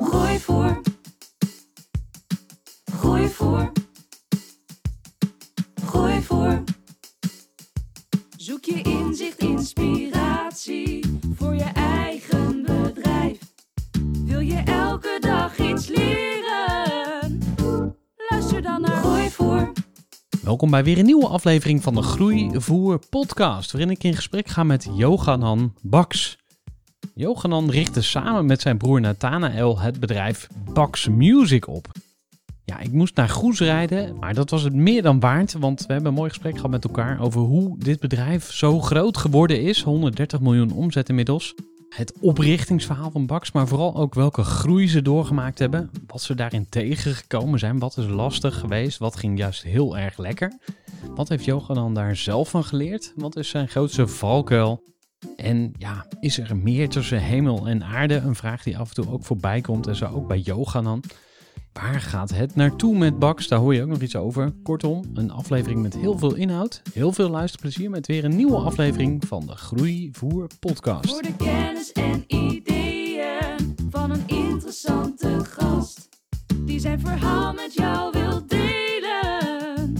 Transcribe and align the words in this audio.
Groeivoer. 0.00 0.80
Groeivoer. 2.84 3.72
Groeivoer. 5.84 6.62
Zoek 8.36 8.64
je 8.64 8.82
inzicht, 8.82 9.38
inspiratie 9.38 11.20
voor 11.34 11.54
je 11.54 11.70
eigen 11.74 12.62
bedrijf. 12.62 13.38
Wil 14.24 14.40
je 14.40 14.62
elke 14.64 15.16
dag 15.20 15.58
iets 15.58 15.86
leren? 15.86 17.38
Luister 18.30 18.62
dan 18.62 18.80
naar 18.80 18.96
Groeivoer. 18.96 19.72
Welkom 20.42 20.70
bij 20.70 20.84
weer 20.84 20.98
een 20.98 21.04
nieuwe 21.04 21.28
aflevering 21.28 21.82
van 21.82 21.94
de 21.94 22.02
Groeivoer 22.02 22.98
podcast, 23.10 23.72
waarin 23.72 23.90
ik 23.90 24.04
in 24.04 24.14
gesprek 24.14 24.48
ga 24.48 24.62
met 24.62 24.88
Johanan 24.94 25.74
Baks. 25.82 26.40
Johanan 27.14 27.70
richtte 27.70 28.02
samen 28.02 28.46
met 28.46 28.60
zijn 28.60 28.78
broer 28.78 29.00
Nathanael 29.00 29.78
het 29.78 30.00
bedrijf 30.00 30.48
Baks 30.72 31.08
Music 31.08 31.68
op. 31.68 31.88
Ja, 32.64 32.78
ik 32.78 32.92
moest 32.92 33.16
naar 33.16 33.28
Goes 33.28 33.60
rijden, 33.60 34.18
maar 34.18 34.34
dat 34.34 34.50
was 34.50 34.62
het 34.62 34.74
meer 34.74 35.02
dan 35.02 35.20
waard, 35.20 35.52
want 35.52 35.80
we 35.86 35.92
hebben 35.92 36.10
een 36.10 36.16
mooi 36.16 36.28
gesprek 36.28 36.54
gehad 36.54 36.70
met 36.70 36.84
elkaar 36.84 37.20
over 37.20 37.40
hoe 37.40 37.78
dit 37.78 38.00
bedrijf 38.00 38.52
zo 38.52 38.80
groot 38.80 39.16
geworden 39.16 39.62
is. 39.62 39.82
130 39.82 40.40
miljoen 40.40 40.72
omzet 40.72 41.08
inmiddels. 41.08 41.54
Het 41.88 42.12
oprichtingsverhaal 42.20 43.10
van 43.10 43.26
Baks, 43.26 43.52
maar 43.52 43.68
vooral 43.68 43.96
ook 43.96 44.14
welke 44.14 44.42
groei 44.42 44.88
ze 44.88 45.02
doorgemaakt 45.02 45.58
hebben. 45.58 45.90
Wat 46.06 46.22
ze 46.22 46.34
daarin 46.34 46.68
tegengekomen 46.68 47.58
zijn, 47.58 47.78
wat 47.78 47.96
is 47.96 48.06
lastig 48.06 48.58
geweest, 48.58 48.98
wat 48.98 49.16
ging 49.16 49.38
juist 49.38 49.62
heel 49.62 49.98
erg 49.98 50.18
lekker. 50.18 50.58
Wat 51.14 51.28
heeft 51.28 51.44
Johan 51.44 51.94
daar 51.94 52.16
zelf 52.16 52.50
van 52.50 52.64
geleerd? 52.64 53.12
Wat 53.16 53.36
is 53.36 53.48
zijn 53.48 53.68
grootste 53.68 54.06
valkuil? 54.06 54.91
En 55.42 55.72
ja, 55.78 56.06
is 56.20 56.38
er 56.38 56.56
meer 56.56 56.88
tussen 56.88 57.18
hemel 57.18 57.68
en 57.68 57.84
aarde? 57.84 58.14
Een 58.14 58.34
vraag 58.34 58.62
die 58.62 58.78
af 58.78 58.88
en 58.88 58.94
toe 58.94 59.12
ook 59.12 59.24
voorbij 59.24 59.60
komt 59.60 59.86
en 59.86 59.96
zo 59.96 60.06
ook 60.06 60.28
bij 60.28 60.38
Johanan. 60.38 61.02
Waar 61.72 62.00
gaat 62.00 62.30
het 62.30 62.54
naartoe 62.54 62.98
met 62.98 63.18
Bax? 63.18 63.48
Daar 63.48 63.58
hoor 63.58 63.74
je 63.74 63.82
ook 63.82 63.88
nog 63.88 64.00
iets 64.00 64.16
over. 64.16 64.52
Kortom, 64.62 65.04
een 65.14 65.30
aflevering 65.30 65.82
met 65.82 65.94
heel 65.94 66.18
veel 66.18 66.34
inhoud. 66.34 66.82
Heel 66.92 67.12
veel 67.12 67.28
luisterplezier 67.28 67.90
met 67.90 68.06
weer 68.06 68.24
een 68.24 68.36
nieuwe 68.36 68.56
aflevering 68.56 69.24
van 69.26 69.46
de 69.46 69.56
Groeivoer 69.56 70.46
Podcast. 70.60 71.08
Voor 71.08 71.22
de 71.22 71.36
kennis 71.36 71.92
en 71.92 72.24
ideeën 72.26 73.76
van 73.90 74.10
een 74.10 74.26
interessante 74.26 75.44
gast. 75.44 76.08
Die 76.56 76.80
zijn 76.80 77.00
verhaal 77.00 77.52
met 77.52 77.74
jou 77.74 78.12
wil 78.12 78.46
delen. 78.46 79.96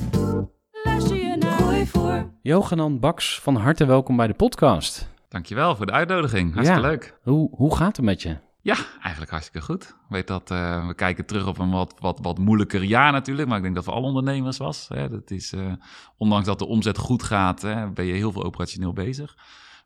Luister 0.85 1.17
je 1.17 1.37
naar 1.37 1.59
Groeivoer. 1.59 2.31
Johanan 2.43 3.01
Baks, 3.01 3.41
van 3.41 3.57
harte 3.57 3.85
welkom 3.85 4.17
bij 4.17 4.27
de 4.27 4.35
podcast. 4.35 5.11
Dankjewel 5.33 5.77
voor 5.77 5.87
de 5.87 5.93
uitnodiging. 5.93 6.55
Hartstikke 6.55 6.83
Ja. 6.83 6.89
leuk. 6.89 7.19
Hoe, 7.23 7.51
hoe 7.57 7.77
gaat 7.77 7.97
het 7.97 8.05
met 8.05 8.23
je? 8.23 8.37
Ja, 8.61 8.77
eigenlijk 9.01 9.31
hartstikke 9.31 9.67
goed. 9.67 9.97
Weet 10.09 10.27
dat 10.27 10.51
eh, 10.51 10.87
we 10.87 10.95
kijken 10.95 11.27
terug 11.27 11.47
op 11.47 11.59
een 11.59 11.71
wat, 11.71 11.95
wat, 11.99 12.19
wat 12.23 12.39
moeilijker 12.39 12.83
jaar 12.83 13.13
natuurlijk. 13.13 13.49
Maar 13.49 13.57
ik 13.57 13.63
denk 13.63 13.75
dat 13.75 13.85
voor 13.85 13.93
alle 13.93 14.07
ondernemers 14.07 14.59
was. 14.59 14.89
Hè. 14.89 15.09
Dat 15.09 15.31
is, 15.31 15.53
eh, 15.53 15.73
ondanks 16.17 16.47
dat 16.47 16.59
de 16.59 16.67
omzet 16.67 16.99
goed 16.99 17.23
gaat, 17.23 17.63
hè, 17.63 17.91
ben 17.91 18.05
je 18.05 18.13
heel 18.13 18.33
veel 18.33 18.45
operationeel 18.45 18.93
bezig. 18.93 19.35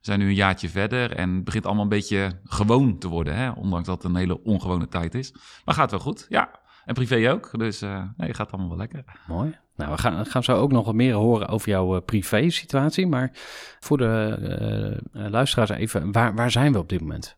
We 0.01 0.13
zijn 0.13 0.19
nu 0.19 0.27
een 0.29 0.35
jaartje 0.35 0.69
verder 0.69 1.13
en 1.13 1.35
het 1.35 1.45
begint 1.45 1.67
allemaal 1.67 1.83
een 1.83 1.89
beetje 1.89 2.41
gewoon 2.45 2.99
te 2.99 3.09
worden. 3.09 3.35
Hè. 3.37 3.51
Ondanks 3.51 3.87
dat 3.87 4.03
het 4.03 4.13
een 4.13 4.19
hele 4.19 4.43
ongewone 4.43 4.89
tijd 4.89 5.15
is. 5.15 5.35
Maar 5.65 5.75
gaat 5.75 5.91
wel 5.91 6.01
goed, 6.01 6.27
ja. 6.29 6.51
En 6.85 6.95
privé 6.95 7.33
ook. 7.33 7.59
Dus 7.59 7.83
eh 7.83 8.03
nee, 8.17 8.35
gaat 8.35 8.51
allemaal 8.53 8.69
wel 8.69 8.79
lekker. 8.79 9.05
Mooi. 9.27 9.59
Nou, 9.77 9.91
we 9.91 9.99
gaan, 9.99 10.27
gaan 10.27 10.45
zo 10.45 10.57
ook 10.57 10.73
nog 10.73 10.85
wat 10.87 10.95
meer 10.95 11.15
horen 11.15 11.49
over 11.49 11.69
jouw 11.69 11.97
eh, 11.97 12.03
privé-situatie. 12.05 13.07
Maar 13.07 13.31
voor 13.81 13.99
de 13.99 14.37
eh, 14.41 15.25
eh, 15.25 15.31
luisteraars 15.31 15.71
even, 15.71 16.13
waar, 16.13 16.35
waar 16.35 16.51
zijn 16.51 16.73
we 16.73 16.79
op 16.79 16.89
dit 16.89 17.01
moment? 17.01 17.37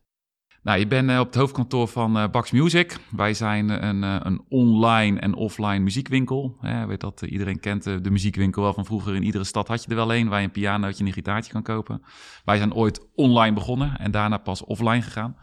Nou, 0.63 0.79
je 0.79 0.87
bent 0.87 1.21
op 1.21 1.27
het 1.27 1.35
hoofdkantoor 1.35 1.89
van 1.89 2.31
Bax 2.31 2.51
Music. 2.51 2.97
Wij 3.11 3.35
zijn 3.35 3.87
een, 3.87 4.03
een 4.03 4.45
online 4.49 5.21
en 5.21 5.35
offline 5.35 5.79
muziekwinkel. 5.79 6.57
Weet 6.87 7.01
dat 7.01 7.23
iedereen 7.23 7.61
kent 7.61 7.85
de 7.85 8.11
muziekwinkel 8.11 8.63
wel 8.63 8.75
van 8.75 8.85
vroeger. 8.85 9.15
In 9.15 9.23
iedere 9.23 9.45
stad 9.45 9.69
had 9.69 9.83
je 9.83 9.91
er 9.91 9.97
wel 9.97 10.15
een 10.15 10.29
waar 10.29 10.39
je 10.39 10.45
een 10.45 10.53
pianootje 10.53 11.01
en 11.01 11.07
een 11.07 11.13
gitaartje 11.13 11.53
kan 11.53 11.63
kopen. 11.63 12.03
Wij 12.45 12.57
zijn 12.57 12.75
ooit 12.75 13.09
online 13.15 13.55
begonnen 13.55 13.99
en 13.99 14.11
daarna 14.11 14.39
pas 14.39 14.65
offline 14.65 15.03
gegaan. 15.03 15.37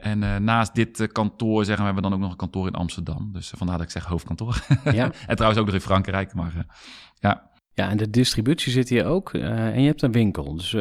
En 0.00 0.22
eh, 0.22 0.36
naast 0.36 0.74
dit 0.74 1.00
eh, 1.00 1.08
kantoor 1.08 1.64
zeggen 1.64 1.84
we, 1.84 1.92
hebben 1.92 2.02
we 2.02 2.08
dan 2.08 2.12
ook 2.12 2.20
nog 2.24 2.30
een 2.30 2.36
kantoor 2.36 2.66
in 2.66 2.74
Amsterdam. 2.74 3.30
Dus 3.32 3.52
eh, 3.52 3.58
vandaar 3.58 3.76
dat 3.76 3.86
ik 3.86 3.92
zeg 3.92 4.04
hoofdkantoor. 4.04 4.64
Ja. 4.92 5.12
en 5.26 5.34
trouwens 5.34 5.60
ook 5.60 5.66
nog 5.66 5.74
in 5.74 5.80
Frankrijk. 5.80 6.34
Maar 6.34 6.66
ja, 7.14 7.50
Ja, 7.74 7.88
en 7.88 7.96
de 7.96 8.10
distributie 8.10 8.72
zit 8.72 8.88
hier 8.88 9.04
ook. 9.04 9.32
en 9.32 9.80
je 9.80 9.86
hebt 9.86 10.02
een 10.02 10.12
winkel. 10.12 10.56
Dus 10.56 10.76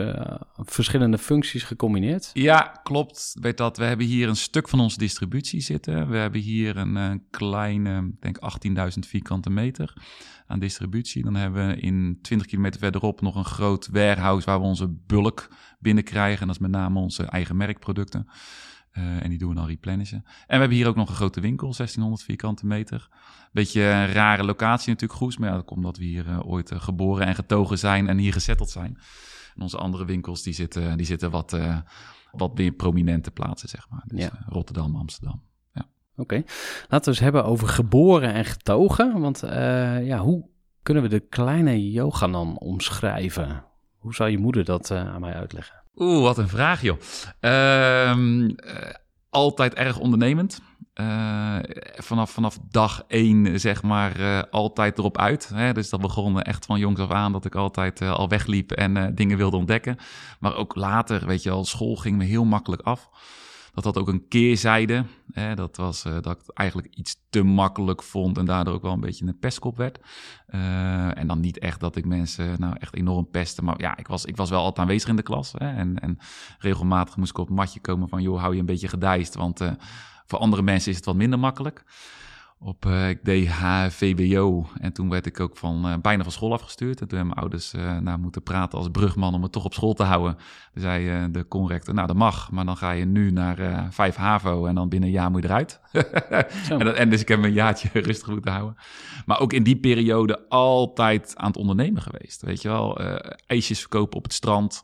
verschillende 0.56 1.18
functies 1.18 1.63
gecombineerd. 1.63 2.30
Ja, 2.34 2.80
klopt. 2.84 3.35
Weet 3.41 3.57
dat. 3.57 3.78
We 3.78 3.84
hebben 3.84 4.06
hier 4.06 4.28
een 4.28 4.35
stuk 4.35 4.69
van 4.69 4.80
onze 4.80 4.97
distributie 4.97 5.62
zitten. 5.62 6.09
We 6.09 6.18
hebben 6.18 6.41
hier 6.41 6.78
een, 6.78 7.24
kleine, 7.30 8.12
ik 8.19 8.22
denk 8.22 8.40
18.000 8.94 9.00
vierkante 9.00 9.50
meter 9.50 9.94
aan 10.47 10.59
distributie. 10.59 11.24
Dan 11.24 11.36
hebben 11.36 11.68
we 11.68 11.75
in 11.75 12.19
20 12.22 12.47
kilometer 12.47 12.80
verderop 12.80 13.22
nog 13.22 13.36
een 13.36 13.46
groot 13.46 13.88
warehouse 13.91 14.46
waar 14.46 14.59
we 14.59 14.66
onze 14.66 14.88
bulk 15.07 15.50
binnenkrijgen. 15.80 16.41
En 16.41 16.47
dat 16.47 16.56
is 16.56 16.62
met 16.62 16.72
name 16.72 17.00
onze 17.00 17.24
eigen 17.24 17.57
merkproducten. 17.57 18.28
Eh, 18.91 19.23
en 19.23 19.29
die 19.29 19.38
doen 19.38 19.50
we 19.50 19.55
dan 19.55 19.66
replenishen. 19.66 20.23
En 20.25 20.33
we 20.47 20.55
hebben 20.55 20.77
hier 20.77 20.88
ook 20.88 20.95
nog 20.95 21.09
een 21.09 21.16
grote 21.16 21.41
winkel, 21.41 21.73
1600 21.73 22.23
vierkante 22.23 22.66
meter. 22.66 23.09
Beetje 23.51 23.81
een 23.81 24.11
rare 24.11 24.44
locatie 24.44 24.89
natuurlijk, 24.89 25.19
Goes. 25.19 25.38
Maar 25.38 25.50
ja, 25.50 25.55
dat 25.55 25.66
komt 25.66 25.77
omdat 25.79 25.97
we 25.97 26.03
hier 26.03 26.27
eh, 26.27 26.50
ooit 26.50 26.72
eh, 26.72 26.81
geboren 26.81 27.27
en 27.27 27.35
getogen 27.35 27.77
zijn 27.77 28.07
en 28.07 28.17
hier 28.17 28.33
gezetteld 28.33 28.69
zijn. 28.69 28.97
En 29.55 29.61
onze 29.61 29.77
andere 29.77 30.05
winkels, 30.05 30.44
die 30.44 30.53
zitten, 30.53 30.97
die 30.97 31.05
zitten 31.05 31.31
wat, 31.31 31.57
wat 32.31 32.57
meer 32.57 32.72
prominente 32.72 33.31
plaatsen, 33.31 33.69
zeg 33.69 33.89
maar. 33.89 34.03
Dus 34.05 34.22
Ja. 34.22 34.45
Rotterdam, 34.47 34.95
Amsterdam. 34.95 35.47
Oké. 36.16 36.44
Laten 36.88 37.03
we 37.03 37.09
eens 37.09 37.19
hebben 37.19 37.45
over 37.45 37.67
geboren 37.67 38.33
en 38.33 38.45
getogen. 38.45 39.19
Want 39.19 39.39
ja, 40.03 40.17
hoe 40.17 40.50
kunnen 40.83 41.03
we 41.03 41.09
de 41.09 41.19
kleine 41.19 41.91
Johanan 41.91 42.57
omschrijven? 42.57 43.63
Hoe 43.97 44.16
zou 44.16 44.29
je 44.29 44.38
moeder 44.38 44.66
dat 44.66 44.91
aan 44.91 45.21
mij 45.21 45.33
uitleggen? 45.33 45.83
Oeh, 46.00 46.22
wat 46.22 46.38
een 46.38 46.50
vraag, 46.50 46.82
joh. 46.82 46.98
Ehm, 47.40 48.50
eh, 48.50 48.94
altijd 49.30 49.74
erg 49.74 49.98
ondernemend. 49.98 50.62
Eh, 50.94 51.57
vanaf, 51.96 52.31
vanaf 52.31 52.57
dag 52.69 53.04
één, 53.07 53.60
zeg 53.60 53.84
maar, 53.84 54.19
eh, 54.19 54.42
altijd 54.51 54.98
erop 54.98 55.18
uit. 55.18 55.51
Hè? 55.54 55.74
Dus 55.74 55.90
dat 55.90 56.01
begon 56.01 56.42
echt 56.42 56.66
van 56.66 56.80
jongs 56.80 57.00
af 57.00 57.12
aan 57.12 57.31
dat 57.31 57.46
ik 57.46 57.56
altijd 57.56 58.01
al 58.01 58.30
wegliep 58.30 58.72
en 58.72 59.16
dingen 59.16 59.38
wilde 59.38 59.57
ontdekken. 59.57 59.98
Maar 60.40 60.56
ook 60.56 60.75
later, 60.75 61.25
weet 61.25 61.44
je 61.44 61.50
wel, 61.50 61.66
school 61.66 61.96
ging 61.96 62.18
me 62.18 62.24
heel 62.24 62.45
makkelijk 62.45 62.81
af. 62.81 63.10
Dat 63.74 63.83
had 63.83 63.98
ook 63.98 64.07
een 64.07 64.27
keerzijde. 64.27 65.06
Hè? 65.31 65.56
Dat 65.56 65.77
was 65.77 66.06
eh, 66.06 66.12
dat 66.12 66.25
ik 66.25 66.38
het 66.38 66.54
eigenlijk 66.54 66.95
iets 66.95 67.16
te 67.30 67.44
makkelijk 67.44 68.04
vond 68.04 68.38
en 68.38 68.45
daardoor 68.45 68.74
ook 68.74 68.81
wel 68.81 68.94
een 68.94 69.00
beetje 69.00 69.25
een 69.25 69.39
pestkop 69.39 69.77
werd. 69.77 70.00
Eh, 70.48 71.18
en 71.18 71.27
dan 71.27 71.39
niet 71.39 71.60
echt 71.60 71.80
dat 71.80 71.95
ik 71.95 72.06
mensen 72.06 72.60
nou 72.60 72.75
echt 72.80 72.95
enorm 72.95 73.30
pestte. 73.30 73.63
Maar 73.63 73.81
ja, 73.81 73.98
ik 73.98 74.07
was, 74.07 74.25
ik 74.25 74.38
was 74.38 74.50
wel 74.50 74.60
altijd 74.60 74.80
aanwezig 74.80 75.10
in 75.10 75.16
de 75.16 75.21
klas. 75.21 75.51
Hè? 75.51 75.75
En, 75.75 76.00
en 76.00 76.18
regelmatig 76.57 77.18
moest 77.18 77.30
ik 77.30 77.38
op 77.38 77.48
het 77.48 77.56
matje 77.56 77.80
komen 77.80 78.10
van... 78.10 78.21
joh, 78.21 78.39
hou 78.39 78.54
je 78.54 78.60
een 78.60 78.66
beetje 78.66 78.88
gedijst, 78.88 79.36
want 79.36 79.62
eh, 79.62 79.71
voor 80.25 80.39
andere 80.39 80.62
mensen 80.62 80.92
is 80.92 80.98
het 80.98 81.06
wat 81.06 81.16
minder 81.16 81.39
makkelijk. 81.39 81.83
Op 82.61 82.85
uh, 82.85 83.09
ik 83.09 83.25
deed 83.25 83.47
HVBO 83.47 84.67
en 84.79 84.94
toen 84.94 85.09
werd 85.09 85.25
ik 85.25 85.39
ook 85.39 85.57
van 85.57 85.88
uh, 85.88 85.94
bijna 86.01 86.23
van 86.23 86.31
school 86.31 86.53
afgestuurd. 86.53 87.01
En 87.01 87.07
toen 87.07 87.17
hebben 87.17 87.35
mijn 87.35 87.39
ouders 87.39 87.73
uh, 87.73 87.97
nou, 87.97 88.19
moeten 88.19 88.44
praten 88.44 88.77
als 88.77 88.89
brugman 88.91 89.33
om 89.33 89.44
het 89.44 89.51
toch 89.51 89.65
op 89.65 89.73
school 89.73 89.94
te 89.94 90.03
houden. 90.03 90.35
Toen 90.73 90.81
zei 90.81 91.31
de 91.31 91.47
conrector, 91.47 91.94
nou 91.94 92.07
dat 92.07 92.15
mag, 92.15 92.51
maar 92.51 92.65
dan 92.65 92.77
ga 92.77 92.91
je 92.91 93.06
nu 93.06 93.31
naar 93.31 93.88
5 93.94 94.15
HAVO 94.15 94.65
en 94.65 94.75
dan 94.75 94.89
binnen 94.89 95.09
een 95.09 95.15
jaar 95.15 95.31
moet 95.31 95.44
je 95.44 95.47
eruit. 95.47 95.79
en, 96.69 96.79
dat, 96.79 96.95
en, 96.95 97.09
dus 97.09 97.21
ik 97.21 97.27
heb 97.27 97.44
een 97.44 97.53
jaartje 97.53 97.89
rustig 98.01 98.27
moeten 98.27 98.51
houden. 98.51 98.75
Maar 99.25 99.39
ook 99.39 99.53
in 99.53 99.63
die 99.63 99.79
periode 99.79 100.47
altijd 100.50 101.38
aan 101.38 101.47
het 101.47 101.57
ondernemen 101.57 102.01
geweest. 102.01 102.41
Weet 102.41 102.61
je 102.61 102.67
wel, 102.67 103.00
ijsjes 103.47 103.79
verkopen 103.79 104.17
op 104.17 104.23
het 104.23 104.33
strand, 104.33 104.83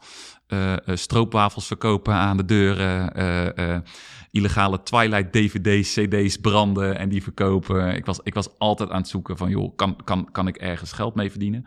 stroopwafels 0.85 1.67
verkopen 1.67 2.13
aan 2.13 2.37
de 2.37 2.45
deuren 2.45 3.13
illegale 4.35 4.83
Twilight 4.83 5.33
DVD's, 5.33 5.93
CD's 5.93 6.37
branden 6.37 6.97
en 6.97 7.09
die 7.09 7.23
verkopen. 7.23 7.95
Ik 7.95 8.05
was, 8.05 8.19
ik 8.23 8.33
was 8.33 8.57
altijd 8.57 8.89
aan 8.89 8.97
het 8.97 9.07
zoeken 9.07 9.37
van, 9.37 9.49
joh, 9.49 9.75
kan, 9.75 9.95
kan, 10.03 10.31
kan 10.31 10.47
ik 10.47 10.57
ergens 10.57 10.91
geld 10.91 11.15
mee 11.15 11.29
verdienen? 11.29 11.65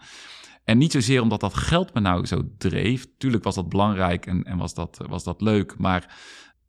En 0.65 0.79
niet 0.79 0.93
zozeer 0.93 1.23
omdat 1.23 1.41
dat 1.41 1.55
geld 1.55 1.95
me 1.95 2.01
nou 2.01 2.27
zo 2.27 2.43
dreef. 2.59 3.07
Tuurlijk 3.19 3.45
was 3.45 3.55
dat 3.55 3.69
belangrijk 3.69 4.27
en, 4.27 4.45
en 4.45 4.59
was, 4.59 4.75
dat, 4.75 5.01
was 5.09 5.25
dat 5.25 5.41
leuk. 5.41 5.79
Maar 5.79 6.17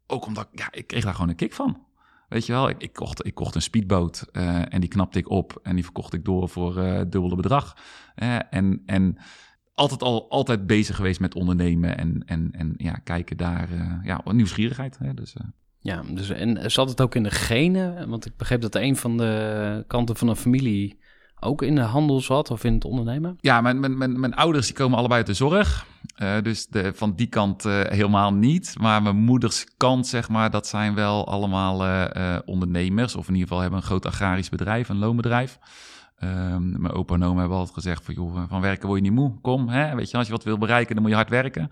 ook 0.08 0.26
omdat, 0.26 0.48
ja, 0.52 0.68
ik 0.72 0.88
kreeg 0.88 1.04
daar 1.04 1.14
gewoon 1.14 1.30
een 1.30 1.36
kick 1.36 1.54
van. 1.54 1.86
Weet 2.30 2.46
je 2.46 2.52
wel, 2.52 2.70
ik, 2.70 2.82
ik, 2.82 2.94
kocht, 2.94 3.26
ik 3.26 3.36
kocht 3.36 3.56
een 3.56 3.62
speedboot 3.62 4.26
uh, 4.32 4.74
en 4.74 4.80
die 4.80 4.90
knapte 4.90 5.20
ik 5.20 5.30
op 5.30 5.60
en 5.64 5.76
die 5.76 5.84
verkocht 5.84 6.14
ik 6.14 6.26
door 6.26 6.50
voor 6.50 6.78
uh, 6.78 7.02
dubbele 7.08 7.36
bedrag. 7.36 7.78
Uh, 8.16 8.40
en, 8.50 8.84
en 8.86 9.18
altijd 9.74 10.02
al 10.02 10.30
altijd 10.30 10.68
bezig 10.68 10.96
geweest 10.96 11.20
met 11.20 11.36
ondernemen 11.36 11.98
en, 11.98 12.24
en, 12.26 12.52
en 12.52 12.74
ja, 12.78 12.94
kijken 12.94 13.38
daar, 13.38 13.70
ja, 14.04 14.22
nieuwsgierigheid. 14.32 14.98
Hè, 14.98 15.14
dus, 15.14 15.36
ja, 15.80 16.02
dus 16.08 16.30
en 16.30 16.72
zat 16.72 16.90
het 16.90 17.02
ook 17.02 17.16
in 17.16 17.24
de 17.24 17.32
genen? 17.32 18.10
Want 18.10 18.26
ik 18.26 18.38
begreep 18.38 18.62
dat 18.62 18.76
een 18.76 18.96
van 18.96 19.18
de 19.18 19.84
kanten 19.88 20.16
van 20.16 20.28
een 20.28 20.36
familie 20.36 20.98
ook 21.40 21.62
in 21.62 21.76
de 21.76 21.82
handel 21.82 22.22
zat 22.22 22.52
of 22.52 22.64
in 22.64 22.74
het 22.74 22.86
ondernemen? 22.86 23.38
Ja, 23.42 23.62
mijn, 23.62 23.80
mijn, 23.80 23.98
mijn, 23.98 24.20
mijn 24.20 24.36
ouders 24.36 24.66
die 24.66 24.76
komen 24.76 24.98
allebei 24.98 25.20
uit 25.20 25.28
de 25.28 25.34
zorg. 25.34 25.86
Uh, 26.18 26.42
dus 26.42 26.68
de, 26.68 26.92
van 26.96 27.16
die 27.16 27.28
kant 27.28 27.66
uh, 27.66 27.82
helemaal 27.82 28.34
niet. 28.34 28.76
Maar 28.80 29.02
mijn 29.02 29.16
moeders 29.16 29.66
kant, 29.78 30.08
zeg 30.08 30.30
maar, 30.30 30.52
dat 30.52 30.68
zijn 30.68 30.96
wel 30.96 31.28
allemaal 31.28 32.08
ondernemers. 32.46 33.16
Of 33.16 33.28
in 33.28 33.34
ieder 33.34 33.48
geval 33.48 33.62
hebben 33.62 33.80
een 33.80 33.86
groot 33.86 34.06
agrarisch 34.06 34.50
bedrijf, 34.50 34.90
een 34.90 34.98
loonbedrijf. 34.98 35.60
Ehm, 36.20 36.82
mijn 36.82 36.94
opa 36.94 37.14
en 37.14 37.24
oma 37.24 37.40
hebben 37.40 37.58
altijd 37.58 37.76
gezegd 37.76 38.06
van, 38.06 38.14
joh, 38.14 38.44
van 38.48 38.62
werken 38.62 38.88
word 38.88 39.00
je 39.00 39.10
niet 39.10 39.20
moe. 39.20 39.40
Kom, 39.42 39.70
hè? 39.70 39.96
weet 39.96 40.12
je, 40.12 40.18
als 40.18 40.26
je 40.26 40.32
wat 40.32 40.44
wil 40.44 40.58
bereiken, 40.58 40.94
dan 40.94 41.02
moet 41.02 41.12
je 41.12 41.18
hard 41.18 41.30
werken. 41.30 41.72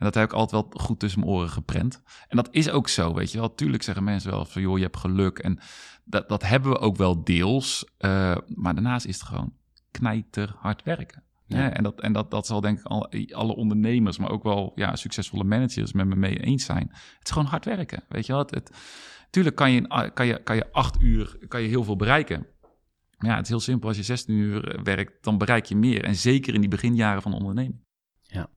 En 0.00 0.06
dat 0.06 0.14
heb 0.14 0.24
ik 0.24 0.32
altijd 0.32 0.62
wel 0.62 0.80
goed 0.80 0.98
tussen 0.98 1.20
mijn 1.20 1.32
oren 1.32 1.50
geprent. 1.50 2.02
En 2.28 2.36
dat 2.36 2.48
is 2.50 2.70
ook 2.70 2.88
zo, 2.88 3.14
weet 3.14 3.32
je 3.32 3.38
wel. 3.38 3.54
Tuurlijk 3.54 3.82
zeggen 3.82 4.04
mensen 4.04 4.30
wel 4.30 4.44
van, 4.44 4.62
joh, 4.62 4.76
je 4.76 4.82
hebt 4.82 4.96
geluk. 4.96 5.38
En 5.38 5.58
dat, 6.04 6.28
dat 6.28 6.42
hebben 6.42 6.70
we 6.70 6.78
ook 6.78 6.96
wel 6.96 7.24
deels. 7.24 7.84
Uh, 7.98 8.36
maar 8.46 8.74
daarnaast 8.74 9.06
is 9.06 9.14
het 9.14 9.26
gewoon 9.26 9.52
knijter 9.90 10.54
hard 10.58 10.82
werken. 10.82 11.22
Ja. 11.46 11.72
en 11.72 11.82
dat, 11.82 12.00
en 12.00 12.12
dat, 12.12 12.30
dat 12.30 12.46
zal 12.46 12.60
denk 12.60 12.78
ik 12.78 12.84
alle, 12.84 13.28
alle 13.34 13.56
ondernemers, 13.56 14.18
maar 14.18 14.30
ook 14.30 14.42
wel 14.42 14.72
ja, 14.74 14.96
succesvolle 14.96 15.44
managers 15.44 15.92
met 15.92 16.06
me 16.06 16.16
mee 16.16 16.38
eens 16.38 16.64
zijn. 16.64 16.88
Het 16.90 17.26
is 17.26 17.30
gewoon 17.30 17.48
hard 17.48 17.64
werken, 17.64 18.02
weet 18.08 18.26
je 18.26 18.32
wel. 18.32 18.42
Het, 18.42 18.50
het, 18.50 18.70
tuurlijk 19.30 19.56
kan 19.56 19.70
je, 19.72 20.10
kan, 20.14 20.26
je, 20.26 20.42
kan 20.42 20.56
je 20.56 20.72
acht 20.72 21.00
uur 21.00 21.38
kan 21.48 21.62
je 21.62 21.68
heel 21.68 21.84
veel 21.84 21.96
bereiken. 21.96 22.46
Maar 23.18 23.30
ja, 23.30 23.36
het 23.36 23.44
is 23.44 23.50
heel 23.50 23.60
simpel. 23.60 23.88
Als 23.88 23.96
je 23.96 24.02
16 24.02 24.34
uur 24.34 24.80
werkt, 24.82 25.24
dan 25.24 25.38
bereik 25.38 25.64
je 25.64 25.76
meer. 25.76 26.04
En 26.04 26.14
zeker 26.14 26.54
in 26.54 26.60
die 26.60 26.70
beginjaren 26.70 27.22
van 27.22 27.32
onderneming. 27.32 27.84
Ja. 28.22 28.48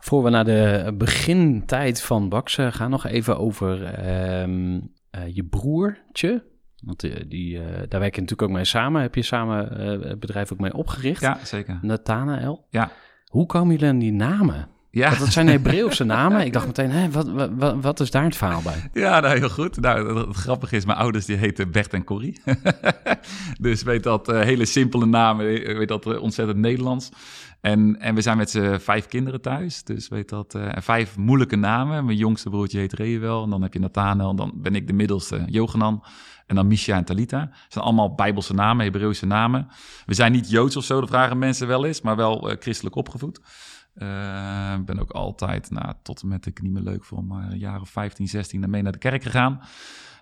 Voor 0.00 0.22
we 0.22 0.30
naar 0.30 0.44
de 0.44 0.94
begintijd 0.98 2.02
van 2.02 2.28
Baxen 2.28 2.72
gaan, 2.72 2.90
nog 2.90 3.06
even 3.06 3.38
over 3.38 4.04
uh, 4.04 4.46
uh, 4.46 5.34
je 5.34 5.44
broertje. 5.44 6.44
Want 6.84 7.04
uh, 7.04 7.14
die, 7.28 7.58
eh, 7.58 7.64
daar 7.88 8.00
werk 8.00 8.14
je 8.14 8.20
natuurlijk 8.20 8.48
ook 8.50 8.56
mee 8.56 8.64
samen. 8.64 9.02
Heb 9.02 9.14
je 9.14 9.22
samen 9.22 9.80
het 10.08 10.20
bedrijf 10.20 10.52
ook 10.52 10.58
mee 10.58 10.74
opgericht? 10.74 11.20
Ja, 11.20 11.38
zeker. 11.42 11.78
Nathanael. 11.82 12.66
Ja. 12.70 12.90
Hoe 13.24 13.46
komen 13.46 13.72
jullie 13.72 13.88
aan 13.88 13.98
die 13.98 14.12
namen? 14.12 14.68
Ja. 14.90 15.08
Want 15.08 15.18
dat 15.18 15.32
zijn 15.32 15.48
Hebreeuwse 15.48 16.04
namen. 16.16 16.44
Ik 16.44 16.52
dacht 16.52 16.66
meteen, 16.66 17.12
wat, 17.12 17.50
wat, 17.56 17.74
wat, 17.80 18.00
is 18.00 18.10
daar 18.10 18.24
het 18.24 18.36
verhaal 18.36 18.62
bij? 18.62 18.90
Ja, 18.92 19.20
nou, 19.20 19.38
heel 19.38 19.50
goed. 19.50 19.80
Nou, 19.80 20.18
het 20.26 20.36
grappige 20.36 20.76
is, 20.76 20.84
mijn 20.84 20.98
ouders 20.98 21.24
die 21.24 21.36
heten 21.36 21.70
Bert 21.70 21.92
en 21.92 22.04
Corrie. 22.04 22.42
dus 23.60 23.82
weet 23.82 24.02
dat, 24.02 24.26
hele 24.26 24.64
simpele 24.64 25.06
namen, 25.06 25.46
weet 25.76 25.88
dat 25.88 26.18
ontzettend 26.18 26.58
Nederlands. 26.58 27.10
En, 27.60 28.00
en 28.00 28.14
we 28.14 28.20
zijn 28.20 28.36
met 28.36 28.50
z'n 28.50 28.78
vijf 28.78 29.06
kinderen 29.06 29.40
thuis. 29.40 29.84
Dus 29.84 30.08
weet 30.08 30.28
dat, 30.28 30.54
uh, 30.54 30.68
vijf 30.76 31.16
moeilijke 31.16 31.56
namen. 31.56 32.04
Mijn 32.04 32.16
jongste 32.16 32.50
broertje 32.50 32.78
heet 32.78 32.92
Reuel. 32.92 33.42
En 33.42 33.50
dan 33.50 33.62
heb 33.62 33.72
je 33.72 33.78
Nathanael. 33.78 34.30
En 34.30 34.36
dan 34.36 34.52
ben 34.54 34.74
ik 34.74 34.86
de 34.86 34.92
middelste, 34.92 35.42
Johanan. 35.46 36.04
En 36.46 36.56
dan 36.56 36.66
Misha 36.66 36.96
en 36.96 37.04
Talita. 37.04 37.40
Het 37.40 37.72
zijn 37.72 37.84
allemaal 37.84 38.14
Bijbelse 38.14 38.54
namen, 38.54 38.84
Hebreeuwse 38.84 39.26
namen. 39.26 39.68
We 40.06 40.14
zijn 40.14 40.32
niet 40.32 40.50
Joods 40.50 40.76
of 40.76 40.84
zo, 40.84 41.00
dat 41.00 41.08
vragen 41.08 41.38
mensen 41.38 41.66
wel 41.66 41.84
eens. 41.84 42.00
Maar 42.00 42.16
wel 42.16 42.50
uh, 42.50 42.56
christelijk 42.58 42.96
opgevoed. 42.96 43.40
Ik 43.94 44.02
uh, 44.02 44.78
ben 44.84 45.00
ook 45.00 45.10
altijd, 45.10 45.70
nou, 45.70 45.92
tot 46.02 46.22
en 46.22 46.28
met 46.28 46.46
ik 46.46 46.62
niet 46.62 46.72
meer 46.72 46.82
leuk 46.82 47.04
vond, 47.04 47.28
maar 47.28 47.50
een 47.50 47.58
jaar 47.58 47.80
of 47.80 47.88
15, 47.90 48.28
16 48.28 48.70
mee 48.70 48.82
naar 48.82 48.92
de 48.92 48.98
kerk 48.98 49.22
gegaan. 49.22 49.60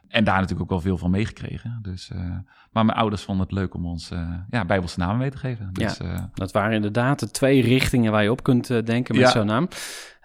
En 0.08 0.24
daar 0.24 0.34
natuurlijk 0.34 0.62
ook 0.62 0.68
wel 0.68 0.80
veel 0.80 0.98
van 0.98 1.10
meegekregen. 1.10 1.78
Dus, 1.82 2.10
uh, 2.12 2.18
maar 2.72 2.84
mijn 2.84 2.98
ouders 2.98 3.22
vonden 3.22 3.46
het 3.46 3.54
leuk 3.54 3.74
om 3.74 3.86
ons 3.86 4.10
uh, 4.10 4.34
ja, 4.50 4.64
Bijbelse 4.64 4.98
namen 4.98 5.18
mee 5.18 5.30
te 5.30 5.38
geven. 5.38 5.70
Dus, 5.72 5.96
ja, 5.96 6.04
uh, 6.04 6.22
dat 6.34 6.52
waren 6.52 6.72
inderdaad 6.72 7.18
de 7.18 7.30
twee 7.30 7.62
richtingen 7.62 8.12
waar 8.12 8.22
je 8.22 8.30
op 8.30 8.42
kunt 8.42 8.66
denken 8.66 9.16
met 9.16 9.24
ja. 9.24 9.30
zo'n 9.30 9.46
naam. 9.46 9.68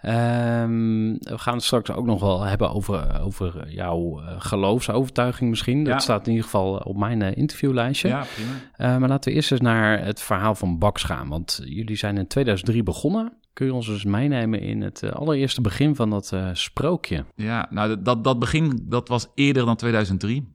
Um, 0.06 1.12
we 1.18 1.38
gaan 1.38 1.54
het 1.54 1.62
straks 1.62 1.90
ook 1.90 2.06
nog 2.06 2.20
wel 2.20 2.42
hebben 2.42 2.70
over, 2.70 3.20
over 3.20 3.70
jouw 3.70 4.20
geloofsovertuiging 4.38 5.50
misschien. 5.50 5.84
Dat 5.84 5.92
ja. 5.92 5.98
staat 5.98 6.26
in 6.26 6.30
ieder 6.30 6.44
geval 6.44 6.76
op 6.76 6.96
mijn 6.96 7.22
interviewlijstje. 7.22 8.08
Ja, 8.08 8.24
prima. 8.34 8.98
maar 8.98 9.08
laten 9.08 9.30
we 9.30 9.36
eerst 9.36 9.52
eens 9.52 9.60
naar 9.60 10.04
het 10.04 10.20
verhaal 10.20 10.54
van 10.54 10.78
Baks 10.78 11.02
gaan. 11.02 11.28
Want 11.28 11.60
jullie 11.64 11.96
zijn 11.96 12.18
in 12.18 12.26
2003 12.26 12.82
begonnen. 12.82 13.32
Kun 13.54 13.66
je 13.66 13.74
ons 13.74 13.86
dus 13.86 14.04
meenemen 14.04 14.60
in 14.60 14.82
het 14.82 15.02
uh, 15.02 15.10
allereerste 15.10 15.60
begin 15.60 15.94
van 15.94 16.10
dat 16.10 16.30
uh, 16.34 16.50
sprookje? 16.52 17.24
Ja, 17.34 17.66
nou 17.70 18.02
dat, 18.02 18.24
dat 18.24 18.38
begin 18.38 18.80
dat 18.82 19.08
was 19.08 19.26
eerder 19.34 19.64
dan 19.64 19.76
2003. 19.76 20.52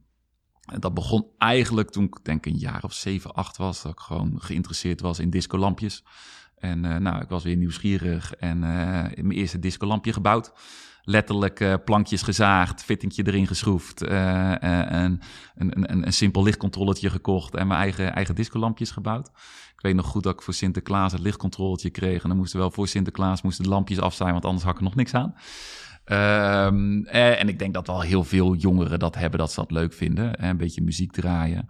Dat 0.79 0.93
begon 0.93 1.27
eigenlijk 1.37 1.89
toen 1.89 2.03
ik 2.03 2.17
denk 2.23 2.45
een 2.45 2.57
jaar 2.57 2.83
of 2.83 2.93
7, 2.93 3.33
8 3.33 3.57
was. 3.57 3.81
Dat 3.81 3.91
ik 3.91 3.99
gewoon 3.99 4.41
geïnteresseerd 4.41 5.01
was 5.01 5.19
in 5.19 5.29
discolampjes. 5.29 6.03
En 6.55 6.83
uh, 6.83 6.95
nou, 6.95 7.21
ik 7.21 7.29
was 7.29 7.43
weer 7.43 7.55
nieuwsgierig 7.55 8.33
en 8.33 8.59
mijn 8.59 9.31
eerste 9.31 9.59
discolampje 9.59 10.13
gebouwd 10.13 10.53
letterlijk 11.09 11.59
uh, 11.59 11.73
plankjes 11.85 12.21
gezaagd, 12.21 12.83
fittingje 12.83 13.27
erin 13.27 13.47
geschroefd, 13.47 14.03
uh, 14.03 14.53
een, 14.59 15.21
een, 15.55 15.91
een, 15.91 16.05
een 16.05 16.13
simpel 16.13 16.43
lichtcontroletje 16.43 17.09
gekocht 17.09 17.55
en 17.55 17.67
mijn 17.67 17.79
eigen, 17.79 18.13
eigen 18.15 18.35
discolampjes 18.35 18.91
gebouwd. 18.91 19.27
Ik 19.73 19.81
weet 19.81 19.95
nog 19.95 20.05
goed 20.05 20.23
dat 20.23 20.33
ik 20.33 20.41
voor 20.41 20.53
Sinterklaas 20.53 21.11
het 21.11 21.21
lichtcontroletje 21.21 21.89
kreeg. 21.89 22.23
En 22.23 22.29
dan 22.29 22.37
moesten 22.37 22.59
wel 22.59 22.71
voor 22.71 22.87
Sinterklaas 22.87 23.41
moesten 23.41 23.63
de 23.63 23.69
lampjes 23.69 23.99
af 23.99 24.13
zijn, 24.13 24.31
want 24.31 24.45
anders 24.45 24.63
had 24.63 24.73
ik 24.73 24.79
er 24.79 24.85
nog 24.85 24.95
niks 24.95 25.13
aan. 25.13 25.33
Um, 26.67 27.05
en 27.05 27.47
ik 27.47 27.59
denk 27.59 27.73
dat 27.73 27.87
wel 27.87 28.01
heel 28.01 28.23
veel 28.23 28.55
jongeren 28.55 28.99
dat 28.99 29.15
hebben, 29.15 29.39
dat 29.39 29.51
ze 29.51 29.59
dat 29.59 29.71
leuk 29.71 29.93
vinden. 29.93 30.45
Een 30.45 30.57
beetje 30.57 30.81
muziek 30.81 31.11
draaien. 31.11 31.67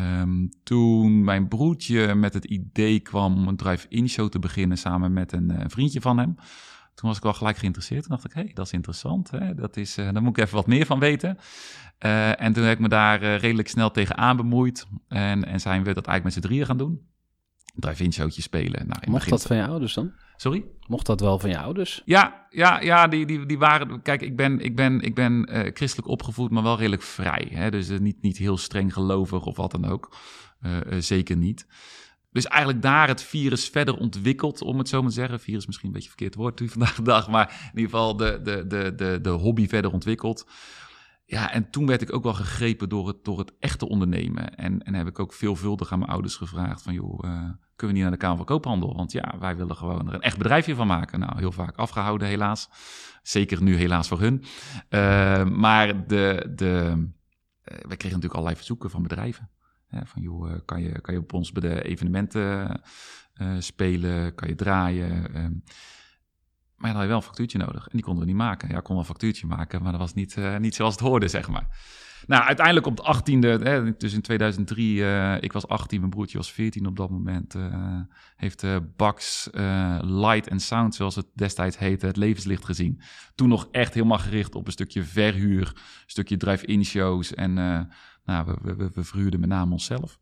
Um, 0.00 0.48
toen 0.62 1.24
mijn 1.24 1.48
broertje 1.48 2.14
met 2.14 2.34
het 2.34 2.44
idee 2.44 3.00
kwam 3.00 3.36
om 3.36 3.48
een 3.48 3.56
drive-in 3.56 4.08
show 4.08 4.28
te 4.28 4.38
beginnen 4.38 4.78
samen 4.78 5.12
met 5.12 5.32
een 5.32 5.70
vriendje 5.70 6.00
van 6.00 6.18
hem 6.18 6.36
toen 6.94 7.08
was 7.08 7.16
ik 7.16 7.22
wel 7.22 7.32
gelijk 7.32 7.56
geïnteresseerd. 7.56 8.02
Toen 8.02 8.10
dacht 8.10 8.24
ik, 8.24 8.32
hé, 8.32 8.42
hey, 8.42 8.50
dat 8.54 8.66
is 8.66 8.72
interessant. 8.72 9.30
Hè? 9.30 9.54
Dat 9.54 9.76
is, 9.76 9.98
uh, 9.98 10.12
daar 10.12 10.22
moet 10.22 10.36
ik 10.36 10.44
even 10.44 10.56
wat 10.56 10.66
meer 10.66 10.86
van 10.86 10.98
weten. 10.98 11.38
Uh, 12.00 12.40
en 12.40 12.52
toen 12.52 12.64
heb 12.64 12.72
ik 12.72 12.78
me 12.78 12.88
daar 12.88 13.22
uh, 13.22 13.38
redelijk 13.38 13.68
snel 13.68 13.90
tegenaan 13.90 14.36
bemoeid. 14.36 14.86
En, 15.08 15.44
en 15.44 15.60
zijn 15.60 15.84
we 15.84 15.94
dat 15.94 16.06
eigenlijk 16.06 16.24
met 16.24 16.32
z'n 16.32 16.40
drieën 16.40 16.66
gaan 16.66 16.76
doen. 16.76 17.10
Drive-in 17.74 18.12
showtje 18.12 18.42
spelen. 18.42 18.86
Nou, 18.86 19.10
Mocht 19.10 19.28
dat 19.28 19.42
van 19.42 19.56
je 19.56 19.66
ouders 19.66 19.94
dan? 19.94 20.12
Sorry? 20.36 20.64
Mocht 20.86 21.06
dat 21.06 21.20
wel 21.20 21.38
van 21.38 21.50
je 21.50 21.58
ouders? 21.58 22.02
Ja, 22.04 22.46
ja, 22.50 22.80
ja 22.80 23.08
die, 23.08 23.26
die, 23.26 23.46
die 23.46 23.58
waren... 23.58 24.02
Kijk, 24.02 24.22
ik 24.22 24.36
ben, 24.36 24.60
ik 24.60 24.76
ben, 24.76 25.00
ik 25.00 25.14
ben 25.14 25.48
christelijk 25.74 26.08
opgevoed, 26.08 26.50
maar 26.50 26.62
wel 26.62 26.76
redelijk 26.76 27.02
vrij. 27.02 27.48
Hè? 27.50 27.70
Dus 27.70 27.88
niet, 27.88 28.22
niet 28.22 28.36
heel 28.36 28.56
streng 28.56 28.92
gelovig 28.92 29.44
of 29.44 29.56
wat 29.56 29.70
dan 29.70 29.84
ook. 29.84 30.16
zeker 30.98 31.36
niet. 31.36 31.66
Dus 32.32 32.46
eigenlijk 32.46 32.82
daar 32.82 33.08
het 33.08 33.22
virus 33.22 33.68
verder 33.68 33.96
ontwikkeld, 33.96 34.62
om 34.62 34.78
het 34.78 34.88
zo 34.88 35.00
maar 35.00 35.08
te 35.08 35.14
zeggen. 35.14 35.40
Virus 35.40 35.66
misschien 35.66 35.88
een 35.88 35.94
beetje 35.94 36.08
verkeerd 36.08 36.34
woord 36.34 36.60
nu 36.60 36.68
vandaag 36.68 36.94
de 36.94 37.02
dag, 37.02 37.28
maar 37.28 37.70
in 37.72 37.78
ieder 37.78 37.90
geval 37.90 38.16
de, 38.16 38.40
de, 38.42 38.66
de, 38.66 38.94
de, 38.94 39.18
de 39.22 39.30
hobby 39.30 39.68
verder 39.68 39.92
ontwikkeld. 39.92 40.46
Ja, 41.24 41.52
en 41.52 41.70
toen 41.70 41.86
werd 41.86 42.02
ik 42.02 42.12
ook 42.12 42.22
wel 42.22 42.34
gegrepen 42.34 42.88
door 42.88 43.06
het, 43.06 43.24
door 43.24 43.38
het 43.38 43.52
echte 43.58 43.88
ondernemen. 43.88 44.54
En, 44.54 44.82
en 44.82 44.94
heb 44.94 45.06
ik 45.06 45.18
ook 45.18 45.32
veelvuldig 45.32 45.92
aan 45.92 45.98
mijn 45.98 46.10
ouders 46.10 46.36
gevraagd 46.36 46.82
van, 46.82 46.94
joh, 46.94 47.24
uh, 47.24 47.30
kunnen 47.76 47.76
we 47.76 47.92
niet 47.92 48.02
naar 48.02 48.10
de 48.10 48.16
Kamer 48.16 48.36
van 48.36 48.46
Koophandel? 48.46 48.96
Want 48.96 49.12
ja, 49.12 49.34
wij 49.38 49.56
willen 49.56 49.76
gewoon 49.76 50.08
er 50.08 50.14
een 50.14 50.20
echt 50.20 50.38
bedrijfje 50.38 50.74
van 50.74 50.86
maken. 50.86 51.20
Nou, 51.20 51.38
heel 51.38 51.52
vaak 51.52 51.76
afgehouden 51.76 52.28
helaas. 52.28 52.68
Zeker 53.22 53.62
nu 53.62 53.76
helaas 53.76 54.08
voor 54.08 54.20
hun. 54.20 54.44
Uh, 54.90 55.44
maar 55.44 56.06
de, 56.06 56.52
de, 56.54 56.92
uh, 56.94 57.04
wij 57.64 57.96
kregen 57.96 57.96
natuurlijk 57.96 58.34
allerlei 58.34 58.56
verzoeken 58.56 58.90
van 58.90 59.02
bedrijven 59.02 59.50
van 60.04 60.22
joh, 60.22 60.50
eh, 60.50 60.58
kan 60.64 60.82
je, 60.82 61.00
kan 61.00 61.14
je 61.14 61.20
op 61.20 61.32
ons 61.32 61.52
bij 61.52 61.70
de 61.70 61.82
evenementen 61.82 62.80
uh, 63.40 63.52
spelen, 63.58 64.34
kan 64.34 64.48
je 64.48 64.54
draaien. 64.54 65.36
Uh, 65.36 65.46
Maar 66.76 66.90
dan 66.90 67.00
had 67.00 67.02
je 67.02 67.08
wel 67.08 67.16
een 67.16 67.22
factuurtje 67.22 67.58
nodig. 67.58 67.84
En 67.84 67.90
die 67.92 68.02
konden 68.02 68.24
we 68.24 68.28
niet 68.28 68.38
maken. 68.38 68.68
Ja, 68.68 68.76
ik 68.76 68.82
kon 68.82 68.94
wel 68.94 69.04
een 69.04 69.10
factuurtje 69.10 69.46
maken, 69.46 69.82
maar 69.82 69.92
dat 69.92 70.00
was 70.00 70.14
niet, 70.14 70.36
uh, 70.36 70.56
niet 70.56 70.74
zoals 70.74 70.94
het 70.94 71.02
hoorde, 71.02 71.28
zeg 71.28 71.48
maar. 71.48 71.66
Nou, 72.26 72.44
uiteindelijk 72.44 72.86
op 72.86 72.96
de 72.96 73.02
18e, 73.02 73.62
hè, 73.62 73.96
dus 73.96 74.12
in 74.12 74.20
2003, 74.20 74.96
uh, 74.96 75.42
ik 75.42 75.52
was 75.52 75.68
18, 75.68 75.98
mijn 75.98 76.10
broertje 76.10 76.38
was 76.38 76.52
14 76.52 76.86
op 76.86 76.96
dat 76.96 77.10
moment, 77.10 77.54
uh, 77.54 78.00
heeft 78.36 78.64
Bax 78.96 79.48
Light 80.00 80.50
and 80.50 80.62
Sound, 80.62 80.94
zoals 80.94 81.14
het 81.14 81.26
destijds 81.34 81.78
heette, 81.78 82.06
het 82.06 82.16
levenslicht 82.16 82.64
gezien. 82.64 83.00
Toen 83.34 83.48
nog 83.48 83.68
echt 83.70 83.94
helemaal 83.94 84.18
gericht 84.18 84.54
op 84.54 84.66
een 84.66 84.72
stukje 84.72 85.02
verhuur, 85.02 85.66
een 85.66 85.82
stukje 86.06 86.36
drive-in 86.36 86.84
shows 86.84 87.34
en 87.34 87.88
nou, 88.24 88.56
we, 88.62 88.74
we, 88.74 88.90
we 88.94 89.04
verhuurden 89.04 89.40
met 89.40 89.48
name 89.48 89.72
onszelf, 89.72 90.18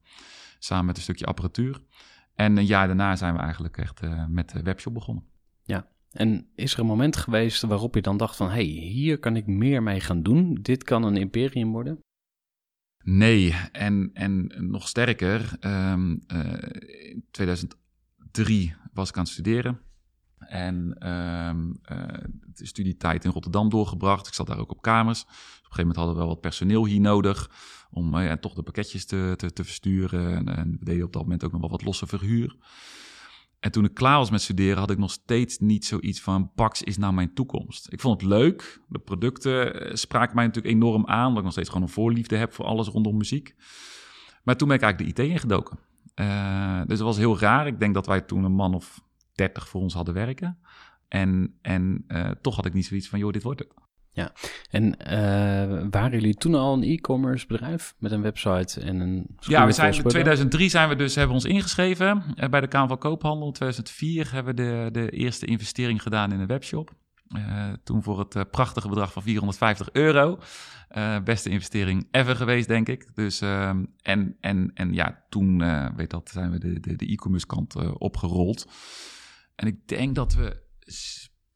samen 0.58 0.84
met 0.84 0.96
een 0.96 1.02
stukje 1.02 1.26
apparatuur. 1.26 1.80
En 2.34 2.56
een 2.56 2.66
jaar 2.66 2.86
daarna 2.86 3.16
zijn 3.16 3.34
we 3.34 3.40
eigenlijk 3.40 3.78
echt 3.78 4.00
met 4.28 4.50
de 4.50 4.62
webshop 4.62 4.94
begonnen. 4.94 5.24
Ja, 5.62 5.88
en 6.12 6.46
is 6.54 6.72
er 6.72 6.78
een 6.78 6.86
moment 6.86 7.16
geweest 7.16 7.62
waarop 7.62 7.94
je 7.94 8.02
dan 8.02 8.16
dacht 8.16 8.36
van... 8.36 8.46
hé, 8.46 8.52
hey, 8.52 8.64
hier 8.64 9.18
kan 9.18 9.36
ik 9.36 9.46
meer 9.46 9.82
mee 9.82 10.00
gaan 10.00 10.22
doen. 10.22 10.58
Dit 10.62 10.84
kan 10.84 11.02
een 11.02 11.16
imperium 11.16 11.72
worden? 11.72 11.98
Nee, 13.02 13.54
en, 13.72 14.10
en 14.12 14.52
nog 14.56 14.88
sterker, 14.88 15.56
um, 15.60 16.24
uh, 16.32 16.52
in 17.10 17.24
2003 17.30 18.74
was 18.92 19.08
ik 19.08 19.16
aan 19.16 19.22
het 19.22 19.32
studeren. 19.32 19.80
En 20.38 21.08
um, 21.08 21.80
uh, 21.92 22.04
de 22.54 22.66
studietijd 22.66 23.24
in 23.24 23.30
Rotterdam 23.30 23.68
doorgebracht. 23.68 24.26
Ik 24.26 24.34
zat 24.34 24.46
daar 24.46 24.58
ook 24.58 24.70
op 24.70 24.82
kamers. 24.82 25.22
Op 25.22 25.28
een 25.28 25.34
gegeven 25.36 25.78
moment 25.78 25.96
hadden 25.96 26.14
we 26.14 26.20
wel 26.20 26.30
wat 26.30 26.40
personeel 26.40 26.86
hier 26.86 27.00
nodig... 27.00 27.50
om 27.90 28.18
ja, 28.18 28.36
toch 28.36 28.54
de 28.54 28.62
pakketjes 28.62 29.04
te, 29.04 29.34
te, 29.36 29.52
te 29.52 29.64
versturen. 29.64 30.36
En, 30.36 30.56
en 30.56 30.76
we 30.78 30.84
deden 30.84 31.04
op 31.04 31.12
dat 31.12 31.22
moment 31.22 31.44
ook 31.44 31.52
nog 31.52 31.60
wel 31.60 31.70
wat 31.70 31.84
losse 31.84 32.06
verhuur. 32.06 32.56
En 33.60 33.70
toen 33.70 33.84
ik 33.84 33.94
klaar 33.94 34.18
was 34.18 34.30
met 34.30 34.40
studeren, 34.40 34.78
had 34.78 34.90
ik 34.90 34.98
nog 34.98 35.10
steeds 35.10 35.58
niet 35.58 35.84
zoiets 35.84 36.20
van: 36.20 36.52
Pax 36.54 36.82
is 36.82 36.98
nou 36.98 37.12
mijn 37.12 37.34
toekomst. 37.34 37.92
Ik 37.92 38.00
vond 38.00 38.20
het 38.20 38.30
leuk. 38.30 38.80
De 38.88 38.98
producten 38.98 39.80
eh, 39.80 39.94
spraken 39.94 40.34
mij 40.34 40.46
natuurlijk 40.46 40.74
enorm 40.74 41.06
aan, 41.06 41.26
omdat 41.26 41.38
ik 41.38 41.44
nog 41.44 41.52
steeds 41.52 41.68
gewoon 41.68 41.82
een 41.82 41.92
voorliefde 41.92 42.36
heb 42.36 42.52
voor 42.52 42.64
alles 42.64 42.88
rondom 42.88 43.16
muziek. 43.16 43.54
Maar 44.42 44.56
toen 44.56 44.68
ben 44.68 44.76
ik 44.76 44.82
eigenlijk 44.82 45.16
de 45.16 45.22
IT 45.22 45.30
ingedoken. 45.30 45.78
Uh, 46.14 46.78
dus 46.78 46.98
dat 46.98 47.06
was 47.06 47.16
heel 47.16 47.38
raar. 47.38 47.66
Ik 47.66 47.80
denk 47.80 47.94
dat 47.94 48.06
wij 48.06 48.20
toen 48.20 48.44
een 48.44 48.52
man 48.52 48.74
of 48.74 49.00
dertig 49.34 49.68
voor 49.68 49.80
ons 49.80 49.94
hadden 49.94 50.14
werken. 50.14 50.58
En, 51.08 51.58
en 51.62 52.06
toch 52.40 52.56
had 52.56 52.66
ik 52.66 52.72
niet 52.72 52.86
zoiets 52.86 53.08
van: 53.08 53.18
joh, 53.18 53.32
dit 53.32 53.42
wordt 53.42 53.60
het. 53.60 53.74
Ja, 54.12 54.32
en 54.70 54.84
uh, 54.84 55.86
waren 55.90 56.10
jullie 56.10 56.34
toen 56.34 56.54
al 56.54 56.72
een 56.72 56.82
e-commerce 56.82 57.46
bedrijf 57.46 57.94
met 57.98 58.12
een 58.12 58.22
website 58.22 58.80
en 58.80 59.00
een... 59.00 59.26
Ja, 59.40 59.66
we 59.66 59.72
zijn 59.72 59.94
in 59.94 60.02
2003 60.02 60.68
zijn 60.68 60.88
we 60.88 60.96
dus, 60.96 61.14
hebben 61.14 61.36
we 61.36 61.42
ons 61.42 61.52
ingeschreven 61.52 62.24
uh, 62.36 62.48
bij 62.48 62.60
de 62.60 62.68
Kamer 62.68 62.88
van 62.88 62.98
Koophandel. 62.98 63.46
In 63.46 63.52
2004 63.52 64.32
hebben 64.32 64.56
we 64.56 64.62
de, 64.62 64.88
de 65.00 65.10
eerste 65.10 65.46
investering 65.46 66.02
gedaan 66.02 66.32
in 66.32 66.40
een 66.40 66.46
webshop. 66.46 66.90
Uh, 67.28 67.72
toen 67.84 68.02
voor 68.02 68.18
het 68.18 68.50
prachtige 68.50 68.88
bedrag 68.88 69.12
van 69.12 69.22
450 69.22 69.88
euro. 69.92 70.38
beste 71.24 71.50
investering 71.50 72.08
ever 72.10 72.36
geweest, 72.36 72.68
denk 72.68 72.88
ik. 72.88 73.14
Dus, 73.14 73.40
en, 73.40 74.36
en, 74.40 74.70
en 74.74 74.92
ja, 74.92 75.24
toen 75.28 75.58
weet 75.96 76.10
dat, 76.10 76.30
zijn 76.32 76.50
we 76.50 76.58
de, 76.58 76.80
de, 76.80 76.96
de 76.96 77.06
e-commerce 77.06 77.46
kant 77.46 77.98
opgerold. 77.98 78.68
En 79.56 79.66
ik 79.66 79.88
denk 79.88 80.14
dat 80.14 80.34
we 80.34 80.62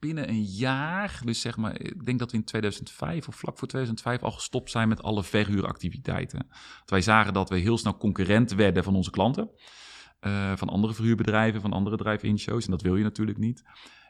binnen 0.07 0.29
een 0.29 0.43
jaar, 0.43 1.21
dus 1.25 1.41
zeg 1.41 1.57
maar, 1.57 1.81
ik 1.81 2.05
denk 2.05 2.19
dat 2.19 2.31
we 2.31 2.37
in 2.37 2.45
2005 2.45 3.29
of 3.29 3.37
vlak 3.37 3.59
voor 3.59 3.69
2005 3.69 4.23
al 4.23 4.31
gestopt 4.31 4.71
zijn 4.71 4.89
met 4.89 5.03
alle 5.03 5.23
verhuuractiviteiten. 5.23 6.47
Want 6.49 6.91
wij 6.91 7.01
zagen 7.01 7.33
dat 7.33 7.49
we 7.49 7.59
heel 7.59 7.79
snel 7.79 7.97
concurrent 7.97 8.55
werden 8.55 8.85
van 8.85 8.97
onze 8.97 9.11
klanten, 9.11 9.51
uh, 10.21 10.53
van 10.57 10.69
andere 10.69 10.95
verhuurbedrijven, 10.95 11.61
van 11.61 11.73
andere 11.73 11.97
drive-in 11.97 12.39
shows. 12.39 12.65
En 12.65 12.71
dat 12.71 12.83
wil 12.83 12.97
je 12.97 13.03
natuurlijk 13.03 13.39
niet. 13.39 13.63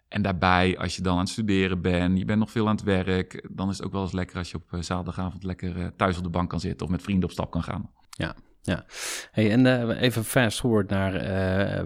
En 0.09 0.23
daarbij, 0.23 0.79
als 0.79 0.97
je 0.97 1.03
dan 1.03 1.13
aan 1.13 1.19
het 1.19 1.29
studeren 1.29 1.81
bent, 1.81 2.19
je 2.19 2.25
bent 2.25 2.39
nog 2.39 2.51
veel 2.51 2.69
aan 2.69 2.77
het 2.77 2.85
werk, 2.85 3.49
dan 3.51 3.69
is 3.69 3.77
het 3.77 3.87
ook 3.87 3.93
wel 3.93 4.03
eens 4.03 4.13
lekker 4.13 4.37
als 4.37 4.51
je 4.51 4.57
op 4.57 4.73
uh, 4.73 4.81
zaterdagavond 4.81 5.45
lekker 5.45 5.77
uh, 5.77 5.87
thuis 5.97 6.17
op 6.17 6.23
de 6.23 6.29
bank 6.29 6.51
kan 6.51 6.61
zitten 6.61 6.87
of 6.87 6.93
met 6.93 7.03
vrienden 7.03 7.25
op 7.25 7.31
stap 7.31 7.51
kan 7.51 7.63
gaan. 7.63 7.91
Ja, 8.11 8.35
ja. 8.63 8.85
Hey, 9.31 9.51
en 9.51 9.91
even 9.91 10.25
fast 10.25 10.61
forward 10.61 10.91
naar 10.91 11.13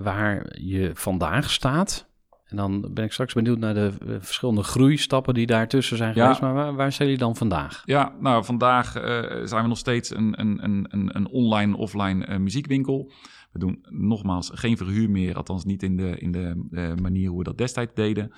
waar 0.03 0.59
je 0.61 0.91
vandaag 0.95 1.51
staat. 1.51 2.08
En 2.49 2.57
dan 2.57 2.91
ben 2.93 3.05
ik 3.05 3.13
straks 3.13 3.35
benieuwd 3.35 3.59
naar 3.59 3.75
de 3.75 3.93
uh, 4.07 4.17
verschillende 4.21 4.63
groeistappen 4.63 5.35
die 5.35 5.47
daartussen 5.47 5.97
zijn 5.97 6.15
ja. 6.15 6.23
geweest. 6.23 6.41
Maar 6.41 6.55
waar, 6.55 6.75
waar, 6.75 6.93
zijn 6.93 7.09
jullie 7.09 7.25
dan 7.25 7.37
vandaag? 7.37 7.83
Ja, 7.85 8.15
nou, 8.21 8.45
vandaag 8.45 8.97
uh, 8.97 9.03
zijn 9.45 9.63
we 9.63 9.69
nog 9.69 9.79
steeds 9.79 10.15
een, 10.15 10.41
een, 10.41 10.65
een, 10.65 11.17
een 11.17 11.29
online-offline 11.29 12.27
uh, 12.27 12.37
muziekwinkel. 12.37 13.13
We 13.53 13.59
doen 13.59 13.87
nogmaals 13.89 14.51
geen 14.55 14.77
verhuur 14.77 15.11
meer, 15.11 15.37
althans 15.37 15.65
niet 15.65 15.83
in 15.83 15.97
de, 15.97 16.19
in 16.19 16.33
de 16.33 16.95
manier 17.03 17.29
hoe 17.29 17.39
we 17.39 17.45
dat 17.45 17.59
destijds 17.59 17.95
deden. 17.95 18.33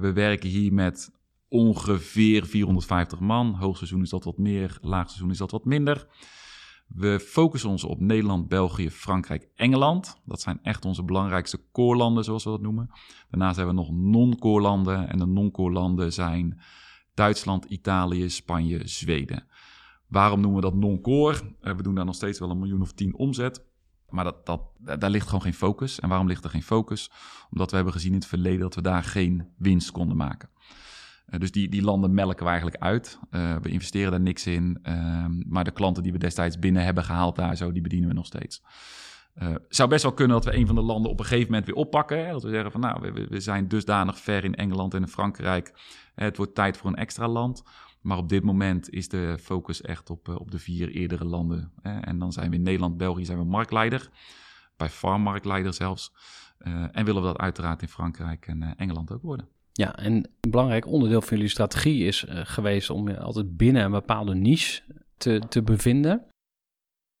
we 0.00 0.10
werken 0.14 0.48
hier 0.48 0.72
met 0.72 1.10
ongeveer 1.48 2.46
450 2.46 3.20
man. 3.20 3.54
Hoogseizoen 3.54 4.02
is 4.02 4.10
dat 4.10 4.24
wat 4.24 4.38
meer, 4.38 4.78
laagseizoen 4.80 5.30
is 5.30 5.38
dat 5.38 5.50
wat 5.50 5.64
minder. 5.64 6.06
We 6.88 7.20
focussen 7.20 7.70
ons 7.70 7.84
op 7.84 8.00
Nederland, 8.00 8.48
België, 8.48 8.90
Frankrijk, 8.90 9.48
Engeland. 9.54 10.20
Dat 10.24 10.40
zijn 10.40 10.58
echt 10.62 10.84
onze 10.84 11.02
belangrijkste 11.02 11.60
koorlanden, 11.72 12.24
zoals 12.24 12.44
we 12.44 12.50
dat 12.50 12.60
noemen. 12.60 12.90
Daarnaast 13.30 13.56
hebben 13.56 13.74
we 13.74 13.80
nog 13.80 13.90
non-koorlanden. 13.92 15.08
En 15.08 15.18
de 15.18 15.26
non-koorlanden 15.26 16.12
zijn 16.12 16.60
Duitsland, 17.14 17.64
Italië, 17.64 18.30
Spanje, 18.30 18.88
Zweden. 18.88 19.46
Waarom 20.06 20.40
noemen 20.40 20.60
we 20.60 20.70
dat 20.70 20.80
non-core? 20.80 21.54
Eh, 21.60 21.76
we 21.76 21.82
doen 21.82 21.94
daar 21.94 22.04
nog 22.04 22.14
steeds 22.14 22.38
wel 22.38 22.50
een 22.50 22.58
miljoen 22.58 22.80
of 22.80 22.92
tien 22.92 23.16
omzet. 23.16 23.64
Maar 24.08 24.24
dat, 24.24 24.46
dat, 24.46 24.60
daar 25.00 25.10
ligt 25.10 25.26
gewoon 25.26 25.42
geen 25.42 25.54
focus. 25.54 26.00
En 26.00 26.08
waarom 26.08 26.26
ligt 26.26 26.44
er 26.44 26.50
geen 26.50 26.62
focus? 26.62 27.10
Omdat 27.50 27.70
we 27.70 27.76
hebben 27.76 27.94
gezien 27.94 28.12
in 28.12 28.18
het 28.18 28.26
verleden 28.26 28.60
dat 28.60 28.74
we 28.74 28.82
daar 28.82 29.04
geen 29.04 29.48
winst 29.56 29.90
konden 29.90 30.16
maken. 30.16 30.48
Uh, 31.30 31.40
dus 31.40 31.52
die, 31.52 31.68
die 31.68 31.82
landen 31.82 32.14
melken 32.14 32.44
we 32.44 32.50
eigenlijk 32.50 32.82
uit. 32.82 33.18
Uh, 33.30 33.56
we 33.62 33.68
investeren 33.68 34.10
daar 34.10 34.20
niks 34.20 34.46
in. 34.46 34.78
Uh, 34.82 35.24
maar 35.46 35.64
de 35.64 35.70
klanten 35.70 36.02
die 36.02 36.12
we 36.12 36.18
destijds 36.18 36.58
binnen 36.58 36.84
hebben 36.84 37.04
gehaald 37.04 37.36
daar 37.36 37.56
zo, 37.56 37.72
die 37.72 37.82
bedienen 37.82 38.08
we 38.08 38.14
nog 38.14 38.26
steeds. 38.26 38.62
Het 39.34 39.48
uh, 39.48 39.56
zou 39.68 39.88
best 39.88 40.02
wel 40.02 40.12
kunnen 40.12 40.36
dat 40.36 40.44
we 40.44 40.56
een 40.56 40.66
van 40.66 40.74
de 40.74 40.82
landen 40.82 41.10
op 41.10 41.18
een 41.18 41.24
gegeven 41.24 41.46
moment 41.50 41.66
weer 41.66 41.74
oppakken. 41.74 42.28
Dat 42.28 42.42
we 42.42 42.50
zeggen 42.50 42.70
van 42.70 42.80
nou, 42.80 43.12
we, 43.12 43.26
we 43.26 43.40
zijn 43.40 43.68
dusdanig 43.68 44.18
ver 44.18 44.44
in 44.44 44.54
Engeland 44.54 44.94
en 44.94 45.00
in 45.00 45.08
Frankrijk. 45.08 45.72
Het 46.14 46.36
wordt 46.36 46.54
tijd 46.54 46.76
voor 46.76 46.90
een 46.90 46.96
extra 46.96 47.28
land. 47.28 47.62
Maar 48.00 48.18
op 48.18 48.28
dit 48.28 48.42
moment 48.42 48.90
is 48.90 49.08
de 49.08 49.36
focus 49.40 49.80
echt 49.80 50.10
op, 50.10 50.28
op 50.28 50.50
de 50.50 50.58
vier 50.58 50.90
eerdere 50.90 51.24
landen. 51.24 51.72
Hè? 51.82 52.00
En 52.00 52.18
dan 52.18 52.32
zijn 52.32 52.50
we 52.50 52.56
in 52.56 52.62
Nederland, 52.62 52.96
België 52.96 53.24
zijn 53.24 53.38
we 53.38 53.44
marktleider. 53.44 54.08
Bij 54.76 54.88
farm 54.88 55.22
marktleider 55.22 55.74
zelfs. 55.74 56.12
en 56.92 57.04
willen 57.04 57.22
we 57.22 57.28
dat 57.28 57.38
uiteraard 57.38 57.82
in 57.82 57.88
Frankrijk 57.88 58.46
en 58.46 58.76
Engeland 58.76 59.12
ook 59.12 59.22
worden. 59.22 59.48
Ja, 59.78 59.96
en 59.96 60.14
een 60.14 60.26
belangrijk 60.50 60.86
onderdeel 60.86 61.20
van 61.20 61.36
jullie 61.36 61.50
strategie 61.50 62.04
is 62.04 62.24
uh, 62.24 62.40
geweest 62.42 62.90
om 62.90 63.08
je 63.08 63.18
altijd 63.18 63.56
binnen 63.56 63.84
een 63.84 63.90
bepaalde 63.90 64.34
niche 64.34 64.82
te, 65.16 65.42
te 65.48 65.62
bevinden. 65.62 66.26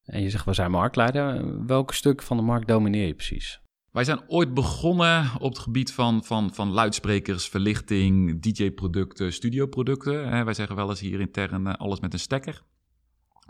En 0.04 0.22
je 0.22 0.30
zegt, 0.30 0.44
we 0.44 0.52
zijn 0.52 0.70
marktleider. 0.70 1.66
Welk 1.66 1.92
stuk 1.92 2.22
van 2.22 2.36
de 2.36 2.42
markt 2.42 2.68
domineer 2.68 3.06
je 3.06 3.14
precies? 3.14 3.60
Wij 3.90 4.04
zijn 4.04 4.20
ooit 4.28 4.54
begonnen 4.54 5.30
op 5.38 5.50
het 5.50 5.58
gebied 5.58 5.92
van, 5.92 6.24
van, 6.24 6.54
van 6.54 6.68
luidsprekers, 6.68 7.48
verlichting, 7.48 8.42
DJ-producten, 8.42 9.32
studioproducten. 9.32 10.44
Wij 10.44 10.54
zeggen 10.54 10.76
wel 10.76 10.88
eens 10.88 11.00
hier 11.00 11.20
intern 11.20 11.66
uh, 11.66 11.74
alles 11.74 12.00
met 12.00 12.12
een 12.12 12.18
stekker. 12.18 12.62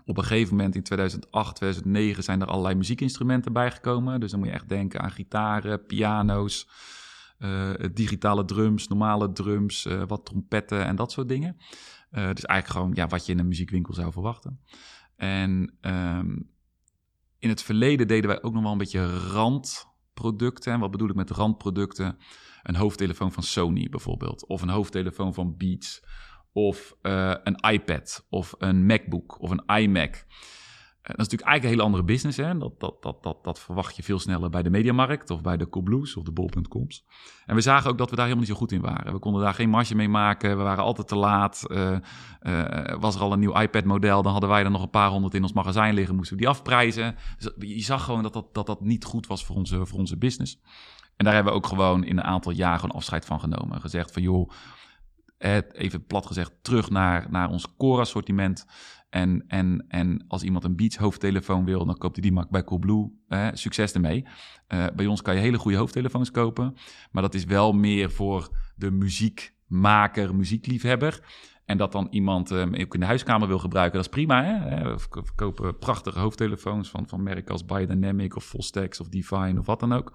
Op 0.05 0.17
een 0.17 0.25
gegeven 0.25 0.57
moment 0.57 0.75
in 0.75 0.83
2008, 0.83 1.55
2009 1.57 2.23
zijn 2.23 2.41
er 2.41 2.47
allerlei 2.47 2.75
muziekinstrumenten 2.75 3.53
bijgekomen. 3.53 4.21
Dus 4.21 4.31
dan 4.31 4.39
moet 4.39 4.49
je 4.49 4.55
echt 4.55 4.69
denken 4.69 5.01
aan 5.01 5.11
gitaren, 5.11 5.87
piano's, 5.87 6.69
digitale 7.93 8.45
drums, 8.45 8.89
normale 8.89 9.33
drums, 9.33 9.87
uh, 9.87 10.03
wat 10.07 10.25
trompetten 10.27 10.85
en 10.85 10.97
dat 10.97 11.13
soort 11.13 11.29
dingen. 11.29 11.57
Uh, 11.59 11.67
dus 12.11 12.45
eigenlijk 12.45 12.69
gewoon 12.69 12.91
ja, 12.95 13.07
wat 13.07 13.27
je 13.27 13.33
in 13.33 13.39
een 13.39 13.49
muziekwinkel 13.49 13.95
zou 13.95 14.13
verwachten. 14.13 14.61
En 15.17 15.77
um, 15.81 16.51
in 17.39 17.49
het 17.49 17.63
verleden 17.63 18.09
deden 18.09 18.31
wij 18.31 18.43
ook 18.43 18.53
nog 18.53 18.63
wel 18.63 18.73
een 18.73 18.79
beetje 18.79 19.19
randproducten. 19.19 20.73
En 20.73 20.81
wat 20.81 20.91
bedoel 20.91 21.09
ik 21.09 21.15
met 21.15 21.31
randproducten? 21.31 22.19
Een 22.63 22.77
hoofdtelefoon 22.77 23.33
van 23.33 23.43
Sony 23.43 23.89
bijvoorbeeld, 23.89 24.47
of 24.47 24.63
een 24.63 24.69
hoofdtelefoon 24.69 25.35
van 25.35 25.57
Beats, 25.57 26.03
of 26.53 26.95
een 27.43 27.57
iPad, 27.71 28.27
of 28.29 28.55
een 28.59 28.87
MacBook, 28.87 29.41
of 29.41 29.51
een 29.51 29.79
iMac. 29.81 30.27
Eh, 31.09 31.15
dat 31.17 31.27
is 31.27 31.33
natuurlijk 31.33 31.51
eigenlijk 31.51 31.65
een 31.65 31.71
hele 31.71 31.83
andere 31.83 32.05
business. 32.05 32.37
Hè? 32.37 32.59
Dat, 32.59 32.81
dat, 32.81 33.03
dat, 33.03 33.23
dat, 33.23 33.45
dat 33.45 33.61
verwacht 33.61 33.97
je 33.97 34.03
veel 34.03 34.19
sneller 34.19 34.51
bij 34.51 34.63
de 34.63 34.71
Mediamarkt 34.71 35.31
of 35.31 35.41
bij 35.41 35.57
de 35.57 35.69
Coolblues 35.69 36.17
of 36.17 36.25
de 36.25 36.33
Bol.coms. 36.33 37.05
En 37.47 37.55
we 37.55 37.61
zagen 37.61 37.91
ook 37.91 37.99
dat 37.99 38.11
we 38.11 38.17
daar 38.17 38.25
helemaal 38.25 38.47
niet 38.47 38.55
zo 38.55 38.61
goed 38.61 38.73
in 38.73 38.81
waren. 38.81 39.13
We 39.13 39.19
konden 39.19 39.43
daar 39.43 39.55
geen 39.55 39.71
marge 39.71 39.95
mee 39.95 40.09
maken. 40.09 40.57
We 40.57 40.63
waren 40.63 40.85
altijd 40.85 41.09
te 41.09 41.17
laat. 41.17 41.65
Uh, 41.69 41.97
uh, 42.43 42.95
was 43.01 43.15
er 43.15 43.21
al 43.21 43.33
een 43.33 43.39
nieuw 43.39 43.61
iPad-model, 43.61 44.23
dan 44.23 44.33
hadden 44.33 44.51
wij 44.51 44.65
er 44.65 44.71
nog 44.71 44.83
een 44.83 44.91
paar 44.91 45.11
honderd 45.11 45.35
in 45.35 45.43
ons 45.43 45.53
magazijn 45.53 45.95
liggen. 45.95 46.17
Moesten 46.17 46.37
we 46.37 46.43
die 46.43 46.51
afprijzen. 46.51 47.17
Dus 47.39 47.53
je 47.59 47.81
zag 47.81 48.05
gewoon 48.05 48.23
dat 48.23 48.33
dat, 48.33 48.55
dat 48.55 48.67
dat 48.67 48.81
niet 48.81 49.05
goed 49.05 49.27
was 49.27 49.45
voor 49.45 49.57
onze, 49.57 49.87
voor 49.87 49.99
onze 49.99 50.17
business. 50.17 50.61
En 51.17 51.25
daar 51.25 51.35
hebben 51.35 51.53
we 51.53 51.59
ook 51.59 51.67
gewoon 51.67 52.05
in 52.05 52.19
een 52.19 52.25
aantal 52.25 52.53
jaren 52.53 52.91
afscheid 52.91 53.25
van 53.25 53.41
genomen. 53.41 53.81
Gezegd 53.81 54.13
van 54.13 54.23
joh, 54.23 54.51
even 55.73 56.07
plat 56.07 56.27
gezegd, 56.27 56.53
terug 56.63 56.91
naar, 56.91 57.27
naar 57.31 57.51
ons 57.51 57.77
core 57.77 58.01
assortiment. 58.01 58.67
En, 59.09 59.45
en, 59.47 59.85
en 59.89 60.25
als 60.29 60.43
iemand 60.43 60.65
een 60.65 60.77
Beats 60.77 60.97
hoofdtelefoon 60.97 61.65
wil, 61.65 61.87
dan 61.87 61.99
koopt 61.99 62.15
hij 62.15 62.23
die 62.23 62.33
maar 62.33 62.47
bij 62.51 62.65
Coolblue. 62.65 63.11
Eh, 63.29 63.49
succes 63.53 63.93
ermee. 63.93 64.27
Uh, 64.69 64.87
bij 64.97 65.07
ons 65.07 65.23
kan 65.23 65.35
je 65.35 65.41
hele 65.41 65.59
goede 65.59 65.77
hoofdtelefoons 65.77 66.31
kopen. 66.31 66.75
Maar 67.11 67.23
dat 67.23 67.35
is 67.35 67.45
wel 67.45 67.73
meer 67.73 68.11
voor 68.11 68.57
de 68.77 68.91
muziekmaker, 68.91 70.35
muziekliefhebber. 70.35 71.21
En 71.65 71.77
dat 71.79 71.93
dan 71.93 72.07
iemand 72.11 72.49
hem 72.49 72.75
ook 72.75 72.95
in 72.95 73.01
de 73.01 73.07
huiskamer 73.07 73.49
wil 73.49 73.59
gebruiken, 73.59 73.97
dat 73.97 74.05
is 74.07 74.13
prima. 74.13 74.45
Hè? 74.45 74.83
We 74.83 74.99
verko- 74.99 75.25
verkopen 75.25 75.79
prachtige 75.79 76.19
hoofdtelefoons 76.19 76.91
van, 76.91 77.09
van 77.09 77.23
merken 77.23 77.53
als 77.53 77.65
Biodynamic 77.65 78.37
of 78.37 78.45
Fostex 78.45 79.01
of 79.01 79.09
Divine 79.09 79.59
of 79.59 79.67
wat 79.67 79.81
dan 79.81 79.93
ook. 79.93 80.13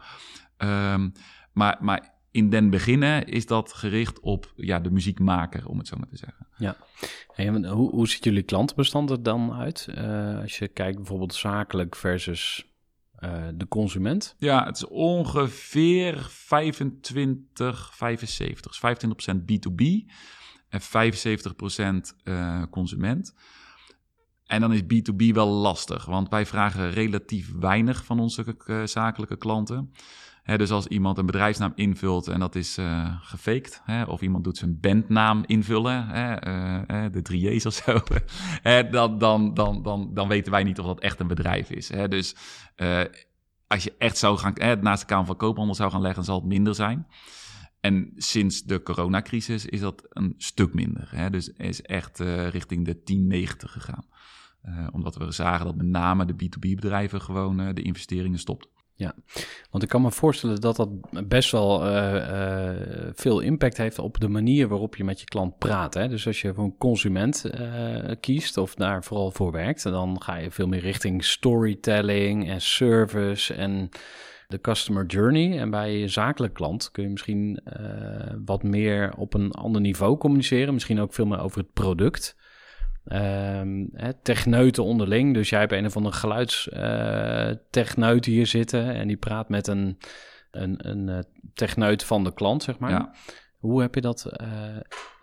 Ehm, 0.57 1.09
maar, 1.51 1.77
maar 1.81 2.13
in 2.33 2.49
den 2.49 2.69
beginnen 2.69 3.25
is 3.25 3.45
dat 3.45 3.73
gericht 3.73 4.19
op 4.19 4.53
ja, 4.55 4.79
de 4.79 4.91
muziekmaker, 4.91 5.67
om 5.67 5.77
het 5.77 5.87
zo 5.87 5.97
maar 5.97 6.07
te 6.07 6.17
zeggen. 6.17 6.47
En 7.35 7.65
hoe, 7.65 7.89
hoe 7.89 8.07
ziet 8.07 8.23
jullie 8.23 8.43
klantenbestand 8.43 9.09
er 9.09 9.23
dan 9.23 9.53
uit? 9.53 9.87
Eh, 9.95 10.39
als 10.39 10.57
je 10.57 10.67
kijkt 10.67 10.97
bijvoorbeeld 10.97 11.33
zakelijk 11.33 11.95
versus 11.95 12.65
eh, 13.15 13.47
de 13.55 13.67
consument. 13.67 14.35
Ja, 14.37 14.65
het 14.65 14.75
is 14.75 14.87
ongeveer 14.87 16.25
25, 16.29 17.95
75. 17.95 18.71
Dus 18.71 18.81
25% 19.33 19.37
B2B 19.37 20.11
en 20.69 20.81
75% 20.81 22.15
eh, 22.23 22.63
consument. 22.69 23.35
En 24.45 24.61
dan 24.61 24.73
is 24.73 24.81
B2B 24.81 25.33
wel 25.33 25.47
lastig, 25.47 26.05
want 26.05 26.29
wij 26.29 26.45
vragen 26.45 26.91
relatief 26.91 27.53
weinig 27.59 28.05
van 28.05 28.19
onze 28.19 28.55
zakelijke 28.85 29.37
klanten. 29.37 29.93
Dus 30.43 30.71
als 30.71 30.87
iemand 30.87 31.17
een 31.17 31.25
bedrijfsnaam 31.25 31.71
invult 31.75 32.27
en 32.27 32.39
dat 32.39 32.55
is 32.55 32.77
eh 32.77 33.15
gefaked, 33.21 33.81
of 34.07 34.21
iemand 34.21 34.43
doet 34.43 34.57
zijn 34.57 34.79
bandnaam 34.79 35.43
invullen, 35.45 36.11
eh, 36.11 37.05
de 37.11 37.21
3J's 37.21 37.65
of 37.65 37.73
zo, 37.73 37.99
dan, 38.91 39.17
dan, 39.17 39.53
dan, 39.53 39.83
dan, 39.83 40.13
dan 40.13 40.27
weten 40.27 40.51
wij 40.51 40.63
niet 40.63 40.79
of 40.79 40.85
dat 40.85 40.99
echt 40.99 41.19
een 41.19 41.27
bedrijf 41.27 41.69
is. 41.69 41.87
Dus 41.87 42.35
eh, 42.75 43.01
als 43.67 43.83
je 43.83 43.93
echt 43.97 44.17
zou 44.17 44.37
gaan, 44.37 44.81
naast 44.81 45.01
de 45.01 45.07
Kamer 45.07 45.25
van 45.25 45.37
Koophandel 45.37 45.75
zou 45.75 45.91
gaan 45.91 46.01
leggen, 46.01 46.23
zal 46.23 46.35
het 46.35 46.45
minder 46.45 46.75
zijn. 46.75 47.07
En 47.79 48.11
sinds 48.15 48.63
de 48.63 48.83
coronacrisis 48.83 49.65
is 49.65 49.79
dat 49.79 50.05
een 50.09 50.33
stuk 50.37 50.73
minder. 50.73 51.31
Dus 51.31 51.49
is 51.49 51.81
echt 51.81 52.19
richting 52.49 52.85
de 52.85 53.01
1090 53.03 53.71
gegaan. 53.71 54.05
Omdat 54.91 55.15
we 55.15 55.31
zagen 55.31 55.65
dat 55.65 55.75
met 55.75 55.85
name 55.85 56.25
de 56.25 56.33
B2B-bedrijven 56.33 57.21
gewoon 57.21 57.73
de 57.73 57.81
investeringen 57.81 58.39
stopten. 58.39 58.72
Want 59.71 59.83
ik 59.83 59.89
kan 59.89 60.01
me 60.01 60.11
voorstellen 60.11 60.61
dat 60.61 60.75
dat 60.75 60.89
best 61.27 61.51
wel 61.51 61.85
eh, 61.85 62.69
eh, 62.69 63.11
veel 63.13 63.39
impact 63.39 63.77
heeft 63.77 63.99
op 63.99 64.19
de 64.19 64.27
manier 64.27 64.67
waarop 64.67 64.95
je 64.95 65.03
met 65.03 65.19
je 65.19 65.25
klant 65.25 65.57
praat. 65.57 65.93
Hè? 65.93 66.07
Dus 66.07 66.27
als 66.27 66.41
je 66.41 66.53
voor 66.53 66.63
een 66.63 66.77
consument 66.77 67.45
eh, 67.45 68.11
kiest 68.19 68.57
of 68.57 68.75
daar 68.75 69.03
vooral 69.03 69.31
voor 69.31 69.51
werkt, 69.51 69.83
dan 69.83 70.21
ga 70.21 70.35
je 70.35 70.51
veel 70.51 70.67
meer 70.67 70.79
richting 70.79 71.23
storytelling 71.23 72.49
en 72.49 72.61
service 72.61 73.53
en 73.53 73.89
de 74.47 74.61
customer 74.61 75.05
journey. 75.05 75.59
En 75.59 75.69
bij 75.69 75.97
je 75.97 76.07
zakelijke 76.07 76.55
klant 76.55 76.91
kun 76.91 77.03
je 77.03 77.09
misschien 77.09 77.59
wat 78.45 78.63
meer 78.63 79.13
op 79.17 79.33
een 79.33 79.51
ander 79.51 79.81
niveau 79.81 80.17
communiceren. 80.17 80.73
Misschien 80.73 80.99
ook 80.99 81.13
veel 81.13 81.25
meer 81.25 81.39
over 81.39 81.57
het 81.57 81.73
product. 81.73 82.35
Ehm 83.05 83.85
techneuten 84.21 84.83
onderling. 84.83 85.33
Dus 85.33 85.49
jij 85.49 85.59
hebt 85.59 85.71
een 85.71 85.85
of 85.85 85.95
andere 85.95 86.15
geluidstechneut 86.15 88.25
hier 88.25 88.47
zitten. 88.47 88.93
En 88.93 89.07
die 89.07 89.17
praat 89.17 89.49
met 89.49 89.67
een, 89.67 89.97
een, 90.51 90.89
een 90.89 91.09
eh, 91.09 91.19
techneut 91.53 92.03
van 92.03 92.23
de 92.23 92.33
klant, 92.33 92.63
zeg 92.63 92.79
maar. 92.79 92.89
Ja. 92.89 93.13
Hoe 93.57 93.81
heb 93.81 93.95
je 93.95 94.01
dat 94.01 94.25
eh, 94.25 94.47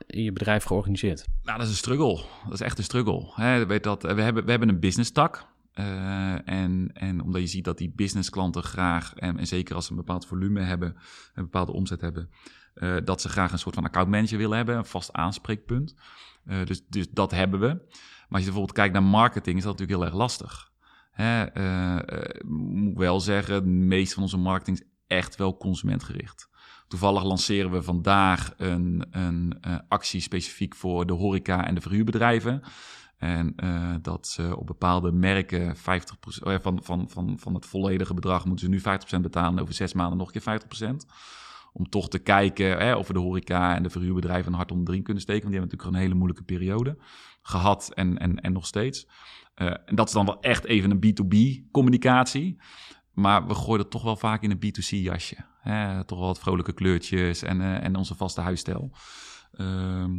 in 0.07 0.23
je 0.23 0.33
bedrijf 0.33 0.65
georganiseerd? 0.65 1.27
Nou, 1.43 1.59
dat 1.59 1.67
is 1.67 1.73
een 1.73 1.79
struggle. 1.79 2.21
Dat 2.45 2.53
is 2.53 2.61
echt 2.61 2.79
een 2.79 2.85
struggle. 2.85 3.33
Weet 3.67 3.83
dat, 3.83 4.03
we, 4.03 4.23
hebben, 4.23 4.45
we 4.45 4.51
hebben 4.51 4.69
een 4.69 4.81
business 4.81 5.11
tak. 5.11 5.49
Eh, 5.73 6.49
en, 6.49 6.91
en 6.93 7.23
omdat 7.23 7.41
je 7.41 7.47
ziet 7.47 7.65
dat 7.65 7.79
die 7.79 7.93
businessklanten 7.97 8.63
graag, 8.63 9.15
en, 9.15 9.39
en 9.39 9.47
zeker 9.47 9.75
als 9.75 9.85
ze 9.85 9.91
een 9.91 9.97
bepaald 9.97 10.27
volume 10.27 10.61
hebben, 10.61 10.97
een 11.35 11.43
bepaalde 11.43 11.73
omzet 11.73 12.01
hebben, 12.01 12.31
eh, 12.75 12.97
dat 13.05 13.21
ze 13.21 13.29
graag 13.29 13.53
een 13.53 13.59
soort 13.59 13.75
van 13.75 13.85
accountmanager 13.85 14.39
willen 14.39 14.57
hebben, 14.57 14.77
een 14.77 14.85
vast 14.85 15.13
aanspreekpunt. 15.13 15.95
Eh, 16.45 16.65
dus, 16.65 16.87
dus 16.87 17.11
dat 17.11 17.31
hebben 17.31 17.61
we. 17.61 17.67
Maar 17.67 18.39
als 18.39 18.39
je 18.39 18.45
bijvoorbeeld 18.45 18.77
kijkt 18.77 18.93
naar 18.93 19.03
marketing, 19.03 19.57
is 19.57 19.63
dat 19.63 19.73
natuurlijk 19.73 19.99
heel 19.99 20.09
erg 20.09 20.19
lastig. 20.19 20.71
Hè, 21.11 21.45
eh, 21.45 22.41
moet 22.47 22.99
wel 22.99 23.21
zeggen, 23.21 23.65
de 23.65 23.71
meeste 23.71 24.15
van 24.15 24.23
onze 24.23 24.37
marketing 24.37 24.81
is 24.81 24.87
echt 25.07 25.37
wel 25.37 25.57
consumentgericht. 25.57 26.49
Toevallig 26.89 27.23
lanceren 27.23 27.71
we 27.71 27.83
vandaag 27.83 28.53
een, 28.57 29.07
een 29.11 29.61
actie 29.89 30.21
specifiek 30.21 30.75
voor 30.75 31.07
de 31.07 31.13
horeca 31.13 31.67
en 31.67 31.75
de 31.75 31.81
verhuurbedrijven. 31.81 32.63
En 33.17 33.55
dat 34.03 34.27
ze 34.27 34.57
op 34.57 34.67
bepaalde 34.67 35.13
merken 35.13 35.77
50%, 35.77 35.81
oh 36.43 36.53
ja, 36.53 36.61
van, 36.61 36.81
van, 36.83 37.09
van, 37.11 37.39
van 37.39 37.55
het 37.55 37.67
volledige 37.67 38.15
bedrag 38.15 38.45
moeten 38.45 38.65
ze 38.65 38.71
nu 38.71 39.01
50% 39.19 39.21
betalen 39.21 39.57
en 39.57 39.63
over 39.63 39.75
zes 39.75 39.93
maanden 39.93 40.19
nog 40.19 40.35
een 40.35 40.41
keer 40.41 40.61
50%. 40.93 41.07
Om 41.73 41.89
toch 41.89 42.09
te 42.09 42.19
kijken 42.19 42.79
hè, 42.79 42.95
of 42.95 43.07
we 43.07 43.13
de 43.13 43.19
horeca 43.19 43.75
en 43.77 43.83
de 43.83 43.91
verhuurbedrijven 43.91 44.53
een 44.53 44.59
hart 44.59 44.71
onder 44.71 44.87
de 44.87 44.93
riem 44.93 45.03
kunnen 45.03 45.23
steken. 45.23 45.43
Want 45.43 45.53
die 45.53 45.61
hebben 45.61 45.79
natuurlijk 45.79 45.97
een 45.97 46.09
hele 46.09 46.21
moeilijke 46.25 46.55
periode 46.55 46.99
gehad 47.43 47.93
en, 47.95 48.19
en, 48.19 48.41
en 48.41 48.53
nog 48.53 48.67
steeds. 48.67 49.07
Eh, 49.55 49.67
en 49.85 49.95
dat 49.95 50.07
is 50.07 50.13
dan 50.13 50.27
wel 50.27 50.41
echt 50.41 50.65
even 50.65 50.91
een 50.91 51.05
B2B 51.07 51.71
communicatie. 51.71 52.61
Maar 53.13 53.47
we 53.47 53.55
gooien 53.55 53.81
het 53.81 53.91
toch 53.91 54.03
wel 54.03 54.17
vaak 54.17 54.43
in 54.43 54.51
een 54.51 54.65
B2C 54.67 54.89
jasje. 54.89 55.37
Hè? 55.61 56.05
Toch 56.05 56.19
wel 56.19 56.27
wat 56.27 56.39
vrolijke 56.39 56.73
kleurtjes 56.73 57.43
en, 57.43 57.61
eh, 57.61 57.85
en 57.85 57.97
onze 57.97 58.15
vaste 58.15 58.41
huisstijl. 58.41 58.91
Ehm, 59.53 60.13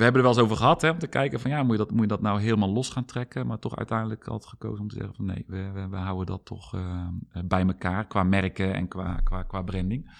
we 0.00 0.06
hebben 0.06 0.24
er 0.24 0.28
wel 0.28 0.36
eens 0.36 0.46
over 0.46 0.56
gehad, 0.62 0.82
hè, 0.82 0.90
om 0.90 0.98
te 0.98 1.06
kijken 1.06 1.40
van 1.40 1.50
ja, 1.50 1.62
moet 1.62 1.72
je, 1.72 1.78
dat, 1.78 1.90
moet 1.90 2.00
je 2.00 2.06
dat 2.06 2.20
nou 2.20 2.40
helemaal 2.40 2.72
los 2.72 2.88
gaan 2.88 3.04
trekken? 3.04 3.46
Maar 3.46 3.58
toch 3.58 3.76
uiteindelijk 3.76 4.26
altijd 4.26 4.50
gekozen 4.50 4.80
om 4.80 4.88
te 4.88 4.94
zeggen 4.94 5.14
van 5.14 5.24
nee, 5.24 5.44
we, 5.46 5.70
we, 5.70 5.88
we 5.88 5.96
houden 5.96 6.26
dat 6.26 6.44
toch 6.44 6.74
eh, 6.74 7.08
bij 7.44 7.66
elkaar 7.66 8.06
qua 8.06 8.22
merken 8.22 8.74
en 8.74 8.88
qua, 8.88 9.20
qua, 9.24 9.42
qua 9.42 9.62
branding. 9.62 10.10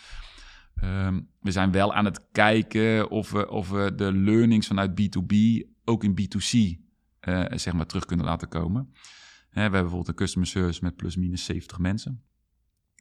Ehm, 0.74 1.20
we 1.40 1.50
zijn 1.50 1.72
wel 1.72 1.94
aan 1.94 2.04
het 2.04 2.30
kijken 2.32 3.10
of 3.10 3.30
we, 3.30 3.50
of 3.50 3.70
we 3.70 3.94
de 3.94 4.12
learnings 4.12 4.66
vanuit 4.66 4.90
B2B 5.00 5.34
ook 5.84 6.04
in 6.04 6.18
B2C 6.20 6.80
eh, 7.20 7.44
zeg 7.50 7.72
maar 7.72 7.86
terug 7.86 8.04
kunnen 8.04 8.26
laten 8.26 8.48
komen. 8.48 8.92
We 9.50 9.60
hebben 9.60 9.80
bijvoorbeeld 9.80 10.08
een 10.08 10.14
customer 10.14 10.48
service 10.48 10.84
met 10.84 10.96
plus 10.96 11.16
minus 11.16 11.44
70 11.44 11.78
mensen. 11.78 12.22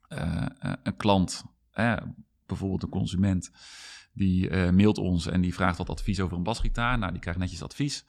Eh, 0.08 0.46
eh, 0.60 0.74
een 0.84 0.98
klant, 0.98 1.44
eh, 1.72 1.98
bijvoorbeeld 2.46 2.84
een 2.84 2.90
consument, 2.90 3.52
die 4.20 4.50
eh, 4.50 4.72
mailt 4.72 4.98
ons 4.98 5.28
en 5.28 5.42
die 5.42 5.54
vraagt 5.54 5.78
wat 5.78 5.90
advies 5.90 6.20
over 6.20 6.38
een 6.38 6.44
basgitaar. 6.44 6.98
Nou, 6.98 7.12
die 7.12 7.22
krijgt 7.22 7.40
netjes 7.40 7.64
advies. 7.64 8.06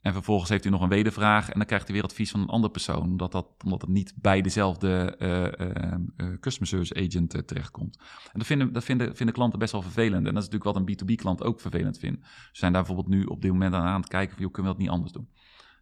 En 0.00 0.12
vervolgens 0.12 0.50
heeft 0.50 0.62
hij 0.62 0.72
nog 0.72 0.82
een 0.82 0.88
wedervraag 0.88 1.48
en 1.48 1.58
dan 1.58 1.66
krijgt 1.66 1.86
hij 1.86 1.94
weer 1.94 2.04
advies 2.04 2.30
van 2.30 2.40
een 2.40 2.48
andere 2.48 2.72
persoon, 2.72 3.02
omdat, 3.02 3.32
dat, 3.32 3.46
omdat 3.64 3.80
het 3.80 3.90
niet 3.90 4.14
bij 4.16 4.42
dezelfde 4.42 5.16
eh, 5.18 5.92
eh, 5.92 6.00
customer 6.40 6.68
service 6.68 6.94
agent 6.94 7.46
terechtkomt. 7.46 7.96
En 8.32 8.38
dat, 8.38 8.46
vinden, 8.46 8.72
dat 8.72 8.84
vinden, 8.84 9.16
vinden 9.16 9.34
klanten 9.34 9.58
best 9.58 9.72
wel 9.72 9.82
vervelend. 9.82 10.26
En 10.26 10.34
dat 10.34 10.42
is 10.42 10.48
natuurlijk 10.48 10.64
wat 10.64 10.76
een 10.76 11.14
B2B-klant 11.16 11.42
ook 11.42 11.60
vervelend 11.60 11.98
vindt. 11.98 12.26
Ze 12.26 12.30
zijn 12.52 12.72
daar 12.72 12.82
bijvoorbeeld 12.84 13.14
nu 13.14 13.24
op 13.24 13.42
dit 13.42 13.50
moment 13.50 13.74
aan 13.74 13.86
aan 13.86 14.00
het 14.00 14.08
kijken 14.08 14.34
van, 14.34 14.42
joh, 14.42 14.52
kunnen 14.52 14.72
we 14.72 14.78
dat 14.78 14.86
niet 14.86 14.94
anders 14.96 15.12
doen? 15.12 15.28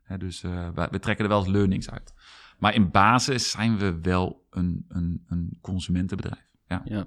Hè, 0.03 0.19
dus 0.19 0.41
wij- 0.41 0.89
we 0.91 0.99
trekken 0.99 1.25
er 1.25 1.31
wel 1.31 1.41
eens 1.41 1.49
learnings 1.49 1.91
uit. 1.91 2.15
Maar 2.59 2.75
in 2.75 2.91
basis 2.91 3.51
zijn 3.51 3.79
we 3.79 4.01
wel 4.01 4.47
een, 4.51 4.85
een, 4.89 5.25
een 5.27 5.59
consumentenbedrijf. 5.61 6.47
Ja. 6.67 6.83
Ja, 6.85 7.07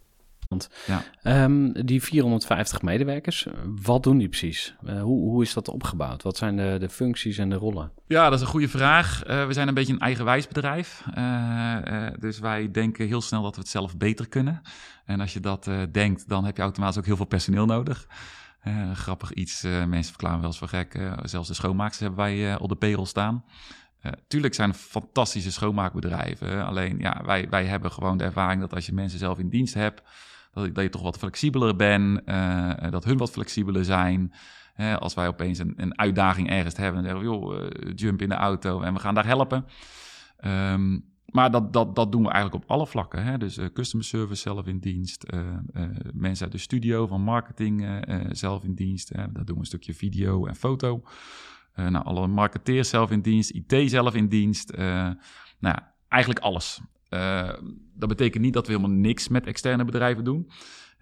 Ja. 0.85 1.03
Ehm, 1.21 1.71
die 1.71 2.03
450 2.03 2.81
medewerkers, 2.81 3.47
wat 3.83 4.03
doen 4.03 4.17
die 4.17 4.29
precies? 4.29 4.75
Uh, 4.83 5.01
hoe, 5.01 5.29
hoe 5.29 5.41
is 5.43 5.53
dat 5.53 5.67
opgebouwd? 5.67 6.23
Wat 6.23 6.37
zijn 6.37 6.55
de, 6.55 6.77
de 6.79 6.89
functies 6.89 7.37
en 7.37 7.49
de 7.49 7.55
rollen? 7.55 7.91
Ja, 8.07 8.23
dat 8.23 8.33
is 8.33 8.41
een 8.41 8.51
goede 8.51 8.67
vraag. 8.67 9.27
Uh, 9.27 9.45
we 9.47 9.53
zijn 9.53 9.67
een 9.67 9.73
beetje 9.73 9.93
een 9.93 9.99
eigenwijs 9.99 10.47
bedrijf. 10.47 11.03
Uh, 11.17 12.07
dus 12.19 12.39
wij 12.39 12.71
denken 12.71 13.07
heel 13.07 13.21
snel 13.21 13.41
dat 13.41 13.55
we 13.55 13.61
het 13.61 13.69
zelf 13.69 13.97
beter 13.97 14.27
kunnen. 14.27 14.61
En 15.05 15.19
als 15.19 15.33
je 15.33 15.39
dat 15.39 15.69
denkt, 15.91 16.29
dan 16.29 16.45
heb 16.45 16.55
je 16.55 16.61
automatisch 16.61 16.97
ook 16.97 17.05
heel 17.05 17.15
veel 17.15 17.25
personeel 17.25 17.65
nodig. 17.65 18.07
grappig 18.93 19.33
iets, 19.33 19.61
mensen 19.61 20.03
verklaren 20.03 20.39
wel 20.39 20.47
eens 20.47 20.57
voor 20.57 20.67
gek. 20.67 20.99
zelfs 21.23 21.47
de 21.47 21.53
schoonmaakers 21.53 21.99
hebben 21.99 22.19
wij 22.19 22.57
op 22.57 22.69
de 22.69 22.75
payroll 22.75 23.05
staan. 23.05 23.43
Uh, 24.05 24.11
tuurlijk 24.27 24.53
zijn 24.53 24.73
fantastische 24.73 25.51
schoonmaakbedrijven. 25.51 26.65
Alleen 26.65 26.99
ja, 26.99 27.21
wij, 27.25 27.49
wij 27.49 27.65
hebben 27.65 27.91
gewoon 27.91 28.17
de 28.17 28.23
ervaring 28.23 28.61
dat 28.61 28.73
als 28.73 28.85
je 28.85 28.93
mensen 28.93 29.19
zelf 29.19 29.39
in 29.39 29.49
dienst 29.49 29.73
hebt, 29.73 30.01
dat, 30.51 30.75
dat 30.75 30.83
je 30.83 30.89
toch 30.89 31.01
wat 31.01 31.17
flexibeler 31.17 31.75
bent, 31.75 32.21
uh, 32.25 32.73
dat 32.89 33.03
hun 33.03 33.17
wat 33.17 33.31
flexibeler 33.31 33.85
zijn. 33.85 34.33
als 34.99 35.13
wij 35.13 35.27
opeens 35.27 35.59
een, 35.59 35.73
een, 35.75 35.99
uitdaging 35.99 36.49
ergens 36.49 36.77
hebben, 36.77 37.03
dan 37.03 37.11
zeggen 37.11 37.29
we, 37.29 37.37
joh, 37.37 37.63
uh, 37.63 37.91
jump 37.95 38.21
in 38.21 38.29
de 38.29 38.35
auto 38.35 38.81
en 38.81 38.93
we 38.93 38.99
gaan 38.99 39.13
daar 39.13 39.25
helpen. 39.25 39.65
Um, 40.45 41.09
maar 41.25 41.51
dat, 41.51 41.73
dat, 41.73 41.95
dat 41.95 42.11
doen 42.11 42.23
we 42.23 42.29
eigenlijk 42.29 42.63
op 42.63 42.71
alle 42.71 42.87
vlakken. 42.87 43.23
Hè? 43.23 43.37
Dus 43.37 43.59
customer 43.73 44.05
service 44.05 44.41
zelf 44.41 44.67
in 44.67 44.79
dienst, 44.79 45.25
mensen 46.13 46.43
uit 46.43 46.51
de 46.51 46.57
studio 46.57 47.07
van 47.07 47.21
marketing 47.21 48.03
zelf 48.29 48.63
in 48.63 48.73
dienst. 48.73 49.09
Hè? 49.09 49.31
Dat 49.31 49.47
doen 49.47 49.55
we 49.55 49.61
een 49.61 49.65
stukje 49.65 49.93
video 49.93 50.45
en 50.45 50.55
foto. 50.55 51.03
nou, 51.75 52.05
alle 52.05 52.27
marketeers 52.27 52.89
zelf 52.89 53.11
in 53.11 53.21
dienst, 53.21 53.49
IT 53.49 53.89
zelf 53.89 54.15
in 54.15 54.27
dienst. 54.27 54.71
nou, 55.59 55.77
eigenlijk 56.07 56.39
alles. 56.39 56.81
Uh, 57.13 57.53
dat 57.93 58.09
betekent 58.09 58.43
niet 58.43 58.53
dat 58.53 58.67
we 58.67 58.73
helemaal 58.73 58.97
niks 58.97 59.27
met 59.27 59.45
externe 59.45 59.85
bedrijven 59.85 60.23
doen. 60.23 60.45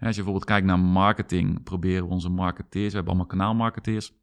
Als 0.00 0.16
je 0.16 0.22
bijvoorbeeld 0.22 0.44
kijkt 0.44 0.66
naar 0.66 0.78
marketing, 0.78 1.62
proberen 1.62 2.04
we 2.04 2.12
onze 2.12 2.28
marketeers, 2.28 2.88
we 2.88 2.94
hebben 2.94 3.12
allemaal 3.12 3.30
kanaalmarketeers. 3.30 4.08
We 4.08 4.16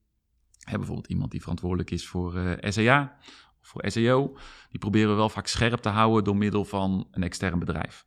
hebben 0.58 0.80
bijvoorbeeld 0.80 1.10
iemand 1.10 1.32
die 1.32 1.41
verantwoordelijk 1.41 1.91
is 1.91 2.08
voor 2.08 2.36
uh, 2.36 2.52
eh, 2.52 2.71
SEA 2.71 3.17
of 3.62 3.67
voor 3.67 3.84
SEO. 3.88 4.38
Die 4.69 4.80
proberen 4.80 5.10
we 5.10 5.15
wel 5.15 5.30
vaak 5.30 5.47
scherp 5.47 5.80
te 5.80 5.89
houden 5.89 6.23
door 6.23 6.38
middel 6.38 6.65
van 6.65 7.08
een 7.12 7.23
extern 7.23 7.60
bedrijf. 7.60 8.06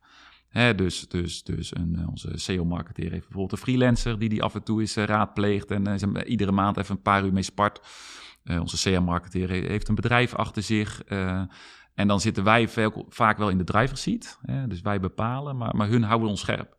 Dus 0.75 1.07
dus, 1.07 1.43
dus 1.43 1.75
een, 1.75 1.95
eh, 1.95 2.09
onze 2.09 2.31
SEO-marketeer 2.35 3.11
heeft 3.11 3.27
bijvoorbeeld 3.27 3.51
een 3.51 3.57
freelancer 3.57 4.19
die 4.19 4.29
die 4.29 4.43
af 4.43 4.55
en 4.55 4.63
toe 4.63 4.81
is 4.81 4.95
raadpleegt 4.95 5.71
en 5.71 6.17
iedere 6.27 6.51
maand 6.51 6.77
even 6.77 6.95
een 6.95 7.01
paar 7.01 7.25
uur 7.25 7.33
mee 7.33 7.43
spart. 7.43 7.81
onze 8.43 8.77
SEO-marketeer 8.77 9.49
heeft 9.49 9.87
een 9.87 9.95
bedrijf 9.95 10.35
achter 10.35 10.63
zich. 10.63 11.03
En 11.93 12.07
dan 12.07 12.19
zitten 12.19 12.43
wij 12.43 12.69
vaak 13.09 13.37
wel 13.37 13.49
in 13.49 13.57
de 13.57 13.63
driver's 13.63 14.01
seat. 14.01 14.39
Hè? 14.41 14.67
Dus 14.67 14.81
wij 14.81 14.99
bepalen, 14.99 15.57
maar, 15.57 15.75
maar 15.75 15.87
hun 15.87 16.03
houden 16.03 16.29
ons 16.29 16.39
scherp. 16.39 16.77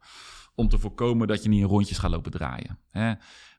Om 0.55 0.69
te 0.69 0.79
voorkomen 0.79 1.29
dat 1.29 1.43
je 1.43 1.49
niet 1.49 1.61
in 1.61 1.67
rondjes 1.67 1.99
gaat 1.99 2.11
lopen 2.11 2.31
draaien. 2.31 2.79
Hè? 2.91 3.13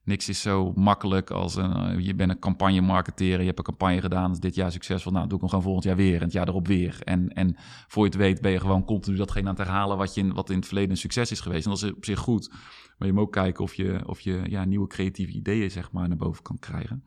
Niks 0.03 0.29
is 0.29 0.41
zo 0.41 0.71
makkelijk 0.75 1.31
als 1.31 1.55
een, 1.55 1.73
eh, 1.73 1.99
je 1.99 2.15
bent 2.15 2.29
een 2.29 2.39
campagne 2.39 2.81
marketeer. 2.81 3.39
Je 3.39 3.45
hebt 3.45 3.57
een 3.57 3.63
campagne 3.63 4.01
gedaan, 4.01 4.31
is 4.31 4.39
dit 4.39 4.55
jaar 4.55 4.71
succesvol. 4.71 5.11
Nou, 5.11 5.27
doe 5.27 5.33
ik 5.33 5.39
hem 5.39 5.49
gewoon 5.49 5.63
volgend 5.63 5.83
jaar 5.85 5.95
weer 5.95 6.15
en 6.15 6.23
het 6.23 6.31
jaar 6.31 6.47
erop 6.47 6.67
weer. 6.67 6.99
En, 7.03 7.29
en 7.29 7.55
voor 7.87 8.03
je 8.03 8.09
het 8.09 8.19
weet 8.19 8.41
ben 8.41 8.51
je 8.51 8.59
gewoon 8.59 8.85
continu 8.85 9.17
datgene 9.17 9.49
aan 9.49 9.55
het 9.55 9.65
herhalen 9.65 9.97
wat, 9.97 10.13
je 10.13 10.21
in, 10.21 10.33
wat 10.33 10.49
in 10.49 10.55
het 10.55 10.65
verleden 10.65 10.91
een 10.91 10.97
succes 10.97 11.31
is 11.31 11.39
geweest. 11.39 11.65
En 11.65 11.71
dat 11.71 11.83
is 11.83 11.93
op 11.93 12.05
zich 12.05 12.19
goed. 12.19 12.49
Maar 12.97 13.07
je 13.07 13.13
moet 13.13 13.23
ook 13.23 13.31
kijken 13.31 13.63
of 13.63 13.73
je, 13.73 14.01
of 14.05 14.19
je 14.19 14.41
ja, 14.49 14.65
nieuwe 14.65 14.87
creatieve 14.87 15.31
ideeën 15.31 15.71
zeg 15.71 15.91
maar, 15.91 16.07
naar 16.07 16.17
boven 16.17 16.43
kan 16.43 16.59
krijgen. 16.59 17.03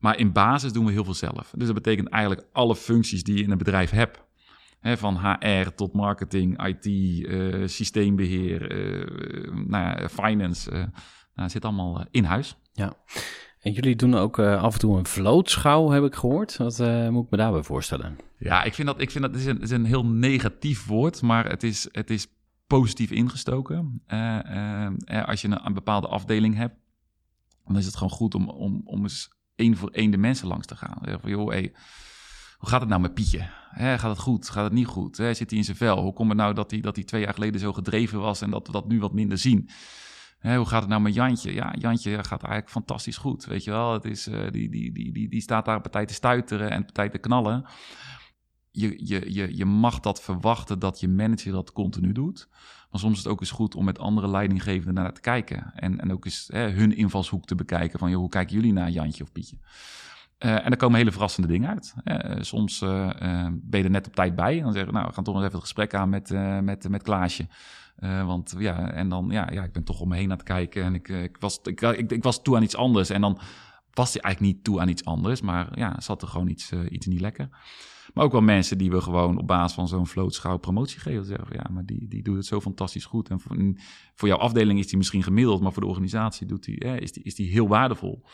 Maar 0.00 0.18
in 0.18 0.32
basis 0.32 0.72
doen 0.72 0.84
we 0.84 0.92
heel 0.92 1.04
veel 1.04 1.14
zelf. 1.14 1.52
Dus 1.56 1.66
dat 1.66 1.74
betekent 1.74 2.08
eigenlijk 2.08 2.46
alle 2.52 2.76
functies 2.76 3.22
die 3.22 3.36
je 3.36 3.42
in 3.42 3.50
een 3.50 3.58
bedrijf 3.58 3.90
hebt. 3.90 4.22
Van 4.82 5.18
HR 5.18 5.68
tot 5.74 5.92
marketing, 5.92 6.66
IT, 6.66 6.86
uh, 6.86 7.62
eh, 7.62 7.68
systeembeheer, 7.68 8.72
uh, 8.72 9.54
nou 9.66 10.00
ja, 10.00 10.08
finance. 10.08 10.70
Uh, 10.72 10.84
nou, 11.34 11.50
zit 11.50 11.64
allemaal 11.64 12.04
in 12.10 12.24
huis. 12.24 12.56
Ja. 12.72 12.92
En 13.60 13.72
jullie 13.72 13.96
doen 13.96 14.14
ook 14.14 14.38
af 14.38 14.72
en 14.72 14.78
toe 14.78 14.98
een 14.98 15.06
vlootschouw, 15.06 15.90
heb 15.90 16.04
ik 16.04 16.14
gehoord. 16.14 16.56
Wat 16.56 16.78
moet 17.10 17.24
ik 17.24 17.30
me 17.30 17.36
daarbij 17.36 17.62
voorstellen? 17.62 18.18
Ja, 18.38 18.62
ik 18.62 18.74
vind 18.74 18.88
dat, 18.88 19.00
ik 19.00 19.10
vind 19.10 19.24
dat 19.24 19.36
is 19.36 19.46
een, 19.46 19.60
is 19.60 19.70
een 19.70 19.84
heel 19.84 20.06
negatief 20.06 20.86
woord, 20.86 21.22
maar 21.22 21.48
het 21.48 21.62
is, 21.62 21.88
het 21.92 22.10
is 22.10 22.26
positief 22.66 23.10
ingestoken. 23.10 24.02
als 25.26 25.40
je 25.40 25.48
een, 25.48 25.66
een, 25.66 25.74
bepaalde 25.74 26.06
afdeling 26.06 26.56
hebt, 26.56 26.76
dan 27.66 27.76
is 27.76 27.86
het 27.86 27.94
gewoon 27.94 28.12
goed 28.12 28.34
om, 28.34 28.48
om, 28.48 28.80
om 28.84 29.02
eens 29.02 29.30
één 29.60 29.76
voor 29.76 29.90
één 29.90 30.10
de 30.10 30.16
mensen 30.16 30.48
langs 30.48 30.66
te 30.66 30.76
gaan. 30.76 30.98
Joh, 31.24 31.48
hoe 32.58 32.68
gaat 32.68 32.80
het 32.80 32.88
nou 32.88 33.00
met 33.00 33.14
Pietje? 33.14 33.48
gaat 33.74 34.02
het 34.02 34.18
goed? 34.18 34.48
Gaat 34.48 34.64
het 34.64 34.72
niet 34.72 34.86
goed? 34.86 35.16
zit 35.16 35.50
hij 35.50 35.58
in 35.58 35.64
zijn 35.64 35.76
vel? 35.76 36.00
Hoe 36.02 36.12
komt 36.12 36.28
het 36.28 36.38
nou 36.38 36.54
dat 36.54 36.70
hij, 36.70 36.80
dat 36.80 36.96
hij 36.96 37.04
twee 37.04 37.22
jaar 37.22 37.34
geleden 37.34 37.60
zo 37.60 37.72
gedreven 37.72 38.20
was 38.20 38.40
en 38.40 38.50
dat 38.50 38.66
we 38.66 38.72
dat 38.72 38.88
nu 38.88 39.00
wat 39.00 39.12
minder 39.12 39.38
zien? 39.38 39.70
hoe 40.40 40.66
gaat 40.66 40.80
het 40.80 40.90
nou 40.90 41.02
met 41.02 41.14
Jantje? 41.14 41.54
Ja, 41.54 41.74
Jantje 41.78 42.24
gaat 42.24 42.42
eigenlijk 42.42 42.70
fantastisch 42.70 43.16
goed. 43.16 43.44
Weet 43.44 43.64
je 43.64 43.70
wel, 43.70 43.92
het 43.92 44.04
is, 44.04 44.28
uh, 44.28 44.50
die, 44.50 44.70
die, 44.70 44.92
die, 44.92 45.12
die, 45.12 45.28
die 45.28 45.40
staat 45.40 45.64
daar 45.64 45.80
partij 45.80 46.06
te 46.06 46.14
stuiteren 46.14 46.70
en 46.70 46.84
partij 46.84 47.08
te 47.08 47.18
knallen. 47.18 47.64
Je, 48.70 49.06
je, 49.06 49.32
je, 49.34 49.56
je 49.56 49.64
mag 49.64 50.00
dat 50.00 50.22
verwachten 50.22 50.78
dat 50.78 51.00
je 51.00 51.08
manager 51.08 51.52
dat 51.52 51.72
continu 51.72 52.12
doet. 52.12 52.48
Maar 52.90 53.00
soms 53.00 53.16
is 53.16 53.22
het 53.22 53.32
ook 53.32 53.40
eens 53.40 53.50
goed 53.50 53.74
om 53.74 53.84
met 53.84 53.98
andere 53.98 54.28
leidinggevenden 54.28 54.94
naar 54.94 55.12
te 55.12 55.20
kijken. 55.20 55.72
En, 55.74 56.00
en 56.00 56.12
ook 56.12 56.24
eens 56.24 56.48
hè, 56.52 56.68
hun 56.68 56.96
invalshoek 56.96 57.46
te 57.46 57.54
bekijken 57.54 57.98
van, 57.98 58.10
joh, 58.10 58.18
hoe 58.18 58.28
kijken 58.28 58.54
jullie 58.54 58.72
naar 58.72 58.90
Jantje 58.90 59.22
of 59.22 59.32
Pietje? 59.32 59.56
Uh, 60.44 60.64
en 60.64 60.70
er 60.70 60.76
komen 60.76 60.98
hele 60.98 61.12
verrassende 61.12 61.48
dingen 61.48 61.68
uit. 61.68 61.94
Uh, 62.04 62.36
soms 62.40 62.82
uh, 62.82 63.10
ben 63.52 63.78
je 63.78 63.84
er 63.84 63.90
net 63.90 64.06
op 64.06 64.14
tijd 64.14 64.34
bij. 64.34 64.56
En 64.56 64.62
dan 64.62 64.72
zeggen 64.72 64.90
we, 64.90 64.96
nou, 64.96 65.08
we 65.08 65.14
gaan 65.14 65.24
toch 65.24 65.34
nog 65.34 65.42
even 65.42 65.54
het 65.54 65.64
gesprek 65.64 65.94
aan 65.94 66.08
met, 66.08 66.30
met, 66.62 66.88
met 66.88 67.02
Klaasje. 67.02 67.46
want 68.24 68.54
ja, 68.58 68.90
en 68.92 69.08
dan, 69.08 69.28
ja, 69.30 69.48
ja, 69.52 69.62
ik 69.62 69.72
ben 69.72 69.84
toch 69.84 70.00
om 70.00 70.08
me 70.08 70.16
heen 70.16 70.30
aan 70.30 70.36
het 70.36 70.42
kijken. 70.42 70.84
En 70.84 70.94
ik, 70.94 71.08
ik, 71.08 71.36
was, 71.40 71.60
ik, 71.62 71.80
ik, 72.10 72.22
was 72.22 72.42
toe 72.42 72.56
aan 72.56 72.62
iets 72.62 72.76
anders. 72.76 73.10
En 73.10 73.20
dan 73.20 73.38
was 73.92 74.12
hij 74.12 74.22
eigenlijk 74.22 74.54
niet 74.54 74.64
toe 74.64 74.80
aan 74.80 74.88
iets 74.88 75.04
anders. 75.04 75.40
Maar 75.40 75.78
ja, 75.78 76.00
zat 76.00 76.22
er 76.22 76.28
gewoon 76.28 76.48
iets, 76.48 76.72
iets 76.72 77.06
niet 77.06 77.20
lekker. 77.20 77.48
Maar 78.14 78.24
ook 78.24 78.32
wel 78.32 78.40
mensen 78.40 78.78
die 78.78 78.90
we 78.90 79.00
gewoon 79.00 79.38
op 79.38 79.46
basis 79.46 79.74
van 79.74 79.88
zo'n 79.88 80.06
vlootschouw 80.06 80.56
promotie 80.56 81.00
geven. 81.00 81.24
Zeggen 81.24 81.46
ja, 81.52 81.66
maar 81.70 81.84
die, 81.84 82.08
die 82.08 82.22
doet 82.22 82.36
het 82.36 82.46
zo 82.46 82.60
fantastisch 82.60 83.04
goed. 83.04 83.28
En 83.28 83.40
voor, 84.14 84.28
jouw 84.28 84.38
afdeling 84.38 84.78
is 84.78 84.86
die 84.86 84.96
misschien 84.96 85.22
gemiddeld, 85.22 85.60
maar 85.60 85.72
voor 85.72 85.82
de 85.82 85.88
organisatie 85.88 86.46
doet 86.46 86.64
die, 86.64 86.78
eh, 86.78 87.00
is, 87.00 87.12
die, 87.12 87.22
is 87.22 87.34
die 87.34 87.50
heel 87.50 87.68
waardevol. 87.68 88.24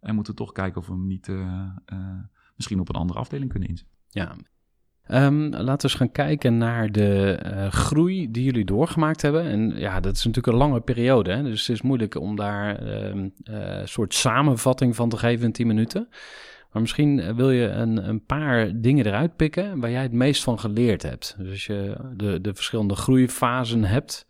En 0.00 0.14
moeten 0.14 0.32
we 0.32 0.38
toch 0.38 0.52
kijken 0.52 0.80
of 0.80 0.86
we 0.86 0.92
hem 0.92 1.06
niet 1.06 1.28
uh, 1.28 1.66
uh, 1.92 2.18
misschien 2.56 2.80
op 2.80 2.88
een 2.88 2.94
andere 2.94 3.18
afdeling 3.18 3.50
kunnen 3.50 3.68
inzetten. 3.68 3.96
Ja, 4.08 4.36
Um, 5.08 5.50
laten 5.50 5.64
we 5.64 5.82
eens 5.82 5.94
gaan 5.94 6.12
kijken 6.12 6.58
naar 6.58 6.92
de 6.92 7.40
uh, 7.46 7.68
groei 7.68 8.30
die 8.30 8.44
jullie 8.44 8.64
doorgemaakt 8.64 9.22
hebben. 9.22 9.42
En 9.42 9.78
ja, 9.78 10.00
dat 10.00 10.16
is 10.16 10.24
natuurlijk 10.24 10.52
een 10.52 10.62
lange 10.62 10.80
periode, 10.80 11.32
hè? 11.32 11.42
dus 11.42 11.66
het 11.66 11.76
is 11.76 11.82
moeilijk 11.82 12.14
om 12.14 12.36
daar 12.36 12.82
een 12.82 13.34
uh, 13.44 13.80
soort 13.84 14.14
samenvatting 14.14 14.96
van 14.96 15.08
te 15.08 15.16
geven 15.16 15.44
in 15.44 15.52
10 15.52 15.66
minuten. 15.66 16.08
Maar 16.74 16.82
misschien 16.82 17.20
eh, 17.20 17.34
wil 17.34 17.50
je 17.50 17.66
een, 17.66 18.08
een 18.08 18.24
paar 18.24 18.80
dingen 18.80 19.06
eruit 19.06 19.36
pikken 19.36 19.80
waar 19.80 19.90
jij 19.90 20.02
het 20.02 20.12
meest 20.12 20.42
van 20.42 20.58
geleerd 20.58 21.02
hebt. 21.02 21.34
Dus 21.38 21.50
als 21.50 21.66
je 21.66 21.96
de, 22.16 22.40
de 22.40 22.54
verschillende 22.54 22.94
groeifasen 22.94 23.84
hebt, 23.84 24.26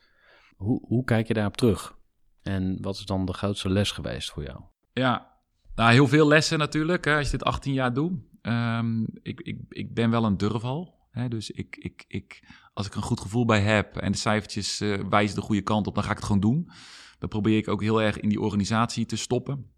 hoe, 0.57 0.87
hoe 0.87 1.05
kijk 1.05 1.29
je 1.29 1.35
daarop 1.35 1.57
terug? 1.57 1.97
En 2.43 2.79
wat 2.81 2.95
is 2.95 3.05
dan 3.05 3.25
de 3.25 3.33
grootste 3.33 3.71
les 3.71 3.91
geweest 3.91 4.31
voor 4.31 4.43
jou? 4.43 4.61
Ja, 4.93 5.33
nou, 5.75 5.93
heel 5.93 6.09
veel 6.09 6.29
lessen 6.29 6.59
natuurlijk. 6.59 7.05
Hè, 7.05 7.17
als 7.17 7.25
je 7.25 7.31
dit 7.31 7.45
18 7.45 7.73
jaar 7.73 7.93
doet. 7.93 8.13
Um, 8.47 9.07
ik, 9.23 9.41
ik, 9.41 9.59
ik 9.69 9.95
ben 9.95 10.11
wel 10.11 10.25
een 10.25 10.37
durval. 10.37 10.95
Hè, 11.11 11.29
dus 11.29 11.51
ik, 11.51 11.77
ik, 11.77 12.05
ik, 12.09 12.49
als 12.73 12.87
ik 12.87 12.95
een 12.95 13.03
goed 13.03 13.21
gevoel 13.21 13.45
bij 13.45 13.61
heb 13.61 13.97
en 13.97 14.13
de 14.13 14.19
cijfertjes 14.19 14.81
uh, 14.81 15.01
wijzen 15.09 15.37
de 15.37 15.43
goede 15.43 15.63
kant 15.63 15.87
op, 15.87 15.95
dan 15.95 16.05
ga 16.05 16.11
ik 16.11 16.17
het 16.17 16.25
gewoon 16.25 16.41
doen. 16.41 16.71
Dan 17.19 17.29
probeer 17.29 17.57
ik 17.57 17.69
ook 17.69 17.83
heel 17.83 18.03
erg 18.03 18.21
in 18.21 18.29
die 18.29 18.41
organisatie 18.41 19.07
te 19.07 19.17
stoppen 19.17 19.73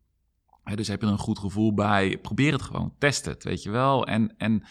dus 0.74 0.88
heb 0.88 1.00
je 1.00 1.07
er 1.07 1.12
een 1.12 1.18
goed 1.18 1.38
gevoel 1.38 1.74
bij. 1.74 2.18
Probeer 2.18 2.52
het 2.52 2.62
gewoon. 2.62 2.94
Test 2.98 3.24
het, 3.24 3.44
weet 3.44 3.62
je 3.62 3.70
wel. 3.70 4.07
En, 4.07 4.35
en 4.37 4.62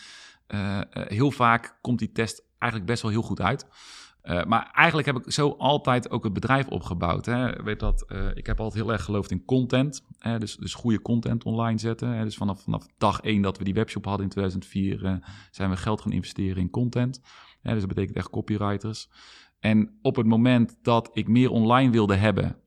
uh, 0.47 0.79
heel 0.91 1.31
vaak 1.31 1.77
komt 1.81 1.99
die 1.99 2.12
test 2.12 2.43
eigenlijk 2.58 2.91
best 2.91 3.01
wel 3.01 3.12
heel 3.12 3.21
goed 3.21 3.41
uit. 3.41 3.67
Uh, 4.25 4.43
maar 4.43 4.71
eigenlijk 4.73 5.07
heb 5.07 5.17
ik 5.17 5.31
zo 5.31 5.49
altijd 5.49 6.09
ook 6.09 6.23
het 6.23 6.33
bedrijf 6.33 6.67
opgebouwd. 6.67 7.25
Hè. 7.25 7.63
Weet 7.63 7.79
dat, 7.79 8.05
uh, 8.07 8.27
ik 8.33 8.45
heb 8.45 8.59
altijd 8.59 8.83
heel 8.83 8.91
erg 8.91 9.03
geloofd 9.03 9.31
in 9.31 9.45
content. 9.45 10.05
Hè, 10.17 10.39
dus, 10.39 10.57
dus 10.57 10.73
goede 10.73 11.01
content 11.01 11.43
online 11.43 11.79
zetten. 11.79 12.09
Hè. 12.09 12.23
Dus 12.23 12.38
vanaf, 12.38 12.63
vanaf 12.63 12.88
dag 12.97 13.21
één 13.21 13.41
dat 13.41 13.57
we 13.57 13.63
die 13.63 13.73
webshop 13.73 14.05
hadden 14.05 14.23
in 14.23 14.31
2004... 14.31 15.19
zijn 15.51 15.69
we 15.69 15.77
geld 15.77 16.01
gaan 16.01 16.11
investeren 16.11 16.57
in 16.57 16.69
content. 16.69 17.21
Hè, 17.61 17.71
dus 17.71 17.79
dat 17.79 17.89
betekent 17.89 18.17
echt 18.17 18.29
copywriters. 18.29 19.09
En 19.59 19.97
op 20.01 20.15
het 20.15 20.25
moment 20.25 20.77
dat 20.81 21.09
ik 21.13 21.27
meer 21.27 21.49
online 21.49 21.91
wilde 21.91 22.15
hebben 22.15 22.57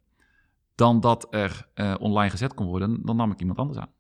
dan 0.75 1.01
dat 1.01 1.27
er 1.31 1.68
online 2.01 2.31
gezet 2.31 2.55
kon 2.55 2.66
worden, 2.66 3.01
dan 3.05 3.16
nam 3.16 3.31
ik 3.31 3.40
iemand 3.40 3.59
anders 3.59 3.79
aan. 3.79 3.90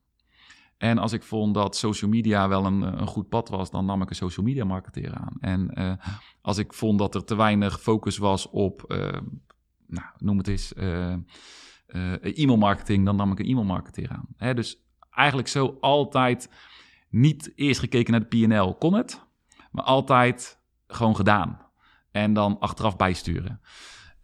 En 0.78 0.98
als 0.98 1.12
ik 1.12 1.22
vond 1.22 1.54
dat 1.54 1.76
social 1.76 2.10
media 2.10 2.48
wel 2.48 2.64
een, 2.64 2.82
een 2.82 3.06
goed 3.06 3.28
pad 3.28 3.48
was, 3.48 3.70
dan 3.70 3.84
nam 3.84 4.02
ik 4.02 4.10
een 4.10 4.16
social 4.16 4.46
media 4.46 4.64
marketeer 4.64 5.14
aan. 5.14 5.36
En 5.40 5.70
uh, 5.74 5.92
als 6.40 6.58
ik 6.58 6.74
vond 6.74 6.98
dat 6.98 7.14
er 7.14 7.24
te 7.24 7.36
weinig 7.36 7.80
focus 7.80 8.18
was 8.18 8.50
op, 8.50 8.84
uh, 8.88 8.98
nou, 9.86 10.06
noem 10.18 10.38
het 10.38 10.48
eens, 10.48 10.72
e-mail 12.20 12.56
marketing, 12.56 13.04
dan 13.04 13.16
nam 13.16 13.32
ik 13.32 13.38
een 13.38 13.46
e-mail 13.46 13.66
marketeer 13.66 14.10
aan. 14.10 14.26
Hè, 14.36 14.54
dus 14.54 14.82
eigenlijk 15.10 15.48
zo 15.48 15.76
altijd 15.80 16.50
niet 17.08 17.52
eerst 17.54 17.80
gekeken 17.80 18.12
naar 18.12 18.28
de 18.28 18.46
PNL, 18.46 18.74
kon 18.74 18.94
het, 18.94 19.26
maar 19.70 19.84
altijd 19.84 20.60
gewoon 20.86 21.16
gedaan. 21.16 21.66
En 22.10 22.32
dan 22.32 22.58
achteraf 22.58 22.96
bijsturen. 22.96 23.60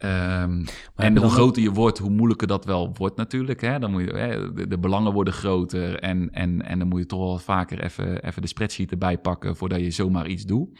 Ehm, 0.05 0.64
en 0.97 1.17
hoe 1.17 1.31
groter 1.31 1.62
je 1.62 1.71
wordt, 1.71 1.99
hoe 1.99 2.11
moeilijker 2.11 2.47
dat 2.47 2.64
wel 2.64 2.95
wordt 2.95 3.17
natuurlijk. 3.17 3.61
Hè? 3.61 3.79
Dan 3.79 3.90
moet 3.90 4.03
je, 4.03 4.12
hè, 4.12 4.53
de, 4.53 4.67
de 4.67 4.79
belangen 4.79 5.12
worden 5.12 5.33
groter 5.33 5.99
en, 5.99 6.31
en, 6.31 6.62
en 6.62 6.79
dan 6.79 6.88
moet 6.88 6.99
je 6.99 7.07
toch 7.07 7.21
wel 7.21 7.38
vaker 7.38 7.83
even, 7.85 8.25
even 8.25 8.43
de 8.43 8.49
spreadsheet 8.49 8.90
erbij 8.90 9.19
pakken 9.19 9.57
voordat 9.57 9.81
je 9.81 9.90
zomaar 9.90 10.27
iets 10.27 10.45
doet. 10.45 10.79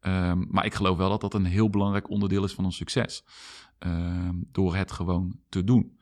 Ehm, 0.00 0.44
maar 0.48 0.64
ik 0.64 0.74
geloof 0.74 0.96
wel 0.96 1.08
dat 1.08 1.20
dat 1.20 1.34
een 1.34 1.44
heel 1.44 1.70
belangrijk 1.70 2.10
onderdeel 2.10 2.44
is 2.44 2.54
van 2.54 2.64
ons 2.64 2.76
succes. 2.76 3.24
Ehm, 3.78 4.34
door 4.52 4.76
het 4.76 4.92
gewoon 4.92 5.38
te 5.48 5.64
doen. 5.64 5.98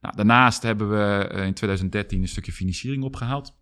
Nou, 0.00 0.16
daarnaast 0.16 0.62
hebben 0.62 0.90
we 0.90 1.28
eh, 1.28 1.46
in 1.46 1.54
2013 1.54 2.20
een 2.20 2.28
stukje 2.28 2.52
financiering 2.52 3.04
opgehaald. 3.04 3.56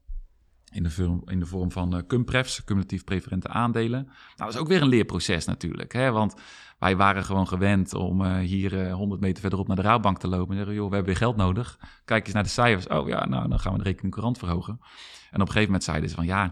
In 0.73 0.83
de, 0.83 0.91
vorm, 0.91 1.23
in 1.25 1.39
de 1.39 1.47
vorm 1.47 1.73
van 1.73 1.97
uh, 1.97 2.03
cumprefs, 2.07 2.65
cumulatief 2.65 3.05
preferente 3.05 3.49
aandelen. 3.49 4.05
Nou, 4.05 4.15
dat 4.37 4.49
is 4.49 4.57
ook 4.57 4.69
weer 4.69 4.83
een 4.83 4.89
leerproces 4.89 5.45
natuurlijk. 5.45 5.93
Hè? 5.93 6.11
Want 6.11 6.35
wij 6.83 6.97
waren 6.97 7.25
gewoon 7.25 7.49
gewend 7.49 7.95
om 7.95 8.21
uh, 8.21 8.39
hier 8.39 8.87
uh, 8.87 8.95
100 8.95 9.21
meter 9.21 9.41
verderop 9.41 9.67
naar 9.67 9.77
de 9.77 9.83
Raadbank 9.83 10.19
te 10.19 10.29
lopen. 10.29 10.51
En 10.51 10.57
zeggen, 10.57 10.75
joh, 10.75 10.89
we 10.89 10.95
hebben 10.95 11.13
weer 11.13 11.23
geld 11.23 11.37
nodig. 11.37 11.79
Kijk 12.05 12.25
eens 12.25 12.35
naar 12.35 12.43
de 12.43 12.49
cijfers. 12.49 12.87
Oh 12.87 13.09
ja, 13.09 13.27
nou, 13.27 13.49
dan 13.49 13.61
gaan 13.61 13.73
we 13.73 13.79
de 13.79 13.85
rekening 13.85 14.13
courant 14.13 14.39
verhogen. 14.39 14.79
En 15.31 15.41
op 15.41 15.41
een 15.41 15.47
gegeven 15.47 15.65
moment 15.65 15.85
zeiden 15.85 16.09
ze 16.09 16.15
van, 16.15 16.25
ja, 16.25 16.51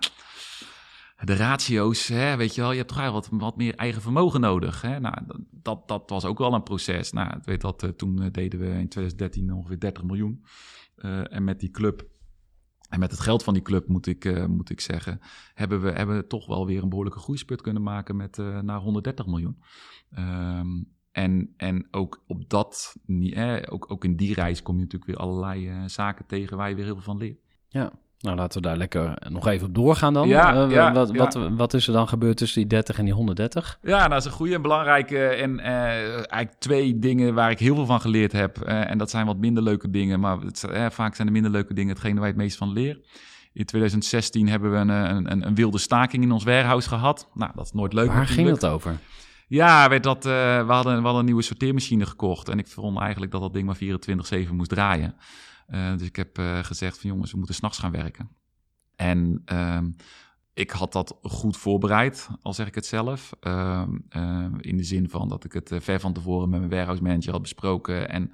de 1.25 1.37
ratio's, 1.37 2.09
hè, 2.09 2.37
weet 2.37 2.55
je 2.55 2.61
wel, 2.61 2.71
je 2.71 2.77
hebt 2.77 2.89
toch 2.89 3.11
wat, 3.11 3.29
wat 3.31 3.57
meer 3.57 3.75
eigen 3.75 4.03
vermogen 4.03 4.41
nodig. 4.41 4.83
Hè? 4.83 5.01
Nou, 5.01 5.17
dat, 5.51 5.89
dat 5.89 6.11
was 6.11 6.25
ook 6.25 6.39
wel 6.39 6.55
een 6.55 6.63
proces. 6.63 7.13
Nou, 7.13 7.41
weet 7.45 7.61
dat, 7.61 7.83
uh, 7.83 7.91
toen 7.91 8.29
deden 8.33 8.61
we 8.61 8.67
in 8.67 8.89
2013 8.89 9.53
ongeveer 9.53 9.81
30 9.81 10.03
miljoen. 10.03 10.45
En 11.31 11.45
met 11.45 11.61
die 11.61 11.71
club, 11.71 12.07
en 12.91 12.99
met 12.99 13.11
het 13.11 13.21
geld 13.21 13.43
van 13.43 13.55
die 13.55 13.63
club 13.63 13.89
moet 13.89 14.07
ik, 14.07 14.25
uh, 14.25 14.47
moet 14.47 14.71
ik 14.71 14.81
zeggen, 14.81 15.21
hebben 15.55 15.81
we, 15.81 15.91
hebben 15.91 16.29
toch 16.29 16.47
wel 16.47 16.67
weer 16.67 16.83
een 16.83 16.89
behoorlijke 16.89 17.19
groeispurt 17.19 17.61
kunnen 17.61 17.83
maken 17.83 18.17
met 18.17 18.37
naar 18.63 18.79
130 18.79 19.27
miljoen. 19.27 19.63
Um, 20.19 20.99
en, 21.13 21.55
en 21.57 21.89
ook 21.91 22.23
op 22.27 22.49
dat, 22.49 22.97
eh, 23.07 23.57
ook, 23.69 23.91
ook 23.91 24.05
in 24.05 24.17
die 24.17 24.35
reis 24.35 24.63
kom 24.63 24.75
je 24.75 24.83
natuurlijk 24.83 25.11
weer 25.11 25.21
allerlei 25.21 25.89
zaken 25.89 26.27
tegen 26.27 26.57
waar 26.57 26.69
je 26.69 26.75
weer 26.75 26.85
heel 26.85 26.95
veel 26.95 27.03
van 27.03 27.17
leert. 27.17 27.41
Ja, 27.69 27.93
nou, 28.21 28.37
laten 28.37 28.63
we 28.63 28.69
daar 28.69 28.77
lekker 28.77 29.15
nog 29.29 29.47
even 29.47 29.67
op 29.67 29.75
doorgaan 29.75 30.15
dan. 30.15 30.29
Ja, 30.29 30.65
uh, 30.65 30.71
ja, 30.71 30.93
wat, 30.93 31.11
ja. 31.13 31.19
Wat, 31.19 31.39
wat 31.57 31.75
is 31.75 31.87
er 31.87 31.93
dan 31.93 32.09
gebeurd 32.09 32.37
tussen 32.37 32.61
die 32.61 32.69
30 32.69 32.99
en 32.99 33.05
die 33.05 33.15
130? 33.15 33.79
Ja, 33.83 33.99
nou, 33.99 34.09
dat 34.09 34.19
is 34.19 34.25
een 34.25 34.31
goede 34.31 34.55
en 34.55 34.63
belangrijke. 34.63 35.27
En 35.27 35.59
uh, 35.59 35.67
eigenlijk 35.67 36.53
twee 36.59 36.99
dingen 36.99 37.35
waar 37.35 37.51
ik 37.51 37.59
heel 37.59 37.75
veel 37.75 37.87
van 37.87 38.01
geleerd 38.01 38.33
heb. 38.33 38.59
Uh, 38.67 38.91
en 38.91 38.99
dat 38.99 39.11
zijn 39.11 39.27
wat 39.27 39.37
minder 39.37 39.63
leuke 39.63 39.91
dingen. 39.91 40.21
Maar 40.21 40.39
het, 40.39 40.65
vaak 40.91 41.15
zijn 41.15 41.27
de 41.27 41.33
minder 41.33 41.51
leuke 41.51 41.75
dingen 41.75 41.95
hetgene 41.95 42.15
waar 42.15 42.29
je 42.29 42.33
het 42.33 42.43
meest 42.43 42.57
van 42.57 42.73
leert. 42.73 43.07
In 43.53 43.65
2016 43.65 44.49
hebben 44.49 44.71
we 44.71 44.77
een, 44.77 44.89
een, 44.89 45.47
een, 45.47 45.55
wilde 45.55 45.79
staking 45.79 46.23
in 46.23 46.33
ons 46.33 46.45
warehouse 46.45 46.89
gehad. 46.89 47.29
Nou, 47.35 47.53
dat 47.55 47.65
is 47.65 47.73
nooit 47.73 47.93
leuk. 47.93 48.07
Waar 48.07 48.17
natuurlijk. 48.17 48.49
ging 48.49 48.59
dat 48.59 48.71
over? 48.71 48.99
Ja, 49.47 49.89
weet 49.89 50.03
dat, 50.03 50.25
we, 50.25 50.65
hadden, 50.67 50.97
we 50.97 51.03
hadden 51.03 51.19
een 51.19 51.25
nieuwe 51.25 51.43
sorteermachine 51.43 52.07
gekocht. 52.07 52.49
En 52.49 52.59
ik 52.59 52.67
vond 52.67 52.99
eigenlijk 52.99 53.33
dat 53.33 53.41
dat 53.41 53.53
ding 53.53 53.67
maar 53.67 53.79
24-7 54.47 54.51
moest 54.51 54.71
draaien. 54.71 55.15
Dus 55.71 56.07
ik 56.07 56.17
heb 56.17 56.39
gezegd 56.63 56.99
van 56.99 57.11
jongens, 57.11 57.31
we 57.31 57.37
moeten 57.37 57.55
s'nachts 57.55 57.79
gaan 57.79 57.93
werken. 57.93 58.31
En 58.97 59.43
um, 59.53 59.97
ik 60.55 60.71
had 60.71 60.93
dat 60.93 61.19
goed 61.23 61.57
voorbereid, 61.57 62.29
al 62.43 62.55
zeg 62.55 62.67
ik 62.67 62.75
het 62.75 62.87
zelf. 62.87 63.31
Um, 63.41 64.07
um, 64.17 64.61
in 64.61 64.77
de 64.77 64.83
zin 64.83 65.09
van 65.11 65.29
dat 65.29 65.45
ik 65.45 65.53
het 65.53 65.71
uh, 65.71 65.81
ver 65.81 66.01
van 66.01 66.13
tevoren 66.13 66.49
met 66.49 66.59
mijn 66.59 66.71
warehouse 66.71 67.03
manager 67.03 67.33
had 67.33 67.43
besproken. 67.43 68.09
En, 68.09 68.33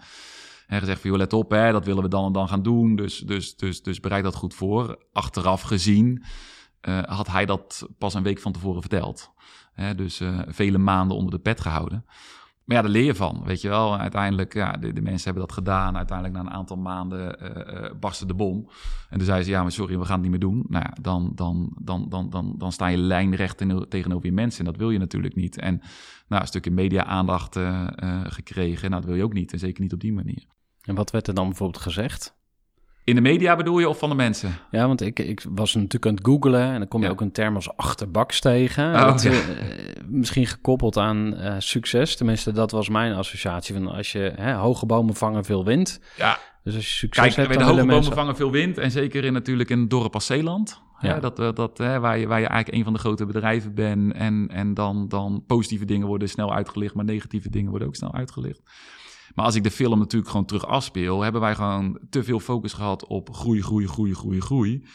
en 0.66 0.78
gezegd 0.78 1.00
van, 1.00 1.10
joh, 1.10 1.18
let 1.18 1.32
op, 1.32 1.50
hè, 1.50 1.72
dat 1.72 1.84
willen 1.84 2.02
we 2.02 2.08
dan 2.08 2.26
en 2.26 2.32
dan 2.32 2.48
gaan 2.48 2.62
doen. 2.62 2.96
Dus, 2.96 3.18
dus, 3.18 3.56
dus, 3.56 3.82
dus 3.82 4.00
bereid 4.00 4.24
dat 4.24 4.34
goed 4.34 4.54
voor. 4.54 5.04
Achteraf 5.12 5.60
gezien 5.60 6.24
had 7.06 7.26
hij 7.26 7.46
dat 7.46 7.88
pas 7.98 8.14
een 8.14 8.22
week 8.22 8.38
van 8.38 8.52
tevoren 8.52 8.80
verteld. 8.80 9.30
Hè, 9.72 9.94
dus 9.94 10.20
vele 10.46 10.78
maanden 10.78 11.16
onder 11.16 11.30
de 11.30 11.40
pet 11.40 11.60
gehouden. 11.60 12.04
Maar 12.66 12.76
ja, 12.76 12.82
daar 12.82 12.90
leer 12.90 13.04
je 13.04 13.14
van, 13.14 13.42
weet 13.44 13.60
je 13.60 13.68
wel. 13.68 13.98
Uiteindelijk, 13.98 14.54
ja, 14.54 14.72
de, 14.72 14.92
de 14.92 15.00
mensen 15.00 15.24
hebben 15.24 15.42
dat 15.42 15.52
gedaan. 15.52 15.96
Uiteindelijk 15.96 16.36
na 16.36 16.44
een 16.44 16.56
aantal 16.56 16.76
maanden 16.76 17.36
uh, 17.42 17.80
uh, 17.82 17.90
barstte 18.00 18.26
de 18.26 18.34
bom. 18.34 18.68
En 19.10 19.16
toen 19.18 19.26
zei 19.26 19.42
ze, 19.42 19.50
ja, 19.50 19.62
maar 19.62 19.72
sorry, 19.72 19.98
we 19.98 20.04
gaan 20.04 20.12
het 20.12 20.22
niet 20.22 20.30
meer 20.30 20.50
doen. 20.50 20.64
Nou 20.68 20.84
ja, 20.84 20.96
dan, 21.00 21.32
dan, 21.34 21.76
dan, 21.80 22.08
dan, 22.08 22.30
dan, 22.30 22.54
dan 22.58 22.72
sta 22.72 22.86
je 22.86 22.96
lijnrecht 22.96 23.58
tegenover 23.88 24.26
je 24.26 24.32
mensen. 24.32 24.58
En 24.64 24.70
dat 24.70 24.80
wil 24.80 24.90
je 24.90 24.98
natuurlijk 24.98 25.34
niet. 25.34 25.58
En 25.58 25.80
nou, 26.28 26.42
een 26.42 26.48
stukje 26.48 26.70
media-aandacht 26.70 27.56
uh, 27.56 27.86
gekregen. 28.24 28.90
Nou, 28.90 29.02
dat 29.02 29.10
wil 29.10 29.18
je 29.18 29.24
ook 29.24 29.32
niet. 29.32 29.52
En 29.52 29.58
zeker 29.58 29.82
niet 29.82 29.92
op 29.92 30.00
die 30.00 30.12
manier. 30.12 30.46
En 30.82 30.94
wat 30.94 31.10
werd 31.10 31.28
er 31.28 31.34
dan 31.34 31.46
bijvoorbeeld 31.46 31.82
gezegd? 31.82 32.36
In 33.06 33.14
de 33.14 33.20
media 33.20 33.56
bedoel 33.56 33.78
je 33.78 33.88
of 33.88 33.98
van 33.98 34.08
de 34.08 34.14
mensen? 34.14 34.58
Ja, 34.70 34.86
want 34.86 35.00
ik, 35.00 35.18
ik 35.18 35.44
was 35.48 35.74
natuurlijk 35.74 36.06
aan 36.06 36.14
het 36.14 36.26
googlen 36.26 36.60
en 36.60 36.78
dan 36.78 36.88
kom 36.88 37.00
je 37.00 37.06
ja. 37.06 37.12
ook 37.12 37.20
een 37.20 37.32
term 37.32 37.54
als 37.54 37.76
achterbaks 37.76 38.40
tegen. 38.40 38.94
Oh, 38.94 39.04
dat, 39.04 39.22
ja. 39.22 39.30
uh, 39.30 39.38
misschien 40.06 40.46
gekoppeld 40.46 40.96
aan 40.96 41.34
uh, 41.34 41.54
succes. 41.58 42.16
Tenminste, 42.16 42.52
dat 42.52 42.70
was 42.70 42.88
mijn 42.88 43.14
associatie 43.14 43.74
van 43.74 43.88
als 43.88 44.12
je 44.12 44.32
hè, 44.36 44.54
hoge 44.54 44.86
bomen 44.86 45.14
vangen 45.14 45.44
veel 45.44 45.64
wind. 45.64 46.00
Ja. 46.16 46.38
Dus 46.62 46.74
als 46.74 46.84
je 46.84 46.96
succes 46.96 47.24
Kijk, 47.24 47.36
hebt, 47.36 47.48
de 47.48 47.54
dan 47.54 47.62
hoge 47.62 47.74
willen 47.74 47.88
bomen 47.88 48.04
mensen... 48.04 48.14
vangen 48.14 48.36
veel 48.36 48.50
wind. 48.50 48.78
En 48.78 48.90
zeker 48.90 49.24
in, 49.24 49.32
natuurlijk 49.32 49.70
in 49.70 49.80
het 49.80 49.90
dorp 49.90 50.14
als 50.14 50.26
Zeeland. 50.26 50.80
Ja. 51.00 51.14
Hè, 51.14 51.20
dat, 51.20 51.56
dat, 51.56 51.78
hè, 51.78 52.00
waar, 52.00 52.18
je, 52.18 52.26
waar 52.26 52.40
je 52.40 52.46
eigenlijk 52.46 52.78
een 52.78 52.84
van 52.84 52.92
de 52.92 52.98
grote 52.98 53.26
bedrijven 53.26 53.74
bent. 53.74 54.12
En, 54.12 54.48
en 54.48 54.74
dan, 54.74 55.08
dan 55.08 55.44
positieve 55.46 55.84
dingen 55.84 56.06
worden 56.06 56.28
snel 56.28 56.54
uitgelicht, 56.54 56.94
maar 56.94 57.04
negatieve 57.04 57.50
dingen 57.50 57.70
worden 57.70 57.88
ook 57.88 57.96
snel 57.96 58.14
uitgelicht. 58.14 58.62
Maar 59.36 59.44
als 59.44 59.54
ik 59.54 59.62
de 59.62 59.70
film 59.70 59.98
natuurlijk 59.98 60.30
gewoon 60.30 60.46
terug 60.46 60.66
afspeel, 60.66 61.22
hebben 61.22 61.40
wij 61.40 61.54
gewoon 61.54 61.98
te 62.10 62.24
veel 62.24 62.40
focus 62.40 62.72
gehad 62.72 63.06
op 63.06 63.34
groei, 63.34 63.62
groei, 63.62 63.86
groei, 63.86 64.14
groei, 64.14 64.40
groei. 64.40 64.86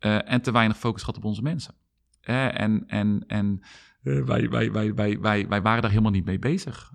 Uh, 0.00 0.30
en 0.30 0.42
te 0.42 0.52
weinig 0.52 0.78
focus 0.78 1.00
gehad 1.00 1.16
op 1.16 1.24
onze 1.24 1.42
mensen. 1.42 1.74
Uh, 2.22 2.60
en 2.60 2.84
en, 2.86 3.24
en 3.26 3.60
uh, 4.02 4.24
wij, 4.24 4.48
wij, 4.48 4.72
wij, 4.72 4.94
wij, 4.94 5.18
wij, 5.20 5.48
wij 5.48 5.62
waren 5.62 5.82
daar 5.82 5.90
helemaal 5.90 6.12
niet 6.12 6.24
mee 6.24 6.38
bezig. 6.38 6.92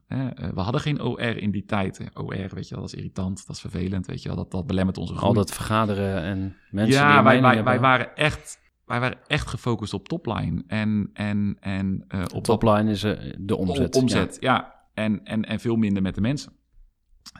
we 0.53 0.61
hadden 0.61 0.81
geen 0.81 1.01
OR 1.01 1.19
in 1.19 1.51
die 1.51 1.65
tijd. 1.65 2.09
OR, 2.13 2.27
weet 2.27 2.67
je 2.67 2.75
wel, 2.75 2.83
dat 2.83 2.93
is 2.93 2.99
irritant, 2.99 3.47
dat 3.47 3.55
is 3.55 3.61
vervelend, 3.61 4.05
weet 4.05 4.21
je 4.21 4.27
wel, 4.27 4.37
dat, 4.37 4.51
dat 4.51 4.67
belemmert 4.67 4.97
onze 4.97 5.13
groei. 5.13 5.27
Al 5.27 5.33
dat 5.33 5.53
vergaderen 5.53 6.21
en 6.21 6.55
mensen 6.69 7.01
ja, 7.01 7.23
wij, 7.23 7.41
wij, 7.41 7.63
wij 7.63 7.79
waren 7.79 8.15
echt 8.15 8.65
wij 8.85 8.99
waren 8.99 9.17
echt 9.27 9.47
gefocust 9.47 9.93
op 9.93 10.07
topline. 10.07 10.63
En, 10.67 11.09
en, 11.13 11.57
en, 11.59 12.05
uh, 12.15 12.23
op 12.33 12.43
topline 12.43 12.83
dat, 12.83 12.93
is 12.93 13.03
uh, 13.03 13.33
de 13.39 13.55
omzet. 13.55 13.95
Op 13.95 14.01
omzet, 14.01 14.37
ja. 14.39 14.53
ja. 14.53 14.75
En, 14.93 15.23
en, 15.23 15.45
en 15.45 15.59
veel 15.59 15.75
minder 15.75 16.01
met 16.01 16.15
de 16.15 16.21
mensen. 16.21 16.56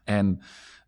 En 0.04 0.42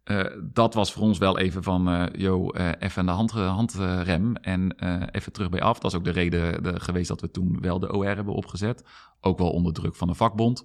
uh, 0.06 0.26
dat 0.42 0.74
was 0.74 0.94
voor 0.94 1.04
ons 1.04 1.18
wel 1.18 1.38
even 1.38 1.64
van, 1.64 1.90
uh, 1.90 2.72
even 2.80 3.06
de 3.06 3.12
hand, 3.12 3.32
handrem 3.32 4.36
en 4.36 4.76
even 5.12 5.32
terug 5.32 5.50
bij 5.50 5.62
af. 5.62 5.80
Dat 5.80 5.92
is 5.92 5.98
ook 5.98 6.04
de 6.04 6.12
reden 6.12 6.64
de, 6.64 6.80
geweest 6.80 7.08
dat 7.08 7.22
we 7.22 7.32
toen 7.32 7.58
wel 7.62 7.80
de 7.80 7.94
OR 7.94 8.06
hebben 8.06 8.34
opgezet. 8.34 8.84
Ook 9.22 9.38
wel 9.38 9.50
onder 9.50 9.74
druk 9.74 9.96
van 9.96 10.08
de 10.08 10.14
vakbond. 10.14 10.64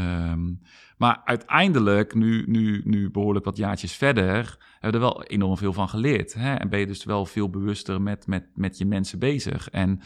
Um, 0.00 0.60
maar 0.96 1.22
uiteindelijk, 1.24 2.14
nu, 2.14 2.44
nu, 2.46 2.82
nu 2.84 3.10
behoorlijk 3.10 3.44
wat 3.44 3.56
jaartjes 3.56 3.92
verder, 3.92 4.58
hebben 4.80 5.00
we 5.00 5.06
er 5.06 5.12
wel 5.12 5.22
enorm 5.22 5.56
veel 5.56 5.72
van 5.72 5.88
geleerd. 5.88 6.34
Hè? 6.34 6.54
En 6.54 6.68
ben 6.68 6.78
je 6.78 6.86
dus 6.86 7.04
wel 7.04 7.26
veel 7.26 7.50
bewuster 7.50 8.02
met, 8.02 8.26
met, 8.26 8.46
met 8.54 8.78
je 8.78 8.86
mensen 8.86 9.18
bezig. 9.18 9.70
En 9.70 10.00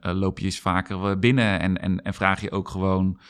loop 0.00 0.38
je 0.38 0.44
eens 0.44 0.60
vaker 0.60 1.18
binnen 1.18 1.60
en, 1.60 1.80
en, 1.80 2.02
en 2.02 2.14
vraag 2.14 2.40
je 2.40 2.50
ook 2.50 2.68
gewoon 2.68 3.20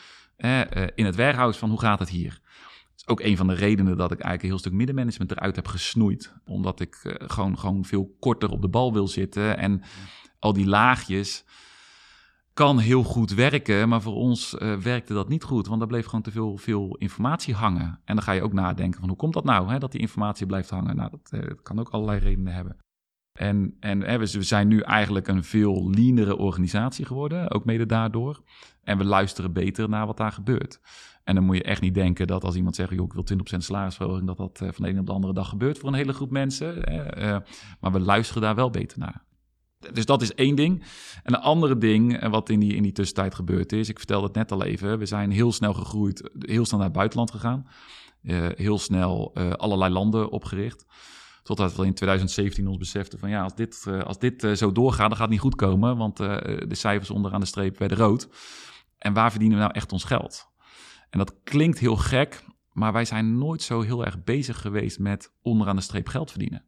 in 0.95 1.05
het 1.05 1.15
warehouse 1.15 1.59
van 1.59 1.69
hoe 1.69 1.79
gaat 1.79 1.99
het 1.99 2.09
hier? 2.09 2.41
Ook 3.09 3.21
een 3.21 3.37
van 3.37 3.47
de 3.47 3.53
redenen 3.53 3.97
dat 3.97 4.11
ik 4.11 4.19
eigenlijk 4.19 4.43
een 4.43 4.49
heel 4.49 4.59
stuk 4.59 4.73
middenmanagement 4.73 5.31
eruit 5.31 5.55
heb 5.55 5.67
gesnoeid. 5.67 6.33
Omdat 6.45 6.79
ik 6.79 7.01
uh, 7.03 7.13
gewoon, 7.17 7.57
gewoon 7.59 7.85
veel 7.85 8.15
korter 8.19 8.49
op 8.49 8.61
de 8.61 8.67
bal 8.67 8.93
wil 8.93 9.07
zitten. 9.07 9.57
En 9.57 9.81
al 10.39 10.53
die 10.53 10.67
laagjes 10.67 11.45
kan 12.53 12.79
heel 12.79 13.03
goed 13.03 13.33
werken, 13.33 13.89
maar 13.89 14.01
voor 14.01 14.15
ons 14.15 14.53
uh, 14.53 14.75
werkte 14.75 15.13
dat 15.13 15.29
niet 15.29 15.43
goed. 15.43 15.67
Want 15.67 15.79
daar 15.79 15.87
bleef 15.87 16.05
gewoon 16.05 16.21
te 16.21 16.31
veel, 16.31 16.57
veel 16.57 16.95
informatie 16.95 17.53
hangen. 17.53 18.01
En 18.05 18.15
dan 18.15 18.23
ga 18.23 18.31
je 18.31 18.41
ook 18.41 18.53
nadenken 18.53 18.99
van 18.99 19.09
hoe 19.09 19.17
komt 19.17 19.33
dat 19.33 19.43
nou, 19.43 19.71
hè, 19.71 19.79
dat 19.79 19.91
die 19.91 20.01
informatie 20.01 20.45
blijft 20.45 20.69
hangen? 20.69 20.95
Nou, 20.95 21.09
dat, 21.09 21.41
dat 21.47 21.61
kan 21.61 21.79
ook 21.79 21.89
allerlei 21.89 22.19
redenen 22.19 22.53
hebben. 22.53 22.77
En, 23.31 23.77
en 23.79 24.19
we 24.19 24.43
zijn 24.43 24.67
nu 24.67 24.79
eigenlijk 24.79 25.27
een 25.27 25.43
veel 25.43 25.89
leanere 25.89 26.37
organisatie 26.37 27.05
geworden, 27.05 27.51
ook 27.51 27.65
mede 27.65 27.85
daardoor. 27.85 28.41
En 28.83 28.97
we 28.97 29.03
luisteren 29.03 29.53
beter 29.53 29.89
naar 29.89 30.05
wat 30.05 30.17
daar 30.17 30.31
gebeurt. 30.31 30.79
En 31.27 31.35
dan 31.35 31.43
moet 31.43 31.55
je 31.55 31.63
echt 31.63 31.81
niet 31.81 31.93
denken 31.93 32.27
dat 32.27 32.43
als 32.43 32.55
iemand 32.55 32.75
zegt, 32.75 32.91
joh, 32.91 33.05
ik 33.05 33.13
wil 33.13 33.23
20% 33.55 33.57
salarisverhoging, 33.57 34.27
dat 34.27 34.37
dat 34.37 34.59
uh, 34.63 34.69
van 34.71 34.83
de 34.83 34.89
ene 34.89 34.99
op 34.99 35.05
de 35.05 35.11
andere 35.11 35.33
dag 35.33 35.49
gebeurt 35.49 35.77
voor 35.77 35.89
een 35.89 35.95
hele 35.95 36.13
groep 36.13 36.31
mensen. 36.31 36.93
Uh, 36.93 37.37
maar 37.79 37.91
we 37.91 37.99
luisteren 37.99 38.41
daar 38.41 38.55
wel 38.55 38.69
beter 38.69 38.99
naar. 38.99 39.23
Dus 39.93 40.05
dat 40.05 40.21
is 40.21 40.33
één 40.33 40.55
ding. 40.55 40.83
En 41.23 41.33
een 41.33 41.41
andere 41.41 41.77
ding 41.77 42.27
wat 42.29 42.49
in 42.49 42.59
die, 42.59 42.75
in 42.75 42.83
die 42.83 42.91
tussentijd 42.91 43.35
gebeurd 43.35 43.71
is, 43.71 43.89
ik 43.89 43.97
vertelde 43.97 44.25
het 44.25 44.35
net 44.35 44.51
al 44.51 44.63
even, 44.63 44.99
we 44.99 45.05
zijn 45.05 45.31
heel 45.31 45.51
snel 45.51 45.73
gegroeid, 45.73 46.29
heel 46.39 46.65
snel 46.65 46.79
naar 46.79 46.87
het 46.87 46.97
buitenland 46.97 47.31
gegaan. 47.31 47.67
heel 48.55 48.77
snel 48.77 49.35
allerlei 49.35 49.93
landen 49.93 50.29
opgericht. 50.29 50.85
Totdat 51.43 51.75
we 51.75 51.85
in 51.85 51.93
2017 51.93 52.67
ons 52.67 52.77
beseften 52.77 53.19
van 53.19 53.29
ja, 53.29 53.43
als 53.43 53.55
dit, 53.55 53.87
als 54.03 54.19
dit 54.19 54.47
zo 54.57 54.71
doorgaat, 54.71 55.07
dan 55.07 55.17
gaat 55.17 55.19
het 55.19 55.29
niet 55.29 55.39
goed 55.39 55.55
komen. 55.55 55.97
Want 55.97 56.17
de 56.17 56.67
cijfers 56.69 57.09
onderaan 57.09 57.39
de 57.39 57.45
streep 57.45 57.77
werden 57.77 57.97
rood. 57.97 58.29
En 58.97 59.13
waar 59.13 59.31
verdienen 59.31 59.57
we 59.57 59.63
nou 59.63 59.75
echt 59.75 59.91
ons 59.91 60.03
geld? 60.03 60.55
En 61.09 61.19
dat 61.19 61.35
klinkt 61.43 61.79
heel 61.79 61.95
gek, 61.95 62.43
maar 62.71 62.93
wij 62.93 63.05
zijn 63.05 63.37
nooit 63.37 63.61
zo 63.61 63.81
heel 63.81 64.05
erg 64.05 64.23
bezig 64.23 64.61
geweest 64.61 64.99
met 64.99 65.33
onderaan 65.41 65.75
de 65.75 65.81
streep 65.81 66.07
geld 66.07 66.29
verdienen. 66.29 66.65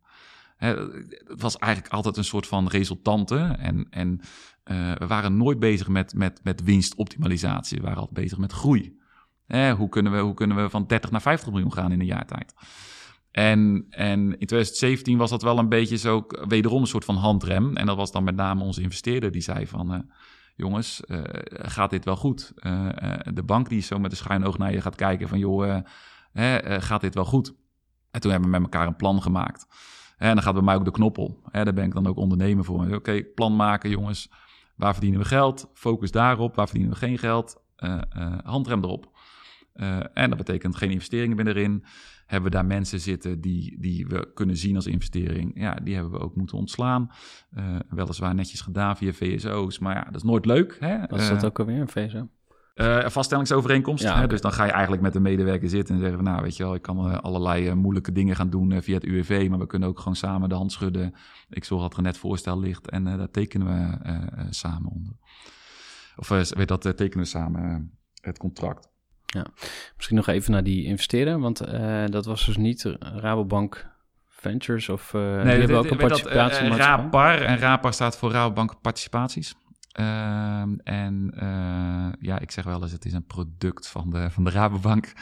Het 0.58 1.41
was 1.41 1.58
eigenlijk 1.58 1.93
altijd 1.93 2.17
een 2.17 2.23
soort 2.23 2.47
van 2.47 2.67
resultante. 2.67 3.38
En, 3.38 3.88
en 3.89 4.19
uh, 4.65 4.95
we 4.95 5.08
waren 5.08 5.38
nooit 5.38 5.60
bezig 5.60 5.88
met, 5.88 6.13
met, 6.13 6.39
met 6.43 6.63
winstoptimalisatie. 6.63 7.78
We 7.78 7.84
waren 7.84 7.99
altijd 7.99 8.23
bezig 8.23 8.38
met 8.38 8.52
groei. 8.52 8.97
Eh, 9.47 9.73
hoe, 9.73 9.89
kunnen 9.89 10.12
we, 10.12 10.19
hoe 10.19 10.34
kunnen 10.34 10.58
we 10.58 10.69
van 10.69 10.88
30 10.88 11.12
naar 11.12 11.21
50 11.21 11.52
miljoen 11.52 11.73
gaan 11.73 11.91
in 11.91 11.99
een 11.99 12.06
jaar 12.06 12.25
tijd? 12.25 12.54
En, 13.32 13.86
en 13.89 14.19
in 14.19 14.47
2017 14.47 15.17
was 15.17 15.30
dat 15.30 15.41
wel 15.41 15.58
een 15.58 15.69
beetje 15.69 15.97
zo, 15.97 16.25
wederom 16.47 16.82
een 16.82 16.88
soort 16.88 17.06
van 17.06 17.15
handrem. 17.15 17.78
En 17.78 17.86
dat 17.86 17.95
was 17.95 18.12
dan 18.12 18.23
met 18.23 18.36
name 18.36 18.63
onze 18.63 18.82
investeerder 18.82 19.32
die 19.32 19.41
zei 19.41 19.67
van... 19.67 19.93
Uh, 19.93 19.99
jongens, 20.60 21.02
uh, 21.08 21.19
gaat 21.50 21.89
dit 21.89 22.06
wel 22.06 22.15
goed? 22.15 22.54
Uh, 22.56 22.89
de 23.34 23.43
bank 23.43 23.69
die 23.69 23.82
zo 23.82 24.00
met 24.00 24.12
een 24.12 24.17
schuin 24.17 24.45
oog 24.45 24.58
naar 24.58 24.72
je 24.72 24.82
gaat 24.82 24.95
kijken 24.95 25.28
van... 25.28 25.39
joh, 25.39 25.80
gaat 26.63 27.02
dit 27.02 27.13
wel 27.13 27.26
goed? 27.26 27.54
En 28.12 28.22
toen 28.22 28.32
hebben 28.32 28.50
we 28.52 28.60
met 28.60 28.72
elkaar 28.72 28.88
een 28.88 28.95
plan 28.95 29.22
gemaakt. 29.22 29.67
En 30.17 30.34
dan 30.34 30.43
gaat 30.43 30.54
bij 30.54 30.63
mij 30.63 30.76
ook 30.76 30.86
de 30.86 30.91
knoppel. 30.91 31.41
Daar 31.52 31.74
ben 31.74 31.86
ik 31.86 31.93
dan 31.93 32.08
ook 32.08 32.17
ondernemer 32.17 32.65
voor. 32.65 32.95
Oké, 32.95 33.24
plan 33.24 33.56
maken 33.56 33.89
jongens. 33.89 34.32
Waar 34.76 34.93
verdienen 34.93 35.19
we 35.19 35.26
geld? 35.26 35.69
Focus 35.74 36.12
daarop. 36.12 36.56
Waar 36.56 36.67
verdienen 36.67 36.93
we 36.93 37.00
geen 37.00 37.17
geld? 37.17 37.62
handrem 38.43 38.84
erop. 38.84 39.18
En 40.13 40.29
dat 40.29 40.38
betekent 40.38 40.75
geen 40.75 40.91
investeringen 40.91 41.36
meer 41.36 41.47
erin 41.47 41.84
hebben 42.29 42.51
we 42.51 42.58
daar 42.58 42.65
mensen 42.65 42.99
zitten 42.99 43.41
die, 43.41 43.77
die 43.79 44.08
we 44.08 44.32
kunnen 44.34 44.58
zien 44.58 44.75
als 44.75 44.88
investering. 44.88 45.51
Ja, 45.55 45.73
die 45.73 45.93
hebben 45.93 46.12
we 46.12 46.19
ook 46.19 46.36
moeten 46.36 46.58
ontslaan. 46.58 47.12
Uh, 47.58 47.79
weliswaar 47.89 48.36
netjes 48.36 48.62
gedaan 48.62 48.97
via 48.97 49.12
VSO's, 49.12 49.79
maar 49.79 49.95
ja, 49.95 50.03
dat 50.03 50.15
is 50.15 50.23
nooit 50.23 50.45
leuk. 50.45 50.77
Hè? 50.79 50.99
Wat 51.08 51.19
is 51.19 51.29
dat 51.29 51.38
uh, 51.38 51.45
ook 51.45 51.60
alweer, 51.60 51.82
een 51.82 51.88
VSO? 51.88 52.29
Uh, 52.75 53.03
een 53.03 53.12
vaststellingsovereenkomst. 53.12 54.03
Ja, 54.03 54.19
hè? 54.19 54.27
Dus 54.27 54.41
dan 54.41 54.51
ga 54.51 54.65
je 54.65 54.71
eigenlijk 54.71 55.01
met 55.01 55.13
de 55.13 55.19
medewerker 55.19 55.69
zitten 55.69 55.95
en 55.95 56.01
zeggen 56.01 56.17
van... 56.17 56.32
nou, 56.32 56.43
weet 56.43 56.58
je 56.58 56.63
wel, 56.63 56.75
ik 56.75 56.82
kan 56.82 57.21
allerlei 57.21 57.73
moeilijke 57.73 58.12
dingen 58.12 58.36
gaan 58.36 58.49
doen 58.49 58.82
via 58.82 58.93
het 58.93 59.03
UWV... 59.03 59.47
maar 59.49 59.60
we 59.60 59.67
kunnen 59.67 59.89
ook 59.89 59.99
gewoon 59.99 60.15
samen 60.15 60.49
de 60.49 60.55
hand 60.55 60.71
schudden. 60.71 61.13
Ik 61.49 61.63
zorg 61.63 61.82
dat 61.82 61.97
er 61.97 62.03
net 62.03 62.17
voorstel 62.17 62.60
ligt 62.60 62.89
en 62.89 63.03
daar 63.03 63.32
tekenen 63.32 63.67
we 63.67 64.47
samen 64.49 64.91
onder. 64.91 65.13
Of 66.15 66.27
weet 66.27 66.67
dat, 66.67 66.82
tekenen 66.82 67.23
we 67.23 67.25
samen 67.25 67.91
het 68.21 68.38
contract. 68.38 68.89
Ja, 69.31 69.45
misschien 69.95 70.15
nog 70.15 70.27
even 70.27 70.51
naar 70.51 70.63
die 70.63 70.83
investeren, 70.83 71.39
want 71.39 71.67
uh, 71.67 72.05
dat 72.05 72.25
was 72.25 72.45
dus 72.45 72.57
niet 72.57 72.83
Rabobank 72.99 73.89
Ventures 74.27 74.89
of 74.89 75.13
uh, 75.13 75.21
nee, 75.21 75.59
hebben 75.59 75.77
ook 75.77 75.89
een 75.89 75.97
participatie. 75.97 76.65
Uh, 76.65 76.75
RAPAR 76.75 77.41
en 77.41 77.57
RAPAR 77.57 77.93
staat 77.93 78.17
voor 78.17 78.31
Rabobank 78.31 78.81
Participaties. 78.81 79.55
Ehm, 79.91 80.73
en 80.83 81.33
ja, 82.19 82.39
ik 82.39 82.51
zeg 82.51 82.63
wel 82.63 82.81
eens, 82.81 82.91
het 82.91 83.05
is 83.05 83.13
een 83.13 83.25
product 83.25 83.87
van 83.87 84.09
de, 84.09 84.29
van 84.29 84.43
de 84.43 84.49
Rabobank. 84.49 85.13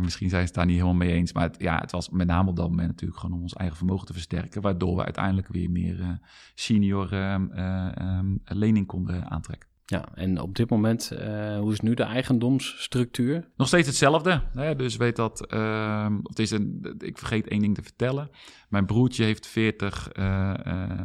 misschien 0.00 0.28
zijn 0.28 0.40
ze 0.40 0.46
het 0.46 0.54
daar 0.54 0.66
niet 0.66 0.74
helemaal 0.74 0.94
mee 0.94 1.12
eens. 1.12 1.32
Maar 1.32 1.42
het, 1.42 1.56
ja, 1.58 1.78
het 1.78 1.90
was 1.90 2.10
met 2.10 2.26
name 2.26 2.50
op 2.50 2.56
dat 2.56 2.68
moment 2.68 2.88
natuurlijk 2.88 3.20
gewoon 3.20 3.36
om 3.36 3.42
ons 3.42 3.54
eigen 3.54 3.76
vermogen 3.76 4.06
te 4.06 4.12
versterken. 4.12 4.62
Waardoor 4.62 4.96
we 4.96 5.04
uiteindelijk 5.04 5.48
weer 5.48 5.70
meer 5.70 6.18
senior 6.54 7.12
um, 7.12 8.40
lening 8.44 8.86
konden 8.86 9.30
aantrekken. 9.30 9.71
Ja, 9.86 10.14
en 10.14 10.40
op 10.40 10.56
dit 10.56 10.70
moment, 10.70 11.10
uh, 11.12 11.58
hoe 11.58 11.72
is 11.72 11.80
nu 11.80 11.94
de 11.94 12.02
eigendomsstructuur? 12.02 13.50
Nog 13.56 13.66
steeds 13.66 13.86
hetzelfde. 13.86 14.42
Hè? 14.52 14.76
Dus 14.76 14.96
weet 14.96 15.16
dat, 15.16 15.52
uh, 15.54 16.16
het 16.22 16.38
is 16.38 16.52
ik 16.98 17.18
vergeet 17.18 17.48
één 17.48 17.60
ding 17.60 17.74
te 17.74 17.82
vertellen. 17.82 18.30
Mijn 18.68 18.86
broertje 18.86 19.24
heeft 19.24 19.46
40, 19.46 20.16
uh, 20.16 20.54
uh, 20.66 21.00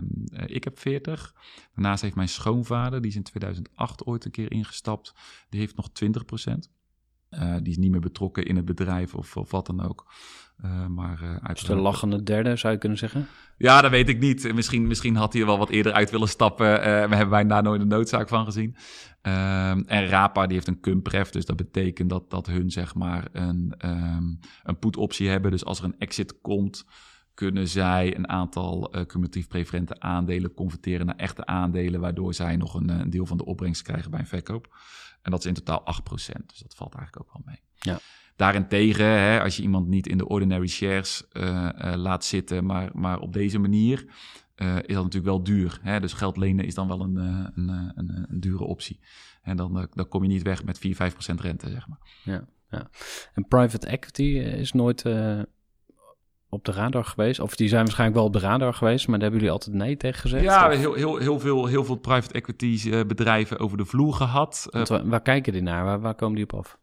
ik 0.46 0.64
heb 0.64 0.80
40. 0.80 1.34
Daarnaast 1.74 2.02
heeft 2.02 2.16
mijn 2.16 2.30
schoonvader, 2.30 3.02
die 3.02 3.10
is 3.10 3.16
in 3.16 3.24
2008 3.24 4.06
ooit 4.06 4.26
een 4.26 4.32
keer 4.32 4.52
ingestapt, 4.52 5.14
die 5.50 5.60
heeft 5.60 5.76
nog 5.76 5.90
20 5.92 6.26
procent. 6.26 6.72
Uh, 7.30 7.56
die 7.56 7.72
is 7.72 7.78
niet 7.78 7.92
meer 7.92 8.00
betrokken 8.00 8.46
in 8.46 8.56
het 8.56 8.66
bedrijf 8.66 9.16
of, 9.16 9.38
of 9.38 9.52
wat 9.52 9.66
dan 9.66 9.82
ook. 9.82 10.14
Uh, 10.66 10.86
maar, 10.86 11.20
uh, 11.24 11.36
uit 11.42 11.68
de 11.68 11.76
lachende 11.76 12.24
derde, 12.24 12.56
zou 12.56 12.74
je 12.74 12.80
kunnen 12.80 12.98
zeggen? 12.98 13.28
Ja, 13.58 13.82
dat 13.82 13.92
weet 13.92 14.10
ik 14.10 14.20
niet. 14.20 14.54
Misschien, 14.54 14.88
misschien 14.88 15.16
had 15.16 15.34
hij 15.34 15.42
er 15.42 15.48
wel 15.48 15.58
wat 15.58 15.70
eerder 15.70 15.94
uit 15.94 16.12
willen 16.12 16.28
stappen. 16.28 16.68
Uh, 16.68 16.82
we 16.84 16.90
hebben 17.16 17.30
wij 17.30 17.46
daar 17.46 17.64
nooit 17.64 17.82
een 17.82 17.88
noodzaak 17.88 18.30
van 18.30 18.46
gezien. 18.46 18.76
Ehm, 19.22 19.84
en 19.86 20.08
Rapa 20.08 20.46
die 20.46 20.56
heeft 20.56 20.68
een 20.68 20.80
cumpref, 20.80 21.30
dus 21.30 21.46
dat 21.46 21.56
betekent 21.56 22.10
dat, 22.10 22.30
dat 22.30 22.48
hun 22.48 22.72
zeg 22.72 22.96
maar 22.96 23.28
een, 23.32 23.74
um, 23.86 24.40
een 24.64 24.80
put-optie 24.80 25.30
hebben. 25.30 25.52
Dus 25.52 25.66
als 25.66 25.80
er 25.80 25.86
een 25.86 26.00
exit 26.00 26.42
komt, 26.42 26.86
kunnen 27.34 27.68
zij 27.68 28.16
een 28.16 28.30
aantal 28.30 28.96
uh, 28.96 29.02
cumulatief 29.02 29.48
preferente 29.48 30.00
aandelen 30.00 30.54
converteren 30.54 31.06
naar 31.06 31.16
echte 31.16 31.46
aandelen, 31.46 32.00
waardoor 32.00 32.34
zij 32.34 32.56
nog 32.56 32.74
een, 32.74 32.90
een 32.90 33.10
deel 33.10 33.26
van 33.26 33.38
de 33.38 33.46
opbrengst 33.46 33.82
krijgen 33.82 34.12
bij 34.12 34.20
een 34.20 34.28
verkoop. 34.28 34.78
En 35.22 35.32
dat 35.32 35.40
is 35.40 35.46
in 35.46 35.54
totaal 35.54 35.84
8%, 35.84 36.46
dus 36.46 36.60
dat 36.60 36.76
valt 36.76 36.96
eigenlijk 36.96 37.28
ook 37.28 37.34
wel 37.34 37.42
mee. 37.46 37.62
Ja. 37.76 38.00
Daarentegen, 38.38 39.06
hè, 39.06 39.42
als 39.42 39.56
je 39.56 39.62
iemand 39.62 39.88
niet 39.88 40.08
in 40.08 40.18
de 40.18 40.28
ordinary 40.28 40.68
shares 40.68 41.24
uh, 41.34 41.70
uh, 41.86 41.94
laat 41.96 42.26
zitten, 42.26 42.66
maar, 42.66 42.90
maar 42.94 43.20
op 43.20 43.34
deze 43.34 43.60
manier, 43.60 44.06
uh, 44.56 44.76
is 44.76 44.94
dat 44.94 45.04
natuurlijk 45.04 45.26
wel 45.26 45.44
duur. 45.44 45.80
Hè? 45.82 46.00
Dus 46.00 46.14
geld 46.14 46.38
lenen 46.38 46.66
is 46.66 46.76
dan 46.76 46.88
wel 46.88 47.02
een, 47.02 47.16
een, 47.16 47.70
een, 47.96 48.26
een 48.30 48.40
dure 48.40 48.64
optie. 48.64 49.00
En 49.42 49.58
dan, 49.58 49.88
dan 49.94 50.08
kom 50.08 50.24
je 50.24 50.30
niet 50.30 50.42
weg 50.42 50.64
met 50.64 50.80
4, 50.80 50.96
5 50.96 51.14
procent 51.14 51.42
rente, 51.42 51.70
zeg 51.70 51.88
maar. 51.88 52.00
Ja, 52.24 52.46
ja. 52.70 52.90
En 53.34 53.48
private 53.48 53.88
equity 53.88 54.24
is 54.40 54.72
nooit 54.72 55.06
op 56.50 56.66
de 56.66 56.72
radar 56.72 57.06
geweest? 57.06 57.40
Of 57.40 57.56
die 57.56 57.68
zijn 57.68 57.84
waarschijnlijk 57.84 58.20
wel 58.20 58.28
op 58.28 58.34
de 58.34 58.40
radar 58.40 58.74
geweest, 58.74 59.08
maar 59.08 59.20
daar 59.20 59.30
hebben 59.30 59.40
jullie 59.40 59.54
altijd 59.54 59.76
nee 59.76 59.98
tegen 59.98 60.22
gezegd? 60.22 60.44
Ja, 60.44 60.70
heel, 60.70 60.94
heel, 60.94 61.18
heel, 61.18 61.40
veel, 61.40 61.66
heel 61.66 61.84
veel 61.84 61.96
private 61.96 62.34
equity 62.34 63.04
bedrijven 63.06 63.60
over 63.60 63.78
de 63.78 63.86
vloer 63.86 64.14
gehad. 64.14 64.68
waar, 64.72 65.08
waar, 65.08 65.22
kijken 65.22 65.54
die 65.54 65.62
naar? 65.62 65.84
Waar, 65.84 66.00
waar 66.00 66.16
komen 66.16 66.36
die 66.36 66.44
op 66.44 66.54
af? 66.54 66.80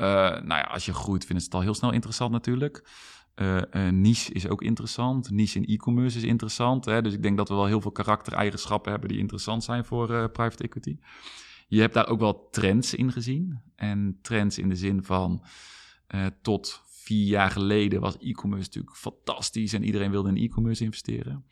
Uh, 0.00 0.06
nou 0.06 0.46
ja, 0.46 0.60
als 0.60 0.84
je 0.84 0.94
groeit, 0.94 1.24
vinden 1.24 1.44
ze 1.44 1.50
het 1.50 1.54
al 1.54 1.64
heel 1.64 1.74
snel 1.74 1.92
interessant 1.92 2.32
natuurlijk. 2.32 2.88
Uh, 3.34 3.88
niche 3.88 4.32
is 4.32 4.48
ook 4.48 4.62
interessant. 4.62 5.30
Niche 5.30 5.58
in 5.58 5.64
e-commerce 5.64 6.18
is 6.18 6.24
interessant. 6.24 6.84
Hè? 6.84 7.02
Dus 7.02 7.12
ik 7.12 7.22
denk 7.22 7.36
dat 7.36 7.48
we 7.48 7.54
wel 7.54 7.66
heel 7.66 7.80
veel 7.80 7.92
karaktereigenschappen 7.92 8.90
hebben 8.90 9.08
die 9.08 9.18
interessant 9.18 9.64
zijn 9.64 9.84
voor 9.84 10.30
private 10.30 10.62
equity. 10.62 10.98
Je 11.68 11.80
hebt 11.80 11.94
daar 11.94 12.08
ook 12.08 12.20
wel 12.20 12.48
trends 12.50 12.94
in 12.94 13.12
gezien. 13.12 13.60
En 13.76 14.18
trends 14.22 14.58
in 14.58 14.68
de 14.68 14.76
zin 14.76 15.04
van 15.04 15.44
tot 16.42 16.82
vier 16.86 17.26
jaar 17.26 17.50
geleden 17.50 18.00
was 18.00 18.16
e-commerce 18.18 18.64
natuurlijk 18.64 18.96
fantastisch 18.96 19.72
en 19.72 19.84
iedereen 19.84 20.10
wilde 20.10 20.28
in 20.28 20.36
e-commerce 20.36 20.84
investeren. 20.84 21.44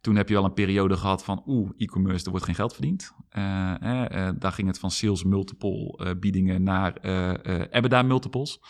Toen 0.00 0.16
heb 0.16 0.28
je 0.28 0.34
wel 0.34 0.44
een 0.44 0.52
periode 0.52 0.96
gehad 0.96 1.24
van, 1.24 1.42
oeh, 1.46 1.70
e-commerce, 1.76 2.24
er 2.24 2.30
wordt 2.30 2.46
geen 2.46 2.54
geld 2.54 2.72
verdiend. 2.72 3.12
Uh, 3.32 3.74
uh, 3.82 4.28
daar 4.38 4.52
ging 4.52 4.68
het 4.68 4.78
van 4.78 4.90
sales 4.90 5.24
multiple 5.24 5.98
uh, 6.02 6.10
biedingen 6.20 6.62
naar 6.62 6.96
EBITDA 7.70 8.02
multiples. 8.02 8.60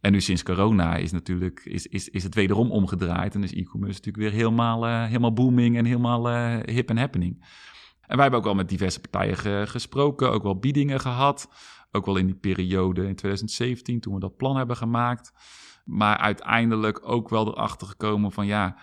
En 0.00 0.12
nu 0.12 0.20
sinds 0.20 0.42
corona 0.42 0.96
is 0.96 1.12
natuurlijk 1.12 1.60
is, 1.64 1.86
is, 1.86 2.08
is 2.08 2.22
het 2.22 2.34
wederom 2.34 2.70
omgedraaid. 2.70 3.34
En 3.34 3.42
is 3.42 3.52
e-commerce 3.52 3.98
natuurlijk 3.98 4.24
weer 4.24 4.40
helemaal, 4.40 4.86
helemaal 4.86 5.32
booming 5.32 5.76
en 5.76 5.84
helemaal 5.84 6.28
hip 6.64 6.88
en 6.88 6.98
happening. 6.98 7.44
En 8.00 8.18
wij 8.18 8.22
hebben 8.22 8.38
ook 8.38 8.44
wel 8.44 8.54
met 8.54 8.68
diverse 8.68 9.00
partijen 9.00 9.36
ge, 9.36 9.64
gesproken, 9.66 10.30
ook 10.30 10.42
wel 10.42 10.58
biedingen 10.58 11.00
gehad. 11.00 11.48
Ook 11.90 12.06
wel 12.06 12.16
in 12.16 12.26
die 12.26 12.34
periode 12.34 13.00
in 13.06 13.14
2017, 13.14 14.00
toen 14.00 14.14
we 14.14 14.20
dat 14.20 14.36
plan 14.36 14.56
hebben 14.56 14.76
gemaakt. 14.76 15.32
Maar 15.84 16.16
uiteindelijk 16.16 17.08
ook 17.08 17.28
wel 17.28 17.48
erachter 17.48 17.86
gekomen 17.86 18.32
van 18.32 18.46
ja, 18.46 18.76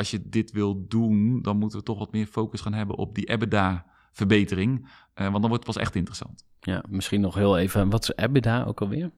als 0.00 0.10
je 0.10 0.28
dit 0.28 0.52
wil 0.52 0.86
doen, 0.88 1.42
dan 1.42 1.58
moeten 1.58 1.78
we 1.78 1.84
toch 1.84 1.98
wat 1.98 2.12
meer 2.12 2.26
focus 2.26 2.60
gaan 2.60 2.72
hebben 2.72 2.96
op 2.96 3.14
die 3.14 3.28
EBITDA-verbetering. 3.28 4.78
Uh, 4.80 4.84
want 5.14 5.32
dan 5.40 5.48
wordt 5.48 5.66
het 5.66 5.74
pas 5.74 5.76
echt 5.76 5.94
interessant. 5.94 6.44
Ja, 6.60 6.84
misschien 6.88 7.20
nog 7.20 7.34
heel 7.34 7.58
even, 7.58 7.90
wat 7.90 8.02
is 8.02 8.12
EBITDA 8.14 8.64
ook 8.64 8.80
alweer? 8.80 9.10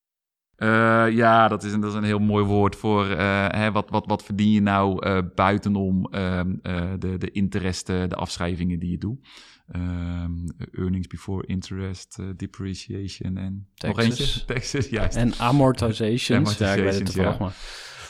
Uh, 0.56 1.06
ja, 1.10 1.48
dat 1.48 1.62
is, 1.62 1.72
een, 1.72 1.80
dat 1.80 1.90
is 1.90 1.96
een 1.96 2.04
heel 2.04 2.18
mooi 2.18 2.44
woord 2.44 2.76
voor 2.76 3.06
uh, 3.06 3.46
hè, 3.48 3.72
wat, 3.72 3.90
wat, 3.90 4.06
wat 4.06 4.24
verdien 4.24 4.50
je 4.50 4.60
nou 4.60 5.06
uh, 5.06 5.18
buitenom 5.34 6.06
ehm, 6.06 6.56
de, 6.98 7.18
de 7.18 7.30
interesten, 7.30 8.08
de 8.08 8.14
afschrijvingen 8.14 8.78
die 8.78 8.90
je 8.90 8.98
doet. 8.98 9.28
Um, 9.74 10.44
earnings 10.72 11.06
before 11.06 11.46
interest, 11.46 12.18
depreciation 12.36 13.36
en 13.36 13.68
Taxes. 13.74 14.08
nog 14.08 14.18
eentje. 14.18 14.44
Taxes, 14.44 14.88
juist. 14.88 15.16
En 15.16 15.34
amortizations, 15.38 16.58
ja, 16.58 16.72
ik 16.72 16.82
weet 16.82 16.98
het 16.98 17.12
ja. 17.12 17.36
maar. 17.38 17.54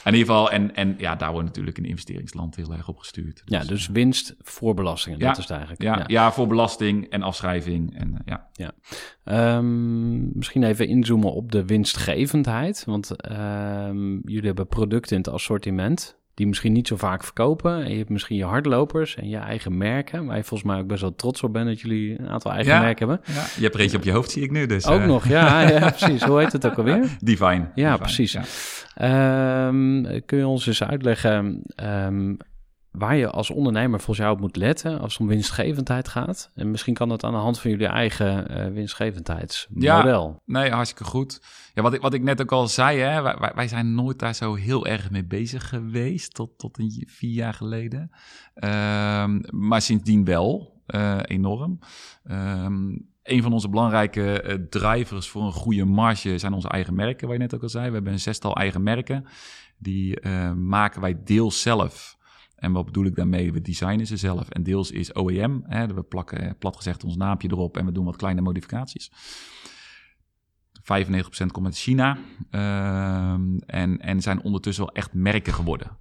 In 0.05 0.13
ieder 0.13 0.27
geval, 0.27 0.51
en, 0.51 0.75
en 0.75 0.95
ja, 0.97 1.15
daar 1.15 1.31
wordt 1.31 1.47
natuurlijk 1.47 1.77
een 1.77 1.85
investeringsland 1.85 2.55
heel 2.55 2.73
erg 2.73 2.87
op 2.87 2.97
gestuurd. 2.97 3.41
Dus, 3.45 3.61
ja, 3.61 3.67
dus 3.67 3.87
winst 3.87 4.35
voor 4.39 4.73
belastingen, 4.73 5.19
ja, 5.19 5.27
dat 5.27 5.37
is 5.37 5.43
het 5.43 5.51
eigenlijk. 5.51 5.81
Ja, 5.81 5.97
ja. 5.97 6.03
ja 6.07 6.31
voor 6.31 6.47
belasting 6.47 7.09
en 7.09 7.21
afschrijving. 7.21 7.95
En, 7.95 8.11
uh, 8.11 8.19
ja. 8.25 8.49
Ja. 8.53 8.73
Um, 9.57 10.37
misschien 10.37 10.63
even 10.63 10.87
inzoomen 10.87 11.33
op 11.33 11.51
de 11.51 11.65
winstgevendheid. 11.65 12.83
Want 12.85 13.31
um, 13.31 14.21
jullie 14.25 14.47
hebben 14.47 14.67
producten 14.67 15.15
in 15.15 15.21
het 15.23 15.33
assortiment 15.33 16.21
die 16.33 16.47
misschien 16.47 16.73
niet 16.73 16.87
zo 16.87 16.95
vaak 16.95 17.23
verkopen. 17.23 17.83
En 17.83 17.91
je 17.91 17.97
hebt 17.97 18.09
misschien 18.09 18.37
je 18.37 18.45
hardlopers 18.45 19.15
en 19.15 19.29
je 19.29 19.37
eigen 19.37 19.77
merken, 19.77 20.25
waar 20.25 20.37
je 20.37 20.43
volgens 20.43 20.69
mij 20.71 20.79
ook 20.79 20.87
best 20.87 21.01
wel 21.01 21.15
trots 21.15 21.43
op 21.43 21.53
bent 21.53 21.67
dat 21.67 21.81
jullie 21.81 22.19
een 22.19 22.29
aantal 22.29 22.51
eigen 22.51 22.73
ja, 22.73 22.79
merken 22.81 23.07
hebben. 23.09 23.25
Ja, 23.35 23.45
je 23.55 23.61
hebt 23.61 23.75
er 23.75 23.81
eentje 23.81 23.97
op 23.97 24.03
je 24.03 24.11
hoofd, 24.11 24.31
zie 24.31 24.43
ik 24.43 24.51
nu. 24.51 24.65
Dus, 24.65 24.87
ook 24.87 24.99
uh. 24.99 25.05
nog, 25.05 25.27
ja, 25.27 25.59
ja, 25.69 25.89
precies. 25.89 26.23
Hoe 26.23 26.39
heet 26.39 26.51
het 26.51 26.65
ook 26.65 26.77
alweer? 26.77 27.17
Divine. 27.19 27.71
Ja, 27.75 27.91
Divine, 27.91 27.97
precies. 27.97 28.35
Um, 28.35 30.21
kun 30.25 30.37
je 30.37 30.47
ons 30.47 30.67
eens 30.67 30.83
uitleggen 30.83 31.61
um, 31.83 32.37
waar 32.93 33.15
je 33.15 33.29
als 33.29 33.49
ondernemer 33.49 33.99
volgens 33.99 34.17
jou 34.17 34.33
op 34.33 34.39
moet 34.39 34.55
letten 34.55 34.99
als 34.99 35.13
het 35.13 35.21
om 35.21 35.27
winstgevendheid 35.27 36.07
gaat? 36.07 36.51
En 36.55 36.71
misschien 36.71 36.93
kan 36.93 37.09
dat 37.09 37.23
aan 37.23 37.31
de 37.31 37.37
hand 37.37 37.59
van 37.59 37.71
jullie 37.71 37.87
eigen 37.87 38.51
uh, 38.51 38.73
winstgevendheidsmodel. 38.73 40.41
Ja, 40.45 40.59
nee, 40.61 40.71
hartstikke 40.71 41.03
goed. 41.03 41.41
Ja, 41.73 41.81
wat 41.81 41.93
ik, 41.93 42.01
wat 42.01 42.13
ik 42.13 42.23
net 42.23 42.41
ook 42.41 42.51
al 42.51 42.67
zei, 42.67 42.99
hè, 42.99 43.21
wij, 43.21 43.51
wij 43.55 43.67
zijn 43.67 43.95
nooit 43.95 44.19
daar 44.19 44.35
zo 44.35 44.53
heel 44.53 44.85
erg 44.85 45.11
mee 45.11 45.25
bezig 45.25 45.69
geweest, 45.69 46.33
tot, 46.33 46.57
tot 46.57 46.79
een 46.79 47.07
vier 47.09 47.33
jaar 47.33 47.53
geleden. 47.53 48.11
Um, 48.55 49.41
maar 49.49 49.81
sindsdien 49.81 50.25
wel. 50.25 50.81
eh, 50.85 51.19
enorm. 51.23 51.79
Ehm, 52.23 52.97
een 53.23 53.41
van 53.41 53.53
onze 53.53 53.69
belangrijke 53.69 54.41
eh, 54.41 54.55
drivers 54.69 55.29
voor 55.29 55.43
een 55.43 55.51
goede 55.51 55.85
marge 55.85 56.37
zijn 56.37 56.53
onze 56.53 56.69
eigen 56.69 56.95
merken, 56.95 57.27
waar 57.27 57.35
je 57.35 57.41
net 57.41 57.55
ook 57.55 57.63
al 57.63 57.69
zei. 57.69 57.87
We 57.87 57.93
hebben 57.93 58.13
een 58.13 58.19
zestal 58.19 58.55
eigen 58.55 58.83
merken. 58.83 59.25
Die 59.77 60.27
maken 60.55 61.01
wij 61.01 61.23
deels 61.23 61.61
zelf. 61.61 62.17
En 62.63 62.71
wat 62.71 62.85
bedoel 62.85 63.05
ik 63.05 63.15
daarmee? 63.15 63.53
We 63.53 63.61
designen 63.61 64.07
ze 64.07 64.17
zelf. 64.17 64.49
En 64.49 64.63
deels 64.63 64.91
is 64.91 65.15
OEM. 65.15 65.63
Hè, 65.65 65.87
we 65.87 66.03
plakken 66.03 66.41
eh, 66.41 66.51
plat 66.59 66.75
gezegd 66.75 67.03
ons 67.03 67.15
naampje 67.15 67.47
erop 67.51 67.77
en 67.77 67.85
we 67.85 67.91
doen 67.91 68.05
wat 68.05 68.15
kleine 68.15 68.41
modificaties. 68.41 69.11
95% 70.81 71.51
komt 71.51 71.65
uit 71.65 71.77
China. 71.77 72.17
Ehm, 72.49 73.57
en, 73.57 73.99
en 73.99 74.21
zijn 74.21 74.43
ondertussen 74.43 74.85
wel 74.85 74.93
echt 74.93 75.13
merken 75.13 75.53
geworden. 75.53 75.97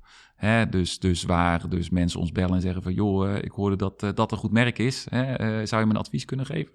Dus, 0.70 0.98
dus 0.98 1.22
waar 1.22 1.68
dus 1.68 1.90
mensen 1.90 2.20
ons 2.20 2.32
bellen 2.32 2.54
en 2.54 2.60
zeggen 2.60 2.82
van... 2.82 2.94
joh, 2.94 3.30
eh, 3.30 3.44
ik 3.44 3.50
hoorde 3.50 3.76
dat 3.76 4.02
eh, 4.02 4.10
dat 4.14 4.32
een 4.32 4.38
goed 4.38 4.52
merk 4.52 4.78
is. 4.78 5.02
Zou 5.02 5.80
je 5.80 5.86
me 5.86 5.90
een 5.90 5.96
advies 5.96 6.24
kunnen 6.24 6.46
geven? 6.46 6.74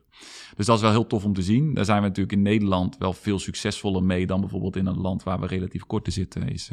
Dus 0.55 0.65
dat 0.65 0.75
is 0.75 0.81
wel 0.81 0.91
heel 0.91 1.07
tof 1.07 1.25
om 1.25 1.33
te 1.33 1.41
zien. 1.41 1.73
Daar 1.73 1.85
zijn 1.85 2.01
we 2.01 2.07
natuurlijk 2.07 2.35
in 2.35 2.41
Nederland 2.41 2.97
wel 2.97 3.13
veel 3.13 3.39
succesvoller 3.39 4.03
mee... 4.03 4.27
dan 4.27 4.39
bijvoorbeeld 4.39 4.75
in 4.75 4.85
een 4.85 4.99
land 4.99 5.23
waar 5.23 5.39
we 5.39 5.47
relatief 5.47 5.83
kort 5.83 6.03
te 6.03 6.11
zitten, 6.11 6.47
is, 6.47 6.69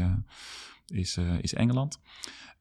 is, 0.87 1.19
is 1.41 1.55
Engeland. 1.55 1.99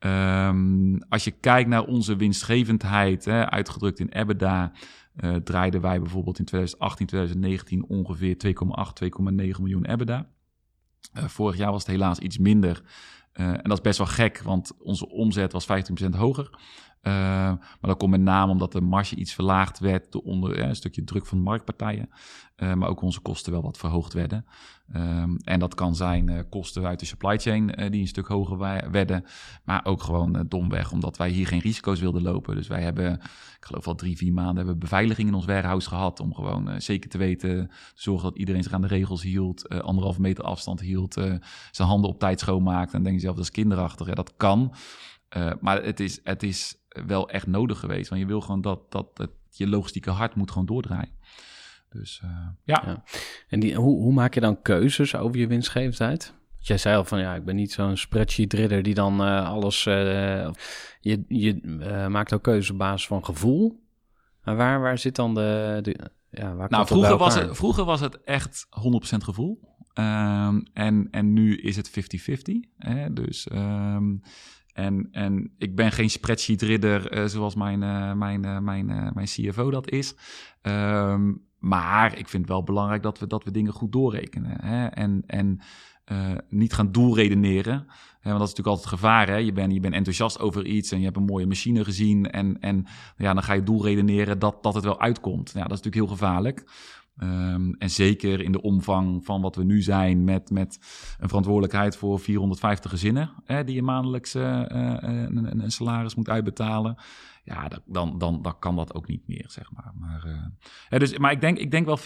Ehm, 0.04 0.98
als 1.10 1.24
je 1.24 1.32
kijkt 1.32 1.70
naar 1.70 1.84
onze 1.84 2.16
winstgevendheid, 2.16 3.26
hè, 3.26 3.50
uitgedrukt 3.50 4.00
in 4.00 4.10
EBITDA... 4.10 4.72
eh, 5.16 5.36
draaiden 5.36 5.82
wij 5.82 6.00
bijvoorbeeld 6.00 6.40
in 6.40 6.46
2018, 6.46 7.06
2019 7.08 7.86
ongeveer 7.88 8.38
2,8, 8.38 8.94
2,9 8.94 9.62
miljoen 9.62 9.86
EBITDA. 9.86 10.28
Eh, 11.14 11.24
vorig 11.24 11.58
jaar 11.58 11.72
was 11.72 11.82
het 11.82 11.92
helaas 11.92 12.20
iets 12.20 12.38
minder. 12.38 12.82
Eh, 13.32 13.48
en 13.48 13.64
dat 13.64 13.72
is 13.78 13.82
best 13.82 13.98
wel 13.98 14.08
gek, 14.08 14.42
want 14.42 14.72
onze 14.80 15.10
omzet 15.10 15.52
was 15.52 15.66
15% 15.66 16.16
hoger. 16.16 16.50
Eh, 17.04 17.14
maar 17.14 17.78
dat 17.82 17.98
komt 17.98 18.12
met 18.12 18.22
name 18.22 18.52
omdat 18.52 18.72
de 18.72 18.82
marge 18.82 19.16
iets 19.16 19.34
verlaagd 19.34 19.80
werd 19.80 20.12
door 20.12 20.22
onder 20.22 20.58
eh, 20.58 20.68
een 20.68 20.76
stukje 20.76 21.04
druk 21.04 21.26
van 21.26 21.38
de 21.38 21.44
marktpartijen. 21.44 22.10
Eh, 22.56 22.74
maar 22.74 22.90
ook 22.90 23.02
onze 23.02 23.20
kosten 23.20 23.52
wel 23.52 23.62
wat 23.62 23.78
verhoogd 23.78 24.14
werden. 24.14 24.46
Ehm, 24.92 25.36
en 25.44 25.60
dat 25.60 25.76
kan 25.76 25.96
zijn 25.96 26.30
eh, 26.30 26.40
kosten 26.50 26.86
uit 26.86 27.00
de 27.00 27.06
supply 27.06 27.38
chain 27.38 27.76
eh, 27.76 27.92
die 27.92 28.02
een 28.02 28.08
stuk 28.08 28.28
hoger 28.28 28.58
werden. 28.92 29.26
Maar 29.64 29.86
ook 29.86 30.02
gewoon 30.02 30.46
domweg, 30.48 30.92
omdat 30.92 31.18
wij 31.18 31.30
hier 31.30 31.48
geen 31.48 31.60
risico's 31.60 32.00
wilden 32.00 32.22
lopen. 32.22 32.56
Dus 32.56 32.68
wij 32.68 32.82
hebben, 32.82 33.14
ik 33.58 33.66
geloof 33.66 33.88
al 33.88 33.96
drie, 33.96 34.18
vier 34.18 34.34
maanden, 34.34 34.56
hebben 34.56 34.80
beveiliging 34.80 35.28
in 35.28 35.34
ons 35.34 35.46
warehouse 35.46 35.88
gehad. 35.88 36.20
Om 36.20 36.34
gewoon 36.34 36.82
zeker 36.82 37.10
te 37.10 37.18
weten, 37.18 37.68
te 37.68 38.02
zorgen 38.02 38.30
dat 38.30 38.38
iedereen 38.38 38.64
zich 38.64 38.74
aan 38.74 38.82
de 38.82 38.88
regels 38.88 39.24
hield. 39.24 39.70
anderhalve 39.70 40.22
meter 40.22 40.44
afstand 40.44 40.80
hield. 40.80 41.14
zijn 41.72 41.88
handen 41.88 42.10
op 42.10 42.20
tijd 42.20 42.40
schoonmaakt. 42.40 42.94
En 42.94 43.04
denk 43.04 43.16
je 43.16 43.22
zelf, 43.22 43.36
dat 43.36 43.44
is 43.44 43.52
kinderachtig. 43.52 44.08
Ja, 44.08 44.14
dat 44.14 44.34
kan. 44.38 44.74
Maar 45.60 45.84
het 45.84 46.00
is, 46.00 46.20
het 46.24 46.44
is 46.44 46.83
wel 47.06 47.30
echt 47.30 47.48
nodig 47.48 47.80
geweest. 47.80 48.10
Want 48.10 48.22
je 48.22 48.28
wil 48.28 48.42
gewoon 48.42 48.62
dat, 48.62 48.92
dat 48.92 49.08
het, 49.14 49.30
je 49.50 49.68
logistieke 49.68 50.10
hart 50.10 50.36
moet 50.36 50.52
gewoon 50.52 50.66
doordraaien. 50.66 51.12
Dus 51.90 52.20
eh, 52.24 52.48
ja. 52.64 52.84
Ja. 52.86 53.04
En 53.48 53.60
die, 53.60 53.76
hoe, 53.76 54.02
hoe 54.02 54.14
maak 54.14 54.34
je 54.34 54.40
dan 54.40 54.62
keuzes 54.62 55.16
over 55.16 55.40
je 55.40 55.48
winstgevendheid? 55.48 56.34
Want 56.52 56.68
Jij 56.68 56.78
zei 56.78 56.96
al 56.98 57.04
van 57.06 57.20
ja, 57.20 57.36
ik 57.36 57.46
ben 57.46 57.56
niet 57.56 57.72
zo'n 57.72 57.98
spreadsheet 57.98 58.54
ridder 58.54 58.84
die 58.84 58.94
dan 58.94 59.22
eh, 59.24 59.50
alles. 59.50 59.86
eh, 59.86 60.50
je 61.00 61.24
je 61.28 61.62
maakt 62.10 62.34
ook 62.34 62.44
keuzes 62.44 62.70
op 62.72 62.78
basis 62.78 63.08
van 63.08 63.26
gevoel. 63.26 63.82
Maar 64.44 64.56
waar, 64.56 64.82
waar 64.82 64.98
zit 64.98 65.16
dan 65.16 65.34
de. 65.34 65.80
de 65.82 66.12
ja, 66.30 66.48
waar 66.48 66.58
komt 66.58 66.70
Nou, 66.70 66.88
vroeger 66.88 67.18
was, 67.18 67.36
het, 67.36 67.56
vroeger 67.56 67.86
was 67.86 68.00
het 68.00 68.24
echt 68.24 68.68
100% 68.70 69.18
gevoel. 69.18 69.60
Ehm, 69.94 70.62
en, 70.74 71.08
en 71.12 71.34
nu 71.34 71.58
is 71.58 71.76
het 71.76 71.90
50-50. 71.90 72.70
hè, 72.78 73.14
Dus, 73.14 73.48
ehm, 73.48 74.16
en, 74.74 75.08
en 75.12 75.54
ik 75.58 75.76
ben 75.76 75.92
geen 75.92 76.10
spreadsheet-ridder 76.10 77.12
eh, 77.12 77.26
zoals 77.26 77.56
mijn, 77.56 77.84
eh, 77.84 78.14
mijn, 78.14 78.46
eh, 78.46 78.60
mijn, 78.60 78.86
mijn 79.14 79.28
CFO 79.28 79.70
dat 79.70 79.90
is. 79.90 80.16
Ehm, 80.62 81.34
maar 81.60 82.18
ik 82.18 82.28
vind 82.28 82.44
het 82.44 82.52
wel 82.52 82.64
belangrijk 82.64 83.04
dat 83.04 83.20
we, 83.20 83.28
dat 83.28 83.44
we 83.44 83.52
dingen 83.52 83.74
goed 83.74 83.92
doorrekenen. 83.92 84.66
Hè? 84.66 84.86
En, 84.86 85.24
en 85.28 85.62
niet 86.50 86.74
gaan 86.74 86.92
doelredeneren. 86.92 87.86
Hè, 88.20 88.30
want 88.30 88.40
dat 88.40 88.50
is 88.50 88.56
natuurlijk 88.56 88.68
altijd 88.68 88.88
gevaar. 88.88 89.28
Hè? 89.28 89.36
Je, 89.36 89.52
bent, 89.52 89.74
je 89.74 89.80
bent 89.80 89.94
enthousiast 89.94 90.40
over 90.40 90.66
iets 90.66 90.92
en 90.92 90.98
je 90.98 91.06
hebt 91.06 91.18
een 91.18 91.24
mooie 91.24 91.48
machine 91.48 91.84
gezien. 91.84 92.32
En, 92.32 92.60
en 92.60 92.86
ja, 93.18 93.34
dan 93.34 93.44
ga 93.44 93.54
je 93.54 93.64
doelredeneren 93.64 94.40
dat, 94.40 94.64
dat 94.64 94.74
het 94.74 94.84
wel 94.84 95.00
uitkomt. 95.00 95.52
Ja, 95.54 95.62
dat 95.62 95.72
is 95.72 95.82
natuurlijk 95.82 95.96
heel 95.96 96.18
gevaarlijk. 96.18 96.64
Ehm, 97.18 97.72
en 97.78 97.90
zeker 97.90 98.42
in 98.42 98.52
de 98.52 98.62
omvang 98.62 99.26
van 99.26 99.42
wat 99.42 99.56
we 99.56 99.64
nu 99.64 99.82
zijn, 99.82 100.24
met, 100.24 100.50
met 100.50 100.78
een 101.20 101.28
verantwoordelijkheid 101.28 101.98
voor 101.98 102.20
450 102.20 102.92
gezinnen, 102.92 103.32
hè, 103.44 103.64
die 103.64 103.76
je 103.76 103.82
maandelijks 103.82 104.36
eh, 104.36 104.62
eh, 104.62 104.98
een, 105.02 105.38
een, 105.38 105.64
een 105.64 105.72
salaris 105.72 106.16
moet 106.16 106.30
uitbetalen. 106.30 106.98
Ja, 107.44 107.68
dat, 107.68 107.82
dan, 107.86 108.18
dan, 108.18 108.42
dan 108.42 108.60
kan 108.60 108.76
dat 108.76 108.94
ook 108.94 109.08
niet 109.08 109.28
meer, 109.28 109.46
zeg 109.48 109.72
maar. 109.72 109.92
Maar, 109.96 110.24
eh, 110.26 110.46
hè, 110.88 111.00
dus, 111.00 111.18
maar 111.18 111.32
ik, 111.32 111.42
denk, 111.42 111.58
ik 111.58 111.72
denk 111.72 111.86
wel 111.86 112.00
50-50. 112.00 112.04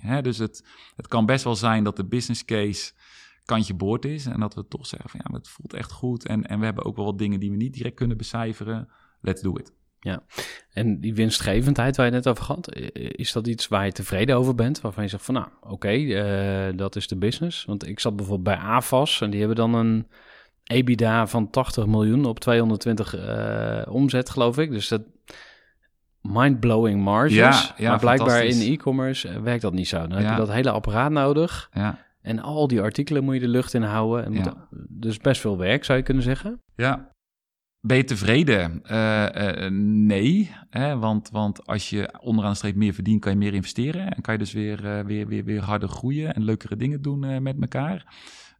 hè. 0.00 0.22
Dus 0.22 0.38
het, 0.38 0.66
het 0.96 1.06
kan 1.06 1.26
best 1.26 1.44
wel 1.44 1.56
zijn 1.56 1.84
dat 1.84 1.96
de 1.96 2.04
business 2.04 2.44
case 2.44 2.92
kantje 3.44 3.74
boord 3.74 4.04
is. 4.04 4.26
En 4.26 4.40
dat 4.40 4.54
we 4.54 4.68
toch 4.68 4.86
zeggen 4.86 5.10
van 5.10 5.20
ja, 5.22 5.36
het 5.36 5.48
voelt 5.48 5.72
echt 5.72 5.92
goed. 5.92 6.26
En, 6.26 6.46
en 6.46 6.58
we 6.58 6.64
hebben 6.64 6.84
ook 6.84 6.96
wel 6.96 7.04
wat 7.04 7.18
dingen 7.18 7.40
die 7.40 7.50
we 7.50 7.56
niet 7.56 7.74
direct 7.74 7.96
kunnen 7.96 8.16
becijferen. 8.16 8.88
Let's 9.20 9.42
do 9.42 9.56
it. 9.56 9.72
En 10.72 11.00
die 11.00 11.14
winstgevendheid 11.14 11.96
waar 11.96 12.06
je 12.06 12.12
net 12.12 12.28
over 12.28 12.44
had, 12.44 12.74
is 12.94 13.32
dat 13.32 13.46
iets 13.46 13.68
waar 13.68 13.84
je 13.84 13.92
tevreden 13.92 14.36
over 14.36 14.54
bent? 14.54 14.80
Waarvan 14.80 15.02
je 15.04 15.08
zegt 15.10 15.24
van 15.24 15.34
nou, 15.34 15.46
oké, 15.60 15.88
eh, 15.88 16.76
dat 16.76 16.96
is 16.96 17.08
de 17.08 17.16
business. 17.16 17.64
Want 17.64 17.86
ik 17.86 18.00
zat 18.00 18.16
bijvoorbeeld 18.16 18.56
bij 18.58 18.66
AFAS 18.66 19.20
en 19.20 19.30
die 19.30 19.38
hebben 19.38 19.56
dan 19.56 19.74
een 19.74 20.06
EBITDA 20.64 21.26
van 21.26 21.50
80 21.50 21.86
miljoen 21.86 22.24
op 22.24 22.38
220 22.40 23.16
eh, 23.16 23.82
omzet, 23.92 24.30
geloof 24.30 24.58
ik. 24.58 24.70
Dus 24.70 24.88
dat 24.88 25.02
mind-blowing 26.20 27.02
marges. 27.02 27.34
Ja, 27.36 27.74
ja, 27.76 27.90
maar 27.90 27.98
blijkbaar 27.98 28.44
in 28.44 28.72
e-commerce 28.72 29.28
eh, 29.28 29.36
werkt 29.36 29.62
dat 29.62 29.72
niet 29.72 29.88
zo. 29.88 29.98
Dan 29.98 30.10
heb 30.10 30.22
Ja. 30.22 30.30
je 30.30 30.36
dat 30.36 30.52
hele 30.52 30.70
apparaat 30.70 31.10
nodig 31.10 31.70
Ja. 31.72 31.98
en 32.22 32.38
al 32.38 32.66
die 32.68 32.80
artikelen 32.80 33.24
moet 33.24 33.34
je 33.34 33.40
de 33.40 33.48
lucht 33.48 33.74
in 33.74 33.82
houden. 33.82 34.24
En 34.24 34.32
moet- 34.32 34.44
Ja. 34.44 34.68
Dus 34.88 35.18
best 35.18 35.40
veel 35.40 35.58
werk, 35.58 35.84
zou 35.84 35.98
je 35.98 36.04
kunnen 36.04 36.22
zeggen. 36.22 36.60
Ja. 36.76 37.12
Ben 37.80 37.96
je 37.96 38.04
tevreden? 38.04 38.82
Eh, 38.82 39.64
eh, 39.64 39.72
nee, 39.72 40.50
hè, 40.70 40.98
want, 40.98 41.30
want 41.30 41.66
als 41.66 41.90
je 41.90 42.18
onderaan 42.20 42.50
de 42.50 42.56
streep 42.56 42.74
meer 42.74 42.94
verdient, 42.94 43.20
kan 43.20 43.32
je 43.32 43.38
meer 43.38 43.54
investeren. 43.54 44.14
En 44.14 44.22
kan 44.22 44.32
je 44.32 44.38
dus 44.38 44.52
weer, 44.52 44.98
eh, 44.98 45.04
weer, 45.04 45.44
weer, 45.44 45.62
harder 45.62 45.88
groeien 45.88 46.34
en 46.34 46.44
leukere 46.44 46.76
dingen 46.76 47.02
doen 47.02 47.24
eh, 47.24 47.38
met 47.38 47.56
elkaar. 47.60 48.14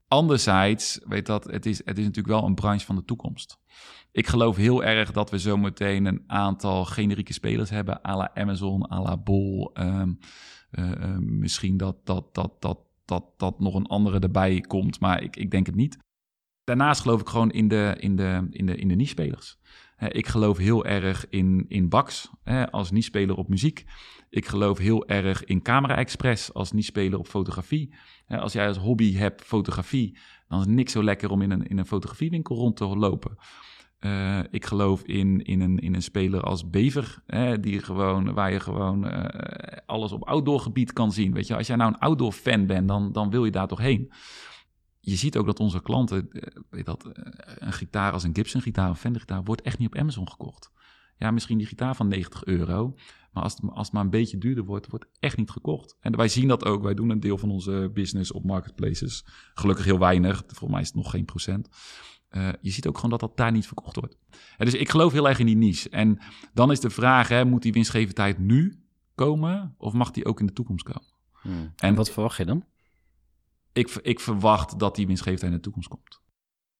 Anderzijds, 0.08 1.00
weet 1.04 1.26
dat, 1.26 1.44
het 1.44 1.66
is, 1.66 1.78
het 1.78 1.98
is 1.98 2.04
natuurlijk 2.04 2.34
wel 2.34 2.46
een 2.46 2.54
branche 2.54 2.86
van 2.86 2.96
de 2.96 3.04
toekomst. 3.04 3.58
Ik 4.12 4.26
geloof 4.26 4.56
heel 4.56 4.84
erg 4.84 5.12
dat 5.12 5.30
we 5.30 5.38
zometeen 5.38 6.04
een 6.04 6.24
aantal 6.26 6.84
generieke 6.84 7.32
spelers 7.32 7.70
hebben, 7.70 8.00
à 8.06 8.16
la 8.16 8.30
Amazon, 8.34 8.92
à 8.92 9.02
la 9.02 9.16
Bol. 9.16 9.70
ehm, 9.74 10.12
eh, 10.70 10.90
eh, 10.90 11.18
misschien 11.18 11.76
dat, 11.76 11.96
dat, 12.04 12.34
dat, 12.34 12.52
dat, 12.62 12.78
dat, 13.04 13.24
dat 13.36 13.60
nog 13.60 13.74
een 13.74 13.86
andere 13.86 14.18
erbij 14.18 14.60
komt, 14.60 15.00
maar 15.00 15.22
ik, 15.22 15.36
ik 15.36 15.50
denk 15.50 15.66
het 15.66 15.74
niet. 15.74 15.98
Daarnaast 16.70 17.00
geloof 17.00 17.20
ik 17.20 17.28
gewoon 17.28 17.50
in 17.50 17.68
de, 17.68 17.96
in 17.98 18.16
de, 18.16 18.46
in 18.50 18.66
de, 18.66 18.76
in 18.76 18.88
de 18.88 18.94
niche-spelers. 18.94 19.58
Ik 20.08 20.26
geloof 20.26 20.58
heel 20.58 20.84
erg 20.84 21.28
in, 21.28 21.64
in 21.68 21.88
Bax 21.88 22.30
als 22.70 22.90
niche-speler 22.90 23.36
op 23.36 23.48
muziek. 23.48 23.84
Ik 24.28 24.46
geloof 24.46 24.78
heel 24.78 25.08
erg 25.08 25.44
in 25.44 25.62
Camera 25.62 25.96
Express 25.96 26.52
als 26.52 26.72
niche-speler 26.72 27.18
op 27.18 27.26
fotografie. 27.26 27.94
Als 28.28 28.52
jij 28.52 28.66
als 28.66 28.76
hobby 28.76 29.14
hebt 29.14 29.42
fotografie, 29.42 30.18
dan 30.48 30.58
is 30.58 30.64
het 30.64 30.74
niks 30.74 30.92
zo 30.92 31.04
lekker 31.04 31.30
om 31.30 31.42
in 31.42 31.50
een, 31.50 31.66
in 31.66 31.78
een 31.78 31.86
fotografiewinkel 31.86 32.56
rond 32.56 32.76
te 32.76 32.84
lopen. 32.84 33.36
Eh, 33.98 34.38
ik 34.50 34.64
geloof 34.64 35.02
in, 35.02 35.44
in, 35.44 35.60
een, 35.60 35.78
in 35.78 35.94
een 35.94 36.02
speler 36.02 36.40
als 36.40 36.70
Bever, 36.70 37.22
hè, 37.26 37.60
die 37.60 37.80
gewoon, 37.80 38.34
waar 38.34 38.52
je 38.52 38.60
gewoon 38.60 39.08
eh, 39.08 39.78
alles 39.86 40.12
op 40.12 40.24
outdoor 40.24 40.60
gebied 40.60 40.92
kan 40.92 41.12
zien. 41.12 41.32
Weet 41.32 41.46
je, 41.46 41.56
als 41.56 41.66
jij 41.66 41.76
nou 41.76 41.92
een 41.92 41.98
outdoor 41.98 42.32
fan 42.32 42.66
bent, 42.66 42.88
dan, 42.88 43.12
dan 43.12 43.30
wil 43.30 43.44
je 43.44 43.50
daar 43.50 43.68
toch 43.68 43.80
heen 43.80 44.12
je 45.00 45.16
ziet 45.16 45.36
ook 45.36 45.46
dat 45.46 45.60
onze 45.60 45.82
klanten, 45.82 46.30
eh, 46.30 46.62
weet 46.70 46.86
dat, 46.86 47.06
eh, 47.06 47.32
een 47.58 47.72
gitaar 47.72 48.12
als 48.12 48.22
een 48.22 48.34
Gibson 48.34 48.60
gitaar, 48.60 48.88
een 48.88 48.96
Fender 48.96 49.20
gitaar, 49.20 49.44
wordt 49.44 49.62
echt 49.62 49.78
niet 49.78 49.88
op 49.88 49.96
Amazon 49.96 50.30
gekocht. 50.30 50.70
Ja, 51.16 51.30
misschien 51.30 51.58
die 51.58 51.66
gitaar 51.66 51.96
van 51.96 52.08
90 52.08 52.44
euro, 52.44 52.94
maar 53.32 53.42
als 53.42 53.52
het, 53.52 53.70
als 53.70 53.86
het 53.86 53.92
maar 53.92 54.04
een 54.04 54.10
beetje 54.10 54.38
duurder 54.38 54.64
wordt, 54.64 54.90
wordt 54.90 55.06
echt 55.18 55.36
niet 55.36 55.50
gekocht. 55.50 55.96
En 56.00 56.16
wij 56.16 56.28
zien 56.28 56.48
dat 56.48 56.64
ook, 56.64 56.82
wij 56.82 56.94
doen 56.94 57.10
een 57.10 57.20
deel 57.20 57.38
van 57.38 57.50
onze 57.50 57.90
business 57.94 58.32
op 58.32 58.44
marketplaces. 58.44 59.24
Gelukkig 59.54 59.84
heel 59.84 59.98
weinig, 59.98 60.42
volgens 60.46 60.70
mij 60.70 60.80
is 60.80 60.86
het 60.86 60.96
nog 60.96 61.10
geen 61.10 61.24
procent. 61.24 61.68
Eh, 62.28 62.48
je 62.60 62.70
ziet 62.70 62.86
ook 62.86 62.94
gewoon 62.94 63.10
dat 63.10 63.20
dat 63.20 63.36
daar 63.36 63.52
niet 63.52 63.66
verkocht 63.66 63.96
wordt. 63.96 64.16
En 64.56 64.64
dus 64.64 64.74
ik 64.74 64.88
geloof 64.88 65.12
heel 65.12 65.28
erg 65.28 65.38
in 65.38 65.46
die 65.46 65.56
niche. 65.56 65.88
En 65.88 66.18
dan 66.54 66.70
is 66.70 66.80
de 66.80 66.90
vraag, 66.90 67.28
hè, 67.28 67.44
moet 67.44 67.62
die 67.62 67.72
winstgevendheid 67.72 68.38
nu 68.38 68.84
komen 69.14 69.74
of 69.78 69.92
mag 69.92 70.10
die 70.10 70.24
ook 70.24 70.40
in 70.40 70.46
de 70.46 70.52
toekomst 70.52 70.84
komen? 70.84 71.08
En 71.42 71.72
En 71.76 71.94
wat 71.94 72.10
verwacht 72.10 72.36
je 72.36 72.44
dan? 72.44 72.64
Ik, 73.72 73.88
ik 74.02 74.20
verwacht 74.20 74.78
dat 74.78 74.94
die 74.94 75.06
winstgevendheid 75.06 75.52
in 75.52 75.56
de 75.56 75.64
toekomst 75.64 75.88
komt. 75.88 76.20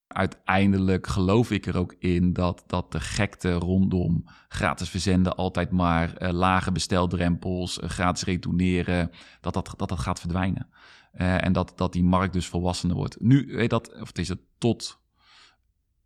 Uiteindelijk 0.06 1.06
geloof 1.06 1.50
ik 1.50 1.66
er 1.66 1.76
ook 1.76 1.94
in 1.98 2.32
dat, 2.32 2.64
dat 2.66 2.92
de 2.92 3.00
gekte 3.00 3.52
rondom 3.52 4.24
gratis 4.48 4.88
verzenden 4.88 5.36
altijd 5.36 5.70
maar 5.70 6.16
eh, 6.16 6.32
lage 6.32 6.72
besteldrempels, 6.72 7.80
eh, 7.80 7.88
gratis 7.88 8.22
retourneren, 8.22 9.10
dat 9.40 9.54
dat, 9.54 9.74
dat, 9.76 9.88
dat 9.88 9.98
gaat 9.98 10.20
verdwijnen. 10.20 10.68
Eh, 11.12 11.44
en 11.44 11.52
dat, 11.52 11.72
dat 11.76 11.92
die 11.92 12.04
markt 12.04 12.32
dus 12.32 12.46
volwassener 12.46 12.96
wordt. 12.96 13.20
Nu, 13.20 13.46
weet 13.46 13.70
dat, 13.70 13.92
of 14.00 14.06
het 14.06 14.18
is 14.18 14.28
het 14.28 14.40
tot. 14.58 15.00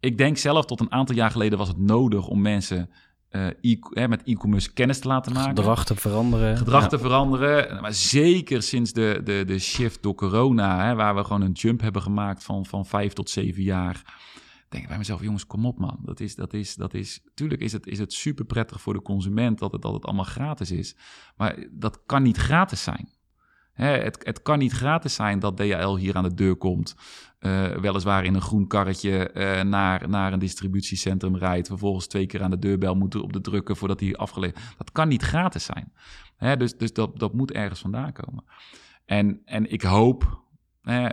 Ik 0.00 0.18
denk 0.18 0.36
zelf 0.36 0.64
tot 0.64 0.80
een 0.80 0.92
aantal 0.92 1.14
jaar 1.14 1.30
geleden 1.30 1.58
was 1.58 1.68
het 1.68 1.78
nodig 1.78 2.26
om 2.26 2.42
mensen 2.42 2.90
eh, 3.34 3.46
e 3.60 3.78
hè, 3.90 4.08
met 4.08 4.22
e-commerce 4.22 4.72
kennis 4.72 4.98
te 4.98 5.08
laten 5.08 5.32
maken. 5.32 5.56
Gedrag 5.56 5.84
te 5.84 5.94
veranderen. 5.96 6.56
Gedrag 6.56 6.82
Ja. 6.82 6.88
te 6.88 6.98
veranderen. 6.98 7.80
Maar 7.80 7.92
zeker 7.94 8.62
sinds 8.62 8.92
de, 8.92 9.20
de, 9.24 9.44
de 9.46 9.58
shift 9.58 10.02
door 10.02 10.14
corona, 10.14 10.86
hè, 10.86 10.94
waar 10.94 11.14
we 11.14 11.24
gewoon 11.24 11.42
een 11.42 11.52
jump 11.52 11.80
hebben 11.80 12.02
gemaakt 12.02 12.44
van, 12.44 12.66
van 12.66 12.86
vijf 12.86 13.12
tot 13.12 13.30
zeven 13.30 13.62
jaar. 13.62 14.02
Denk 14.68 14.82
ik 14.82 14.88
bij 14.88 14.98
mezelf, 14.98 15.22
jongens, 15.22 15.46
kom 15.46 15.66
op 15.66 15.78
man. 15.78 15.98
Dat 16.02 16.20
is, 16.20 16.34
dat 16.34 16.52
is, 16.52 16.74
dat 16.74 16.94
is, 16.94 17.20
tuurlijk 17.34 17.60
is 17.60 17.72
het, 17.72 17.86
is 17.86 17.98
het 17.98 18.12
super 18.12 18.44
prettig 18.44 18.80
voor 18.80 18.92
de 18.92 19.02
consument 19.02 19.58
dat 19.58 19.72
het, 19.72 19.82
dat 19.82 19.92
het 19.92 20.04
allemaal 20.04 20.24
gratis 20.24 20.70
is. 20.70 20.96
Maar 21.36 21.66
dat 21.70 22.02
kan 22.06 22.22
niet 22.22 22.36
gratis 22.36 22.82
zijn. 22.82 23.08
Hè, 23.74 23.86
het, 23.86 24.18
het 24.22 24.42
kan 24.42 24.58
niet 24.58 24.72
gratis 24.72 25.14
zijn 25.14 25.38
dat 25.38 25.56
DHL 25.56 25.96
hier 25.96 26.16
aan 26.16 26.22
de 26.22 26.34
deur 26.34 26.56
komt. 26.56 26.96
eh, 27.38 27.68
weliswaar 27.68 28.24
in 28.24 28.34
een 28.34 28.40
groen 28.40 28.66
karretje 28.66 29.30
eh, 29.30 29.62
naar, 29.62 30.08
naar 30.08 30.32
een 30.32 30.38
distributiecentrum 30.38 31.36
rijdt. 31.36 31.68
Vervolgens 31.68 32.06
twee 32.06 32.26
keer 32.26 32.42
aan 32.42 32.50
de 32.50 32.58
deurbel 32.58 32.94
moet 32.94 33.14
op 33.14 33.32
de 33.32 33.40
drukken 33.40 33.76
voordat 33.76 34.00
hij 34.00 34.16
afgeleverd 34.16 34.76
Dat 34.76 34.92
kan 34.92 35.08
niet 35.08 35.22
gratis 35.22 35.64
zijn. 35.64 35.92
Hè, 36.36 36.56
dus 36.56 36.76
dus 36.76 36.92
dat, 36.92 37.18
dat 37.18 37.34
moet 37.34 37.52
ergens 37.52 37.80
vandaan 37.80 38.12
komen. 38.12 38.44
En, 39.04 39.40
en 39.44 39.70
ik 39.70 39.82
hoop 39.82 40.42
hè, 40.82 41.08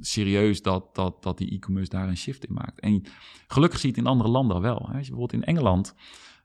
serieus 0.00 0.62
dat, 0.62 0.94
dat, 0.94 1.22
dat 1.22 1.38
die 1.38 1.50
e-commerce 1.50 1.90
daar 1.90 2.08
een 2.08 2.16
shift 2.16 2.44
in 2.44 2.54
maakt. 2.54 2.80
En 2.80 3.02
gelukkig 3.46 3.78
zie 3.78 3.88
je 3.88 3.94
het 3.94 4.04
in 4.04 4.10
andere 4.10 4.30
landen 4.30 4.60
wel. 4.60 4.78
Hè. 4.90 4.92
Je 4.92 4.98
bijvoorbeeld 4.98 5.32
in 5.32 5.44
Engeland 5.44 5.94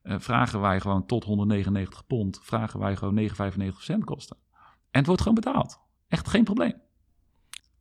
eh, 0.01 0.15
vragen 0.19 0.61
wij 0.61 0.79
gewoon 0.79 1.05
tot 1.05 1.23
199 1.23 2.05
pond, 2.07 2.39
vragen 2.43 2.79
wij 2.79 2.95
gewoon 2.95 3.29
9,95 3.29 3.67
cent 3.77 4.03
kosten. 4.03 4.37
En 4.97 5.03
het 5.03 5.11
wordt 5.11 5.21
gewoon 5.21 5.43
betaald. 5.43 5.79
Echt 6.07 6.27
geen 6.27 6.43
probleem. 6.43 6.73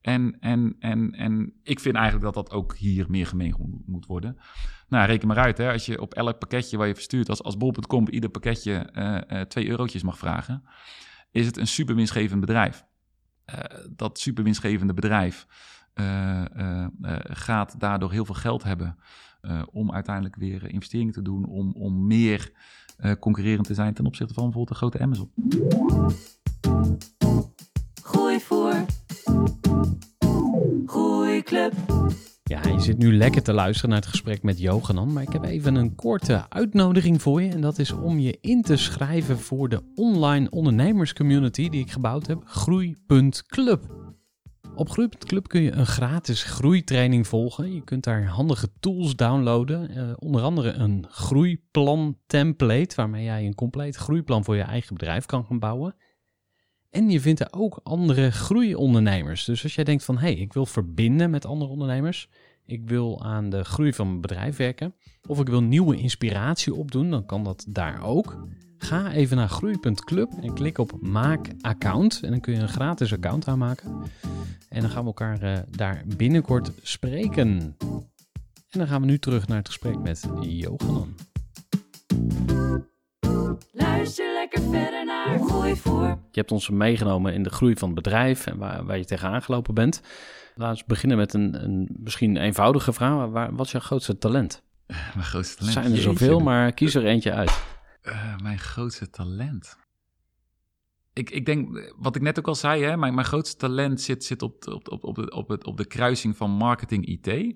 En, 0.01 0.37
en, 0.41 0.77
en, 0.79 1.13
en 1.13 1.53
ik 1.63 1.81
vind 1.81 1.95
eigenlijk 1.95 2.25
dat 2.25 2.35
dat 2.35 2.55
ook 2.55 2.77
hier 2.77 3.07
meer 3.09 3.27
gemeen 3.27 3.83
moet 3.87 4.07
worden. 4.07 4.39
Nou, 4.89 5.07
reken 5.07 5.29
maar 5.29 5.39
uit. 5.39 5.59
Hè. 5.59 5.73
Als 5.73 5.87
je 5.87 6.01
op 6.01 6.15
elk 6.15 6.39
pakketje 6.39 6.77
waar 6.77 6.87
je 6.87 6.95
verstuurt, 6.95 7.29
als, 7.29 7.43
als 7.43 7.57
bol.com 7.57 8.09
ieder 8.09 8.31
pakketje 8.31 8.75
eh 8.75 9.41
eh 9.41 9.47
2 9.47 9.69
eurotjes 9.69 10.03
mag 10.03 10.19
vragen, 10.19 10.63
is 11.31 11.47
het 11.47 11.57
een 11.57 11.67
super 11.67 11.95
winstgevend 11.95 12.41
bedrijf. 12.41 12.85
Eh, 13.45 13.59
dat 13.91 14.19
super 14.19 14.45
winstgevende 14.45 14.95
bedrijf 14.95 15.47
gaat 17.23 17.81
daardoor 17.81 18.13
heel 18.13 18.25
veel 18.25 18.35
geld 18.35 18.63
hebben 18.63 18.99
om 19.71 19.93
uiteindelijk 19.93 20.37
weer 20.37 20.71
investeringen 20.71 21.13
te 21.13 21.23
doen, 21.23 21.45
om, 21.45 21.73
om 21.73 22.07
meer 22.07 22.53
concurrerend 23.21 23.67
te 23.67 23.75
zijn 23.75 23.95
ten 23.95 24.07
opzichte 24.07 24.35
van 24.35 24.45
bijvoorbeeld 24.45 24.81
de 24.81 24.87
grote 24.87 24.99
Amazon. 24.99 25.31
Gooi 28.03 28.41
voor. 28.41 28.85
Groeiclub. 30.87 31.73
Ja, 32.43 32.61
je 32.69 32.81
zit 32.81 32.99
nu 32.99 33.17
lekker 33.17 33.43
te 33.43 33.53
luisteren 33.53 33.91
naar 33.91 34.01
het 34.01 34.09
gesprek 34.09 34.43
met 34.43 34.59
Johanan, 34.59 35.13
maar 35.13 35.23
ik 35.23 35.33
heb 35.33 35.45
even 35.45 35.75
een 35.75 35.95
korte 35.95 36.47
uitnodiging 36.49 37.23
voor 37.23 37.43
je. 37.43 37.51
En 37.51 37.61
dat 37.61 37.79
is 37.79 37.93
om 37.93 38.19
je 38.19 38.39
in 38.41 38.63
te 38.63 38.77
schrijven 38.77 39.39
voor 39.39 39.69
de 39.69 39.83
online 39.95 40.51
ondernemerscommunity 40.51 41.69
die 41.69 41.81
ik 41.81 41.91
gebouwd 41.91 42.27
heb, 42.27 42.43
Groei.club. 42.45 44.07
Op 44.75 44.91
Groei.club 44.91 45.49
kun 45.49 45.63
je 45.63 45.73
een 45.73 45.87
gratis 45.87 46.43
groeitraining 46.43 47.27
volgen. 47.27 47.75
Je 47.75 47.85
kunt 47.85 48.05
daar 48.05 48.27
handige 48.27 48.69
tools 48.81 49.17
downloaden, 49.17 49.91
eh, 49.91 50.13
onder 50.17 50.43
andere 50.43 50.73
een 50.73 51.07
groeiplan 51.09 52.19
template, 52.27 52.97
waarmee 52.97 53.25
jij 53.25 53.47
een 53.47 53.55
compleet 53.55 53.97
groeiplan 53.97 54.45
voor 54.45 54.57
je 54.57 54.63
eigen 54.63 54.95
bedrijf 54.95 55.27
kan 55.27 55.45
gaan 55.45 55.59
bouwen. 55.59 55.95
En 56.91 57.11
je 57.11 57.21
vindt 57.21 57.41
er 57.41 57.49
ook 57.51 57.81
andere 57.83 58.31
groeiondernemers. 58.31 59.45
Dus 59.45 59.63
als 59.63 59.75
jij 59.75 59.85
denkt 59.85 60.05
van, 60.05 60.19
hé, 60.19 60.33
hey, 60.33 60.35
ik 60.35 60.53
wil 60.53 60.67
verbinden 60.67 61.31
met 61.31 61.47
andere 61.47 61.71
ondernemers. 61.71 62.29
Ik 62.67 62.89
wil 62.89 63.25
aan 63.25 63.51
de 63.51 63.65
groei 63.65 63.93
van 63.93 64.07
mijn 64.09 64.21
bedrijf 64.21 64.57
werken. 64.57 64.95
Of 65.27 65.41
ik 65.41 65.49
wil 65.49 65.63
nieuwe 65.63 65.97
inspiratie 65.97 66.75
opdoen, 66.75 67.11
dan 67.11 67.27
kan 67.27 67.45
dat 67.45 67.65
daar 67.69 68.03
ook. 68.03 68.47
Ga 68.79 69.13
even 69.13 69.37
naar 69.37 69.49
groei.club 69.49 70.33
en 70.43 70.55
klik 70.55 70.79
op 70.79 71.01
maak 71.01 71.49
account. 71.61 72.21
En 72.23 72.31
dan 72.31 72.41
kun 72.41 72.55
je 72.55 72.61
een 72.61 72.69
gratis 72.69 73.13
account 73.13 73.49
aanmaken. 73.49 74.03
En 74.69 74.81
dan 74.81 74.91
gaan 74.91 75.01
we 75.01 75.07
elkaar 75.07 75.43
eh, 75.43 75.59
daar 75.71 76.05
binnenkort 76.17 76.73
spreken. 76.83 77.77
En 78.71 78.79
dan 78.79 78.87
gaan 78.87 79.01
we 79.01 79.07
nu 79.07 79.19
terug 79.19 79.47
naar 79.47 79.59
het 79.59 79.67
gesprek 79.67 79.99
met 79.99 80.29
Johanan. 80.41 81.15
Lekker 84.61 84.81
verder 84.81 85.05
naar. 85.07 86.19
Je 86.31 86.41
hebt 86.43 86.53
ons 86.53 86.69
meegenomen 86.71 87.35
in 87.35 87.43
de 87.43 87.51
groei 87.51 87.77
van 87.77 87.89
het 87.89 88.03
bedrijf 88.03 88.47
en 88.47 88.59
waar, 88.59 88.85
waar 88.85 88.99
je 88.99 89.05
tegenaan 89.05 89.43
gelopen 89.43 89.75
bent. 89.75 90.01
Laten 90.55 90.79
we 90.79 90.85
beginnen 90.87 91.17
met 91.17 91.35
een, 91.35 91.65
een 91.65 91.89
misschien 91.99 92.37
eenvoudige 92.37 92.93
vraag. 92.93 93.29
Waar, 93.29 93.55
wat 93.55 93.67
is 93.67 93.73
jouw 93.73 93.81
grootste 93.81 94.19
talent? 94.19 94.63
Mijn 94.87 95.03
grootste 95.23 95.53
Er 95.53 95.59
talent. 95.59 95.73
zijn 95.73 95.85
er 95.85 95.91
Jeetje. 95.93 96.03
zoveel, 96.27 96.39
maar 96.41 96.73
kies 96.73 96.95
er 96.95 97.05
eentje 97.05 97.33
uit. 97.33 97.63
Eh, 98.03 98.37
mijn 98.39 98.59
grootste 98.59 99.11
talent. 99.11 99.77
Ik, 101.13 101.31
ik 101.31 101.47
denk, 101.47 101.93
wat 101.97 102.17
ik 102.17 102.23
net 102.23 102.39
ook 102.39 102.49
al 102.49 102.55
zei, 102.55 102.83
hè, 102.85 102.97
mijn, 102.97 103.15
mijn 103.15 103.27
grootste 103.27 103.57
talent 103.57 104.01
zit, 104.01 104.25
zit 104.25 104.43
op, 104.43 104.63
de- 104.63 104.75
op, 104.75 104.89
op, 104.93 105.05
op, 105.05 105.33
op, 105.33 105.49
het, 105.49 105.65
op 105.65 105.77
de 105.77 105.87
kruising 105.87 106.37
van 106.37 106.51
marketing 106.51 107.07
IT. 107.07 107.55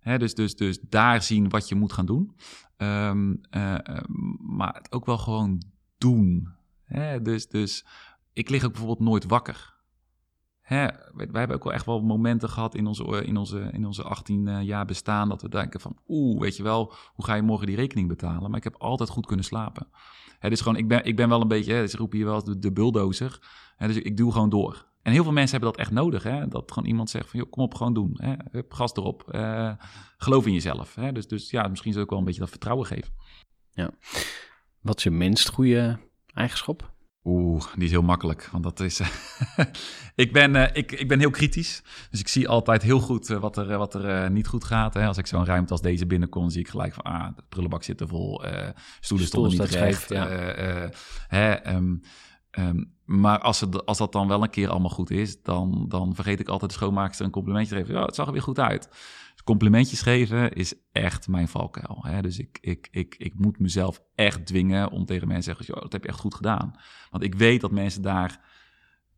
Hè, 0.00 0.18
dus, 0.18 0.34
dus, 0.34 0.54
dus 0.56 0.78
daar 0.80 1.22
zien 1.22 1.48
wat 1.48 1.68
je 1.68 1.74
moet 1.74 1.92
gaan 1.92 2.06
doen. 2.06 2.34
Ehm, 2.76 3.34
eh, 3.50 3.74
eh, 3.74 4.02
maar 4.38 4.74
het 4.74 4.92
ook 4.92 5.06
wel 5.06 5.18
gewoon 5.18 5.62
doen. 5.98 6.48
Hè, 6.84 7.22
dus, 7.22 7.48
dus 7.48 7.86
ik 8.32 8.48
lig 8.48 8.64
ook 8.64 8.70
bijvoorbeeld 8.72 9.08
nooit 9.08 9.24
wakker. 9.24 9.76
Hè, 10.60 10.86
wij, 10.86 11.28
wij 11.30 11.38
hebben 11.40 11.56
ook 11.56 11.64
wel 11.64 11.72
echt 11.72 11.86
wel 11.86 12.00
momenten 12.00 12.48
gehad 12.48 12.74
in 12.74 12.86
onze, 12.86 13.24
in 13.24 13.36
onze, 13.36 13.70
in 13.72 13.86
onze 13.86 14.02
18 14.02 14.48
eh, 14.48 14.62
jaar 14.62 14.84
bestaan... 14.84 15.28
dat 15.28 15.42
we 15.42 15.48
denken 15.48 15.80
van, 15.80 15.96
oeh, 16.08 16.40
weet 16.40 16.56
je 16.56 16.62
wel, 16.62 16.94
hoe 17.14 17.24
ga 17.24 17.34
je 17.34 17.42
morgen 17.42 17.66
die 17.66 17.76
rekening 17.76 18.08
betalen? 18.08 18.50
Maar 18.50 18.58
ik 18.58 18.64
heb 18.64 18.76
altijd 18.78 19.08
goed 19.08 19.26
kunnen 19.26 19.44
slapen. 19.44 19.86
Hè, 20.38 20.48
dus 20.48 20.60
gewoon, 20.60 20.76
ik 20.76 20.88
ben, 20.88 21.04
ik 21.04 21.16
ben 21.16 21.28
wel 21.28 21.40
een 21.40 21.48
beetje, 21.48 21.72
hè, 21.72 21.86
ze 21.86 21.96
roepen 21.96 22.16
hier 22.16 22.26
wel 22.26 22.34
eens 22.34 22.44
de, 22.44 22.58
de 22.58 22.72
bulldozer. 22.72 23.38
Hè, 23.76 23.86
dus 23.86 23.96
ik, 23.96 24.04
ik 24.04 24.16
doe 24.16 24.32
gewoon 24.32 24.50
door. 24.50 24.86
En 25.02 25.14
heel 25.14 25.22
veel 25.22 25.32
mensen 25.32 25.50
hebben 25.50 25.70
dat 25.70 25.80
echt 25.80 25.90
nodig. 25.90 26.22
Hè? 26.22 26.48
Dat 26.48 26.72
gewoon 26.72 26.88
iemand 26.88 27.10
zegt 27.10 27.30
van, 27.30 27.40
joh, 27.40 27.50
kom 27.50 27.62
op, 27.62 27.74
gewoon 27.74 27.94
doen. 27.94 28.12
Hè? 28.14 28.34
Hup, 28.50 28.72
gas 28.72 28.92
erop. 28.92 29.30
Eh, 29.30 29.72
geloof 30.16 30.46
in 30.46 30.52
jezelf. 30.52 30.94
Hè? 30.94 31.12
Dus, 31.12 31.28
dus 31.28 31.50
ja, 31.50 31.68
misschien 31.68 31.92
zou 31.92 32.04
ik 32.04 32.10
wel 32.10 32.18
een 32.18 32.24
beetje 32.24 32.40
dat 32.40 32.50
vertrouwen 32.50 32.86
geven. 32.86 33.12
Wat 34.80 34.96
is 34.96 35.02
je 35.02 35.10
minst 35.10 35.48
goede 35.48 35.98
eigenschap? 36.34 36.92
Oeh, 37.24 37.62
die 37.74 37.84
is 37.84 37.90
heel 37.90 38.02
makkelijk. 38.02 38.48
Want 38.52 38.64
dat 38.64 38.80
is. 38.80 39.00
ik, 40.14 40.32
ben, 40.32 40.56
eh, 40.56 40.76
ik, 40.76 40.92
ik 40.92 41.08
ben 41.08 41.18
heel 41.18 41.30
kritisch. 41.30 41.82
Dus 42.10 42.20
ik 42.20 42.28
zie 42.28 42.48
altijd 42.48 42.82
heel 42.82 43.00
goed 43.00 43.30
eh, 43.30 43.38
wat 43.38 43.56
er, 43.56 43.70
eh, 43.70 43.76
wat 43.76 43.94
er 43.94 44.08
eh, 44.08 44.30
niet 44.30 44.46
goed 44.46 44.64
gaat. 44.64 44.94
Hè. 44.94 45.06
Als 45.06 45.18
ik 45.18 45.26
zo'n 45.26 45.44
ruimte 45.44 45.72
als 45.72 45.80
deze 45.80 46.06
binnenkom, 46.06 46.50
zie 46.50 46.60
ik 46.60 46.68
gelijk 46.68 46.94
van. 46.94 47.04
Ah, 47.04 47.36
de 47.36 47.42
prullenbak 47.48 47.82
zit 47.82 48.00
er 48.00 48.08
vol. 48.08 48.44
eh 48.44 48.50
stoelen 48.52 48.74
Stoel 49.00 49.18
stonden 49.50 49.50
niet 49.50 49.70
recht. 49.70 50.08
ja. 50.08 50.28
eh, 50.28 50.84
eh, 50.84 50.90
hè, 51.28 51.52
ehm, 51.52 51.96
ehm, 52.50 52.84
maar 53.04 53.38
als, 53.38 53.60
het, 53.60 53.86
als 53.86 53.98
dat 53.98 54.12
dan 54.12 54.28
wel 54.28 54.42
een 54.42 54.50
keer 54.50 54.68
allemaal 54.68 54.90
goed 54.90 55.10
is, 55.10 55.42
dan, 55.42 55.84
dan 55.88 56.14
vergeet 56.14 56.40
ik 56.40 56.48
altijd 56.48 56.70
de 56.70 56.76
schoonmaakster 56.76 57.24
een 57.24 57.30
complimentje 57.32 57.74
te 57.74 57.80
geven. 57.80 57.94
Ja, 57.94 58.04
het 58.04 58.14
zag 58.14 58.26
er 58.26 58.32
weer 58.32 58.42
goed 58.42 58.58
uit. 58.58 58.88
Complimentjes 59.48 60.02
geven 60.02 60.52
is 60.52 60.74
echt 60.92 61.28
mijn 61.28 61.48
valkuil. 61.48 61.98
Hè? 62.02 62.22
Dus 62.22 62.38
ik, 62.38 62.58
ik, 62.60 62.88
ik, 62.90 63.14
ik 63.18 63.34
moet 63.34 63.58
mezelf 63.58 64.02
echt 64.14 64.46
dwingen 64.46 64.90
om 64.90 65.04
tegen 65.04 65.28
mensen 65.28 65.52
te 65.52 65.56
zeggen: 65.56 65.74
"Joh, 65.74 65.82
dat 65.82 65.92
heb 65.92 66.02
je 66.02 66.08
echt 66.08 66.18
goed 66.18 66.34
gedaan. 66.34 66.74
Want 67.10 67.22
ik 67.22 67.34
weet 67.34 67.60
dat 67.60 67.70
mensen 67.70 68.02
daar 68.02 68.40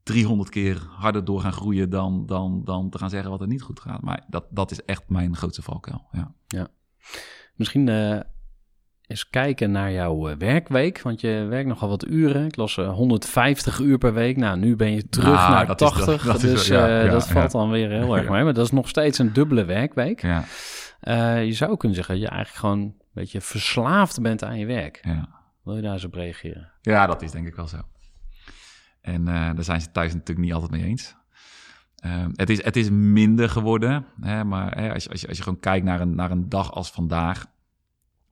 300 0.03 0.49
keer 0.49 0.87
harder 0.91 1.25
door 1.25 1.41
gaan 1.41 1.53
groeien 1.53 1.91
dan, 1.91 2.27
dan, 2.27 2.65
dan 2.65 2.91
te 2.91 2.99
gaan 2.99 3.11
zeggen 3.11 3.31
wat 3.31 3.41
er 3.41 3.47
niet 3.47 3.63
goed 3.63 3.81
gaat. 3.81 4.03
Maar 4.03 4.25
dat, 4.29 4.47
dat 4.51 4.71
is 4.71 4.85
echt 4.85 5.09
mijn 5.09 5.37
grootste 5.37 5.63
valkuil. 5.63 6.09
Ja. 6.47 6.69
Misschien 7.55 7.89
eh, 7.89 8.21
eens 9.11 9.31
kijken 9.31 9.71
naar 9.71 9.93
jouw 9.93 10.29
eh, 10.29 10.37
werkweek, 10.37 11.03
want 11.03 11.21
je 11.21 11.47
werkt 11.49 11.69
nogal 11.69 11.89
wat 11.89 12.07
uren. 12.07 12.45
Ik 12.47 12.57
las 12.57 12.77
eh, 12.79 12.93
150 12.93 13.79
uur 13.79 13.99
per 13.99 14.15
week. 14.15 14.37
Nou, 14.37 14.59
nu 14.59 14.77
ben 14.77 14.93
je 14.93 15.09
terug 15.09 15.35
Nou, 15.35 15.51
naar 15.53 15.67
dat 15.67 15.81
is 15.81 15.89
80, 15.89 16.23
wel- 16.25 16.33
dat 16.33 16.43
is 16.43 16.51
dus 16.51 16.69
wel- 16.69 16.89
ja, 16.89 16.99
eh, 16.99 17.05
ja, 17.05 17.11
dat 17.11 17.27
ja. 17.27 17.33
valt 17.33 17.51
dan 17.51 17.71
weer 17.71 17.91
heel 17.91 18.17
erg 18.17 18.29
mee. 18.29 18.45
Maar 18.45 18.55
dat 18.55 18.65
is 18.65 18.71
nog 18.71 18.89
steeds 18.89 19.19
een 19.19 19.33
dubbele 19.33 19.65
werkweek. 19.65 20.23
Ja, 20.23 20.45
Eh, 21.01 21.45
je 21.45 21.53
zou 21.53 21.77
kunnen 21.77 21.97
zeggen 21.97 22.15
dat 22.15 22.25
je 22.25 22.31
eigenlijk 22.31 22.61
gewoon 22.61 22.81
een 22.81 22.95
beetje 23.13 23.41
verslaafd 23.41 24.23
bent 24.23 24.45
aan 24.45 24.59
je 24.59 24.67
werk. 24.67 24.99
ja. 25.03 25.29
Wil 25.65 25.77
je 25.77 25.83
daar 25.83 25.93
eens 25.93 26.05
op 26.05 26.15
reageren? 26.15 26.71
ja, 26.83 27.07
dat 27.07 27.23
is 27.23 27.31
denk 27.31 27.47
ik 27.47 27.55
wel 27.55 27.67
zo. 27.69 27.77
En 29.01 29.29
eh, 29.29 29.35
daar 29.55 29.65
zijn 29.65 29.81
ze 29.81 29.91
thuis 29.93 30.13
natuurlijk 30.13 30.47
niet 30.47 30.53
altijd 30.55 30.71
mee 30.71 30.85
eens. 30.85 31.15
Ehm, 31.97 32.31
het, 32.35 32.51
is, 32.51 32.65
het 32.65 32.77
is 32.77 32.91
minder 32.91 33.49
geworden, 33.51 34.07
hè, 34.21 34.45
maar 34.45 34.79
hè, 34.79 34.93
als, 34.93 35.05
je, 35.05 35.11
als, 35.11 35.21
je, 35.21 35.29
als 35.29 35.37
je 35.37 35.43
gewoon 35.43 35.61
kijkt 35.61 35.85
naar 35.85 36.01
een, 36.01 36.15
naar 36.15 36.31
een 36.31 36.49
dag 36.49 36.73
als 36.73 36.91
vandaag, 36.91 37.47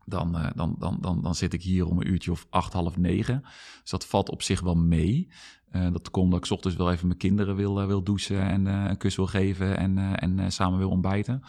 dan, 0.09 0.37
eh, 0.37 0.51
dan, 0.55 0.75
dan, 0.79 0.99
dan, 1.01 1.23
dan 1.23 1.35
zit 1.35 1.53
ik 1.53 1.63
hier 1.63 1.87
om 1.87 2.01
een 2.01 2.09
uurtje 2.09 2.31
of 2.31 2.47
acht, 2.51 2.73
half 2.73 2.97
negen. 2.97 3.41
Dus 3.81 3.91
dat 3.91 4.07
valt 4.07 4.31
op 4.31 4.43
zich 4.43 4.61
wel 4.61 4.75
mee. 4.77 5.29
Eh, 5.71 5.93
dat 5.93 6.11
komt 6.11 6.31
dat 6.31 6.45
ik 6.45 6.51
ochtends 6.51 6.77
wel 6.77 6.93
even 6.93 7.07
mijn 7.07 7.19
kinderen 7.19 7.57
wil, 7.57 7.81
eh, 7.81 7.87
wil 7.87 8.03
douchen 8.03 8.43
en 8.43 8.67
een 8.67 8.97
kus 8.97 9.17
wil 9.17 9.27
geven 9.27 9.77
en, 9.77 10.19
en 10.19 10.53
samen 10.53 10.79
wil 10.79 10.91
ontbijten. 10.91 11.43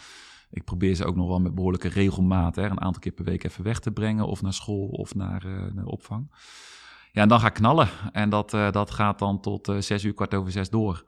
Ik 0.51 0.63
probeer 0.63 0.95
ze 0.95 1.05
ook 1.05 1.15
nog 1.15 1.27
wel 1.27 1.39
met 1.39 1.55
behoorlijke 1.55 1.87
regelmaat, 1.87 2.55
hè, 2.55 2.63
een 2.63 2.81
aantal 2.81 3.01
keer 3.01 3.11
per 3.11 3.25
week 3.25 3.43
even 3.43 3.63
weg 3.63 3.79
te 3.79 3.91
brengen, 3.91 4.27
of 4.27 4.41
naar 4.41 4.53
school 4.53 4.87
of 4.87 5.15
naar, 5.15 5.45
opvang. 5.83 6.31
Ja, 7.11 7.21
en 7.21 7.27
dan 7.27 7.39
ga 7.39 7.47
ik 7.47 7.53
knallen. 7.53 7.89
En 8.11 8.29
dat, 8.29 8.49
dat 8.49 8.91
gaat 8.91 9.19
dan 9.19 9.41
tot 9.41 9.71
zes 9.79 10.03
uur, 10.03 10.13
kwart 10.13 10.33
over 10.33 10.51
zes 10.51 10.69
door. 10.69 11.05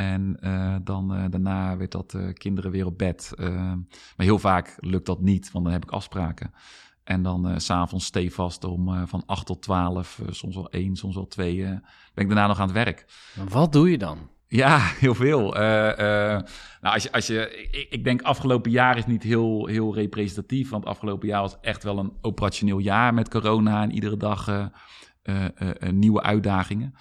En 0.00 0.36
eh, 0.40 0.76
dan 0.84 1.14
eh, 1.14 1.24
daarna 1.30 1.76
weet 1.76 1.92
dat 1.92 2.14
eh, 2.14 2.32
kinderen 2.32 2.70
weer 2.70 2.86
op 2.86 2.98
bed. 2.98 3.32
Eh, 3.36 3.48
maar 4.16 4.26
heel 4.26 4.38
vaak 4.38 4.76
lukt 4.78 5.06
dat 5.06 5.20
niet, 5.20 5.50
want 5.52 5.64
dan 5.64 5.72
heb 5.72 5.82
ik 5.82 5.90
afspraken. 5.90 6.52
En 7.04 7.22
dan 7.22 7.60
s 7.60 7.64
s'avonds 7.64 8.04
stevast 8.04 8.64
om 8.64 9.06
van 9.06 9.22
8 9.26 9.46
tot 9.46 9.62
12, 9.62 10.18
eh, 10.18 10.26
soms 10.30 10.54
wel 10.54 10.70
1, 10.70 10.96
soms 10.96 11.14
wel 11.14 11.26
2, 11.26 11.64
ben 12.14 12.24
ik 12.24 12.26
daarna 12.26 12.46
nog 12.46 12.58
aan 12.58 12.66
het 12.66 12.76
werk. 12.76 13.04
Wat 13.48 13.72
doe 13.72 13.90
je 13.90 13.98
dan? 13.98 14.18
Ja, 14.46 14.78
heel 15.04 15.14
veel. 15.14 15.52
Nou, 15.52 16.44
als 16.80 17.02
je, 17.02 17.12
als 17.12 17.26
je, 17.26 17.68
ik, 17.70 17.86
ik 17.90 18.04
denk 18.04 18.22
afgelopen 18.22 18.70
jaar 18.70 18.98
is 18.98 19.06
niet 19.06 19.22
heel, 19.22 19.66
heel 19.66 19.94
representatief. 19.94 20.70
Want 20.70 20.86
afgelopen 20.86 21.28
jaar 21.28 21.40
was 21.40 21.60
echt 21.60 21.82
wel 21.82 21.98
een 21.98 22.12
operationeel 22.20 22.78
jaar 22.78 23.14
met 23.14 23.28
corona 23.28 23.82
en 23.82 23.92
iedere 23.92 24.16
dag 24.16 24.70
nieuwe 25.90 26.22
uitdagingen. 26.22 26.94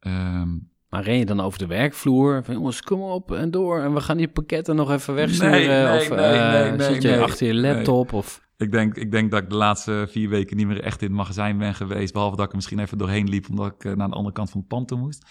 Ehm, 0.00 0.48
Maar 0.94 1.02
ren 1.02 1.18
je 1.18 1.24
dan 1.24 1.40
over 1.40 1.58
de 1.58 1.66
werkvloer? 1.66 2.44
Van, 2.44 2.54
jongens, 2.54 2.82
kom 2.82 3.00
op 3.00 3.32
en 3.32 3.50
door. 3.50 3.80
En 3.80 3.94
we 3.94 4.00
gaan 4.00 4.16
die 4.16 4.28
pakketten 4.28 4.76
nog 4.76 4.90
even 4.90 5.14
wegsturen. 5.14 5.50
Nee, 5.50 5.66
nee, 5.66 6.00
of 6.00 6.08
nee, 6.08 6.18
eh, 6.18 6.80
zit 6.80 7.02
je 7.02 7.20
achter 7.20 7.46
je 7.46 7.54
laptop? 7.54 8.12
Of... 8.12 8.40
ik, 8.56 8.72
denk, 8.72 8.96
ik 8.96 9.10
denk 9.10 9.30
dat 9.30 9.42
ik 9.42 9.48
de 9.48 9.56
laatste 9.56 10.06
vier 10.10 10.28
weken 10.28 10.56
niet 10.56 10.66
meer 10.66 10.82
echt 10.82 11.02
in 11.02 11.06
het 11.06 11.16
magazijn 11.16 11.58
ben 11.58 11.74
geweest. 11.74 12.12
Behalve 12.12 12.36
dat 12.36 12.44
ik 12.44 12.50
er 12.50 12.56
misschien 12.56 12.78
even 12.78 12.98
doorheen 12.98 13.28
liep, 13.28 13.48
omdat 13.50 13.66
ik 13.66 13.84
eh, 13.84 13.92
naar 13.92 14.08
de 14.08 14.14
andere 14.14 14.34
kant 14.34 14.50
van 14.50 14.60
het 14.60 14.68
pand 14.68 14.88
toe 14.88 14.98
moest. 14.98 15.26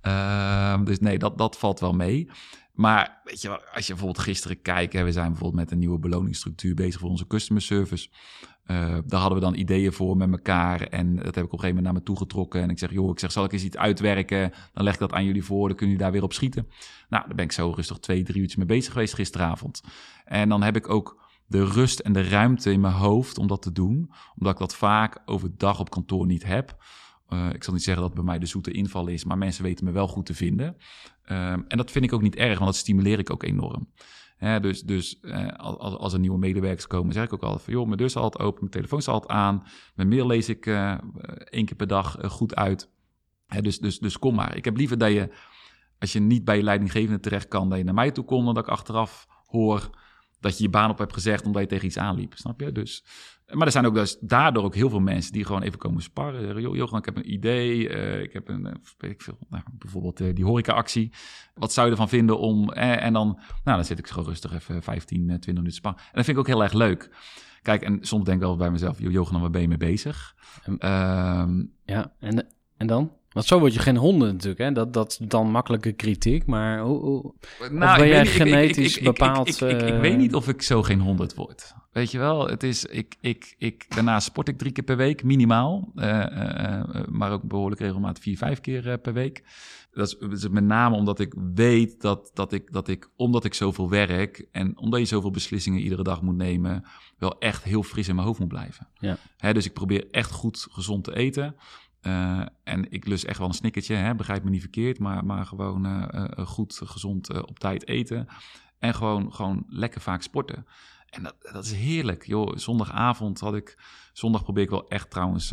Ehm, 0.00 0.84
dus 0.84 0.98
nee, 0.98 1.18
dat, 1.18 1.38
dat 1.38 1.58
valt 1.58 1.80
wel 1.80 1.92
mee. 1.92 2.30
Maar 2.72 3.20
weet 3.24 3.42
je, 3.42 3.48
als 3.48 3.86
je 3.86 3.92
bijvoorbeeld 3.92 4.24
gisteren 4.24 4.62
kijkt, 4.62 4.92
hè, 4.92 5.04
we 5.04 5.12
zijn 5.12 5.28
bijvoorbeeld 5.28 5.60
met 5.60 5.70
een 5.70 5.78
nieuwe 5.78 5.98
beloningsstructuur 5.98 6.74
bezig 6.74 7.00
voor 7.00 7.10
onze 7.10 7.26
customer 7.26 7.62
service. 7.62 8.08
Eh, 8.66 8.98
daar 9.06 9.20
hadden 9.20 9.38
we 9.38 9.44
dan 9.44 9.54
ideeën 9.54 9.92
voor 9.92 10.16
met 10.16 10.30
elkaar. 10.30 10.80
En 10.80 11.16
dat 11.16 11.24
heb 11.24 11.36
ik 11.36 11.52
op 11.52 11.52
een 11.52 11.58
gegeven 11.58 11.68
moment 11.68 11.84
naar 11.84 11.94
me 11.94 12.02
toe 12.02 12.16
getrokken. 12.16 12.62
En 12.62 12.70
ik 12.70 12.78
zeg, 12.78 12.92
joh, 12.92 13.10
ik 13.10 13.18
zeg, 13.18 13.32
zal 13.32 13.44
ik 13.44 13.52
eens 13.52 13.64
iets 13.64 13.76
uitwerken? 13.76 14.52
Dan 14.72 14.84
leg 14.84 14.94
ik 14.94 15.00
dat 15.00 15.12
aan 15.12 15.24
jullie 15.24 15.44
voor, 15.44 15.68
dan 15.68 15.76
kunnen 15.76 15.86
jullie 15.86 16.02
daar 16.02 16.12
weer 16.12 16.22
op 16.22 16.32
schieten. 16.32 16.68
Nou, 17.08 17.26
daar 17.26 17.34
ben 17.34 17.44
ik 17.44 17.52
zo 17.52 17.72
rustig 17.76 17.98
twee, 17.98 18.22
drie 18.22 18.38
uurtjes 18.38 18.56
mee 18.56 18.66
bezig 18.66 18.92
geweest 18.92 19.14
gisteravond. 19.14 19.82
En 20.24 20.48
dan 20.48 20.62
heb 20.62 20.76
ik 20.76 20.88
ook 20.88 21.24
de 21.46 21.64
rust 21.64 21.98
en 21.98 22.12
de 22.12 22.28
ruimte 22.28 22.72
in 22.72 22.80
mijn 22.80 22.94
hoofd 22.94 23.38
om 23.38 23.46
dat 23.46 23.62
te 23.62 23.72
doen. 23.72 24.10
Omdat 24.36 24.52
ik 24.52 24.58
dat 24.58 24.76
vaak 24.76 25.22
overdag 25.24 25.80
op 25.80 25.90
kantoor 25.90 26.26
niet 26.26 26.44
heb. 26.44 26.76
Eh, 27.28 27.48
ik 27.52 27.64
zal 27.64 27.72
niet 27.72 27.82
zeggen 27.82 28.02
dat 28.02 28.12
het 28.12 28.20
bij 28.20 28.30
mij 28.30 28.38
de 28.38 28.46
zoete 28.46 28.70
inval 28.70 29.06
is, 29.06 29.24
maar 29.24 29.38
mensen 29.38 29.64
weten 29.64 29.84
me 29.84 29.90
wel 29.90 30.08
goed 30.08 30.26
te 30.26 30.34
vinden. 30.34 30.76
Ehm, 31.24 31.62
en 31.68 31.76
dat 31.76 31.90
vind 31.90 32.04
ik 32.04 32.12
ook 32.12 32.22
niet 32.22 32.36
erg, 32.36 32.58
want 32.58 32.70
dat 32.70 32.80
stimuleer 32.80 33.18
ik 33.18 33.30
ook 33.30 33.42
enorm. 33.42 33.88
Dus 34.38 34.82
dus 34.82 35.20
eh, 35.20 35.48
als, 35.56 35.94
als 35.94 36.12
er 36.12 36.18
nieuwe 36.18 36.38
medewerkers 36.38 36.86
komen, 36.86 37.12
zeg 37.12 37.24
ik 37.24 37.32
ook 37.32 37.42
altijd 37.42 37.62
van... 37.62 37.72
joh, 37.72 37.84
mijn 37.84 37.96
deur 37.96 38.06
is 38.06 38.16
altijd 38.16 38.44
open, 38.44 38.58
mijn 38.60 38.72
telefoon 38.72 38.98
is 38.98 39.08
altijd 39.08 39.32
aan. 39.32 39.66
Mijn 39.94 40.08
mail 40.08 40.26
lees 40.26 40.48
ik 40.48 40.66
eh, 40.66 40.98
één 41.50 41.64
keer 41.64 41.76
per 41.76 41.86
dag 41.86 42.18
eh, 42.18 42.30
goed 42.30 42.54
uit. 42.54 42.90
Dus, 43.60 43.78
dus, 43.78 43.98
dus 43.98 44.18
kom 44.18 44.34
maar. 44.34 44.56
Ik 44.56 44.64
heb 44.64 44.76
liever 44.76 44.98
dat 44.98 45.12
je, 45.12 45.30
als 45.98 46.12
je 46.12 46.20
niet 46.20 46.44
bij 46.44 46.56
je 46.56 46.62
leidinggevende 46.62 47.20
terecht 47.20 47.48
kan... 47.48 47.68
dat 47.68 47.78
je 47.78 47.84
naar 47.84 47.94
mij 47.94 48.10
toe 48.10 48.24
komt, 48.24 48.44
dan 48.44 48.54
dat 48.54 48.64
ik 48.64 48.70
achteraf 48.70 49.26
hoor 49.46 49.90
dat 50.40 50.56
je 50.56 50.62
je 50.62 50.70
baan 50.70 50.90
op 50.90 50.98
hebt 50.98 51.12
gezegd... 51.12 51.46
omdat 51.46 51.62
je 51.62 51.68
tegen 51.68 51.86
iets 51.86 51.98
aanliep, 51.98 52.34
snap 52.34 52.60
je? 52.60 52.72
Dus, 52.72 53.04
maar 53.52 53.66
er 53.66 53.72
zijn 53.72 53.86
ook 53.86 53.94
dus 53.94 54.16
daardoor 54.20 54.64
ook 54.64 54.74
heel 54.74 54.90
veel 54.90 55.00
mensen 55.00 55.32
die 55.32 55.44
gewoon 55.44 55.62
even 55.62 55.78
komen 55.78 56.02
sparren. 56.02 56.40
Zeggen, 56.42 56.60
joh, 56.60 56.76
Johan, 56.76 56.98
ik 56.98 57.04
heb 57.04 57.16
een 57.16 57.32
idee. 57.32 57.88
eh, 57.88 58.20
ik 58.22 58.32
heb 58.32 58.48
een, 58.48 58.66
eh, 58.66 58.72
weet 58.98 59.10
ik 59.10 59.22
veel, 59.22 59.38
nou, 59.48 59.62
bijvoorbeeld 59.72 60.20
eh, 60.20 60.34
die 60.34 60.44
horeca-actie. 60.44 61.12
Wat 61.54 61.72
zou 61.72 61.86
je 61.86 61.92
ervan 61.92 62.08
vinden 62.08 62.38
om... 62.38 62.72
eh, 62.72 63.04
en 63.04 63.12
dan, 63.12 63.26
nou, 63.64 63.76
dan 63.76 63.84
zit 63.84 63.98
ik 63.98 64.06
gewoon 64.06 64.28
rustig 64.28 64.52
even 64.54 64.82
15, 64.82 65.18
eh, 65.20 65.24
20 65.26 65.46
minuten 65.54 65.72
sparren. 65.72 66.00
En 66.00 66.10
dat 66.12 66.24
vind 66.24 66.36
ik 66.36 66.42
ook 66.42 66.48
heel 66.54 66.62
erg 66.62 66.72
leuk. 66.72 67.10
Kijk, 67.62 67.82
en 67.82 67.98
soms 68.00 68.24
denk 68.24 68.36
ik 68.40 68.42
wel 68.46 68.56
bij 68.56 68.70
mezelf... 68.70 68.98
joh, 68.98 69.12
Johan, 69.12 69.40
waar 69.40 69.50
ben 69.50 69.60
je 69.60 69.68
mee 69.68 69.76
bezig? 69.76 70.34
En- 70.64 70.78
Ehm, 70.78 71.64
Ja, 71.84 72.12
en, 72.20 72.46
en 72.76 72.86
dan? 72.86 73.12
Want 73.36 73.48
zo 73.48 73.58
word 73.58 73.74
je 73.74 73.78
geen 73.80 73.96
honden 73.96 74.32
natuurlijk, 74.32 74.60
hè? 74.60 74.72
Dat, 74.72 74.92
dat 74.92 75.10
is 75.10 75.28
dan 75.28 75.50
makkelijke 75.50 75.92
kritiek, 75.92 76.46
maar 76.46 76.80
hoe, 76.80 76.98
hoe- 77.00 77.34
Nou, 77.70 77.98
ben 77.98 78.08
jij 78.08 78.22
niet, 78.22 78.30
genetisch 78.30 78.76
ik- 78.76 78.90
ik- 78.90 78.96
ik- 78.96 79.04
bepaald, 79.04 79.60
Ik, 79.60 79.82
eh, 79.82 80.00
weet 80.00 80.16
niet 80.18 80.34
of 80.34 80.48
ik 80.48 80.62
zo 80.62 80.82
geen 80.82 81.00
honderd 81.00 81.34
word. 81.34 81.74
Weet 81.92 82.10
je 82.10 82.18
wel, 82.18 82.48
het 82.48 82.62
is, 82.62 82.84
ik, 82.84 83.16
ik, 83.20 83.54
ik, 83.58 83.86
daarna 83.94 84.20
sport 84.20 84.48
ik 84.48 84.58
drie 84.58 84.72
keer 84.72 84.84
per 84.84 84.96
week, 84.96 85.24
minimaal. 85.24 85.92
Eh, 85.94 86.20
eh, 86.80 87.06
maar 87.08 87.32
ook 87.32 87.42
behoorlijk 87.42 87.80
regelmatig 87.80 88.22
vier, 88.22 88.36
vijf 88.36 88.60
keer 88.60 88.98
per 88.98 89.12
week. 89.12 89.44
Dat 89.90 90.06
is, 90.06 90.16
dat 90.20 90.32
is 90.32 90.48
met 90.48 90.64
name 90.64 90.96
omdat 90.96 91.20
ik 91.20 91.34
weet 91.54 92.00
dat, 92.00 92.30
dat, 92.34 92.52
ik, 92.52 92.72
dat 92.72 92.88
ik, 92.88 93.10
omdat 93.16 93.44
ik 93.44 93.54
zoveel 93.54 93.88
werk... 93.90 94.46
en 94.52 94.78
omdat 94.78 95.00
je 95.00 95.06
zoveel 95.06 95.30
beslissingen 95.30 95.80
iedere 95.80 96.02
dag 96.02 96.22
moet 96.22 96.36
nemen... 96.36 96.84
wel 97.18 97.38
echt 97.38 97.62
heel 97.64 97.82
fris 97.82 98.08
in 98.08 98.14
mijn 98.14 98.26
hoofd 98.26 98.40
moet 98.40 98.48
blijven. 98.48 98.88
Ja. 98.98 99.16
Hè, 99.36 99.52
dus 99.52 99.64
ik 99.66 99.72
probeer 99.72 100.06
echt 100.10 100.30
goed 100.30 100.66
gezond 100.70 101.04
te 101.04 101.16
eten... 101.16 101.56
Eh, 102.06 102.40
en 102.64 102.90
ik 102.92 103.06
lust 103.06 103.24
echt 103.24 103.38
wel 103.38 103.48
een 103.48 103.54
snickertje, 103.54 103.94
hè? 103.94 104.14
begrijp 104.14 104.44
me 104.44 104.50
niet 104.50 104.60
verkeerd, 104.60 104.98
maar, 104.98 105.24
maar 105.24 105.46
gewoon 105.46 105.86
eh, 105.86 106.24
eh, 106.38 106.46
goed, 106.46 106.80
gezond 106.84 107.42
op 107.46 107.58
tijd 107.58 107.88
eten. 107.88 108.26
En 108.78 108.94
gewoon, 108.94 109.32
gewoon 109.32 109.64
lekker 109.68 110.00
vaak 110.00 110.22
sporten. 110.22 110.66
En 111.10 111.22
dat, 111.22 111.34
dat 111.52 111.64
is 111.64 111.72
heerlijk. 111.72 112.26
Joh, 112.26 112.56
zondagavond 112.56 113.40
had 113.40 113.54
ik. 113.54 113.78
Zondag 114.12 114.42
probeer 114.42 114.62
ik 114.62 114.70
wel 114.70 114.88
echt 114.88 115.10
trouwens 115.10 115.52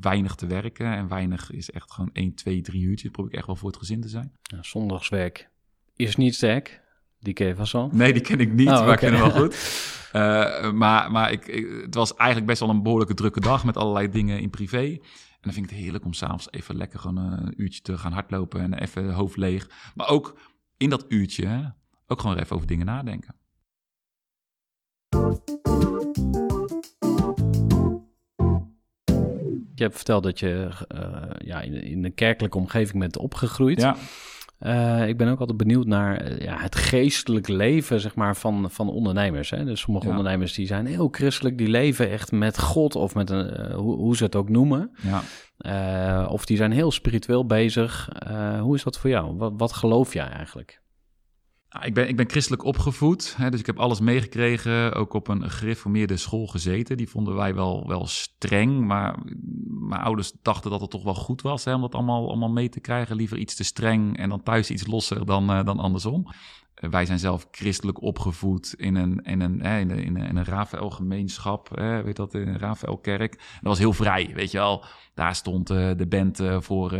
weinig 0.00 0.34
te 0.34 0.46
werken. 0.46 0.86
En 0.86 1.08
weinig 1.08 1.50
is 1.50 1.70
echt 1.70 1.92
gewoon 1.92 2.10
1, 2.12 2.34
2, 2.34 2.60
3 2.60 2.82
uurtjes. 2.82 3.10
Probeer 3.10 3.30
ik 3.32 3.36
echt 3.38 3.46
wel 3.46 3.56
voor 3.56 3.68
het 3.68 3.78
gezin 3.78 4.00
te 4.00 4.08
zijn. 4.08 4.32
ja, 4.42 4.58
zondagswerk 4.62 5.50
is 5.96 6.16
niet 6.16 6.34
sterk. 6.34 6.80
Die 7.18 7.32
ken 7.34 7.46
je 7.46 7.54
vast 7.56 7.74
al. 7.74 7.88
Nee, 7.92 8.12
die 8.12 8.22
ken 8.22 8.38
ik 8.40 8.52
niet, 8.52 8.68
Oh, 8.68 8.72
maar 8.72 8.82
ik 8.82 8.88
oké. 8.88 8.96
ken 8.98 9.12
hem 9.14 9.20
wel 9.22 9.30
goed. 9.42 9.56
Maar 10.74 11.10
maar 11.10 11.32
ik, 11.32 11.46
ik- 11.46 11.80
het 11.82 11.94
was 11.94 12.14
eigenlijk 12.14 12.48
best 12.50 12.60
wel 12.60 12.68
een 12.70 12.82
behoorlijke 12.82 13.14
drukke 13.14 13.40
dag 13.40 13.64
met 13.64 13.76
allerlei 13.76 14.08
dingen 14.10 14.40
in 14.40 14.50
privé. 14.50 14.98
En 15.40 15.46
dan 15.46 15.52
vind 15.52 15.66
ik 15.66 15.72
het 15.72 15.80
heerlijk 15.80 16.04
om 16.04 16.12
s'avonds 16.12 16.52
even 16.52 16.76
lekker 16.76 16.98
gewoon 16.98 17.16
een 17.16 17.62
uurtje 17.62 17.80
te 17.80 17.98
gaan 17.98 18.12
hardlopen 18.12 18.60
en 18.60 18.74
even 18.74 19.12
hoofd 19.12 19.36
leeg. 19.36 19.92
Maar 19.94 20.08
ook 20.08 20.38
in 20.76 20.90
dat 20.90 21.04
uurtje 21.08 21.46
hè, 21.46 21.68
ook 22.06 22.20
gewoon 22.20 22.38
even 22.38 22.56
over 22.56 22.66
dingen 22.66 22.86
nadenken. 22.86 23.34
Je 29.74 29.86
hebt 29.86 29.96
verteld 29.96 30.22
dat 30.22 30.38
je 30.38 30.68
eh, 30.88 31.46
ja, 31.46 31.60
in, 31.60 31.72
in 31.82 32.04
een 32.04 32.14
kerkelijke 32.14 32.58
omgeving 32.58 32.98
bent 32.98 33.16
opgegroeid. 33.16 33.80
Ja, 33.80 33.96
Eh, 34.60 35.08
ik 35.08 35.16
ben 35.16 35.28
ook 35.28 35.40
altijd 35.40 35.58
benieuwd 35.58 35.86
naar 35.86 36.16
eh, 36.16 36.38
ja, 36.38 36.58
het 36.58 36.76
geestelijk 36.76 37.48
leven 37.48 38.00
zeg 38.00 38.14
maar, 38.14 38.36
van, 38.36 38.70
van 38.70 38.88
ondernemers. 38.88 39.50
Hè? 39.50 39.64
Dus 39.64 39.80
sommige 39.80 40.06
Ja. 40.06 40.10
ondernemers 40.16 40.52
die 40.52 40.66
zijn 40.66 40.86
heel 40.86 41.08
christelijk, 41.10 41.58
die 41.58 41.68
leven 41.68 42.10
echt 42.10 42.32
met 42.32 42.58
God 42.58 42.94
of 42.96 43.14
met 43.14 43.30
een, 43.30 43.50
eh, 43.50 43.74
hoe, 43.74 43.96
hoe 43.96 44.16
ze 44.16 44.24
het 44.24 44.36
ook 44.36 44.48
noemen. 44.48 44.90
ja. 45.02 45.22
Of 46.26 46.44
die 46.46 46.56
zijn 46.56 46.72
heel 46.72 46.90
spiritueel 46.90 47.46
bezig. 47.46 48.08
Hoe 48.60 48.74
is 48.74 48.82
dat 48.82 48.98
voor 48.98 49.10
jou? 49.10 49.36
Wat, 49.36 49.52
wat 49.56 49.72
geloof 49.72 50.12
jij 50.12 50.28
eigenlijk? 50.28 50.80
Nou, 51.70 51.86
ik, 51.86 51.94
ben, 51.94 52.08
ik 52.08 52.16
ben 52.16 52.30
christelijk 52.30 52.64
opgevoed, 52.64 53.34
hè, 53.36 53.50
dus 53.50 53.60
ik 53.60 53.66
heb 53.66 53.78
alles 53.78 54.00
meegekregen. 54.00 54.94
Ook 54.94 55.12
op 55.12 55.28
een 55.28 55.50
gereformeerde 55.50 56.16
school 56.16 56.46
gezeten. 56.46 56.96
Die 56.96 57.08
vonden 57.08 57.34
wij 57.34 57.54
wel, 57.54 57.88
wel 57.88 58.06
streng, 58.06 58.80
maar 58.86 59.18
mijn 59.68 60.02
ouders 60.02 60.32
dachten 60.42 60.70
dat 60.70 60.80
het 60.80 60.90
toch 60.90 61.02
wel 61.02 61.14
goed 61.14 61.42
was 61.42 61.64
hè, 61.64 61.74
om 61.74 61.80
dat 61.80 61.94
allemaal, 61.94 62.28
allemaal 62.28 62.50
mee 62.50 62.68
te 62.68 62.80
krijgen. 62.80 63.16
Liever 63.16 63.38
iets 63.38 63.54
te 63.54 63.64
streng 63.64 64.18
en 64.18 64.28
dan 64.28 64.42
thuis 64.42 64.70
iets 64.70 64.86
losser 64.86 65.26
dan, 65.26 65.50
eh, 65.50 65.64
dan 65.64 65.78
andersom. 65.78 66.26
Eh, 66.74 66.90
wij 66.90 67.06
zijn 67.06 67.18
zelf 67.18 67.48
christelijk 67.50 68.02
opgevoed 68.02 68.74
in 68.76 68.94
een, 68.94 69.20
in 69.22 69.40
een, 69.40 69.60
in 69.60 69.90
een, 69.90 69.98
in 69.98 70.16
een, 70.16 70.26
in 70.26 70.36
een 70.36 70.44
Rafael-gemeenschap, 70.44 71.68
weet 72.04 72.16
dat, 72.16 72.34
in 72.34 72.48
een 72.48 72.58
Rafael-kerk. 72.58 73.32
Dat 73.32 73.62
was 73.62 73.78
heel 73.78 73.92
vrij, 73.92 74.30
weet 74.34 74.50
je 74.50 74.58
wel. 74.58 74.84
Daar 75.14 75.34
stond 75.34 75.70
eh, 75.70 75.90
de 75.96 76.06
band 76.06 76.42
voor 76.58 76.92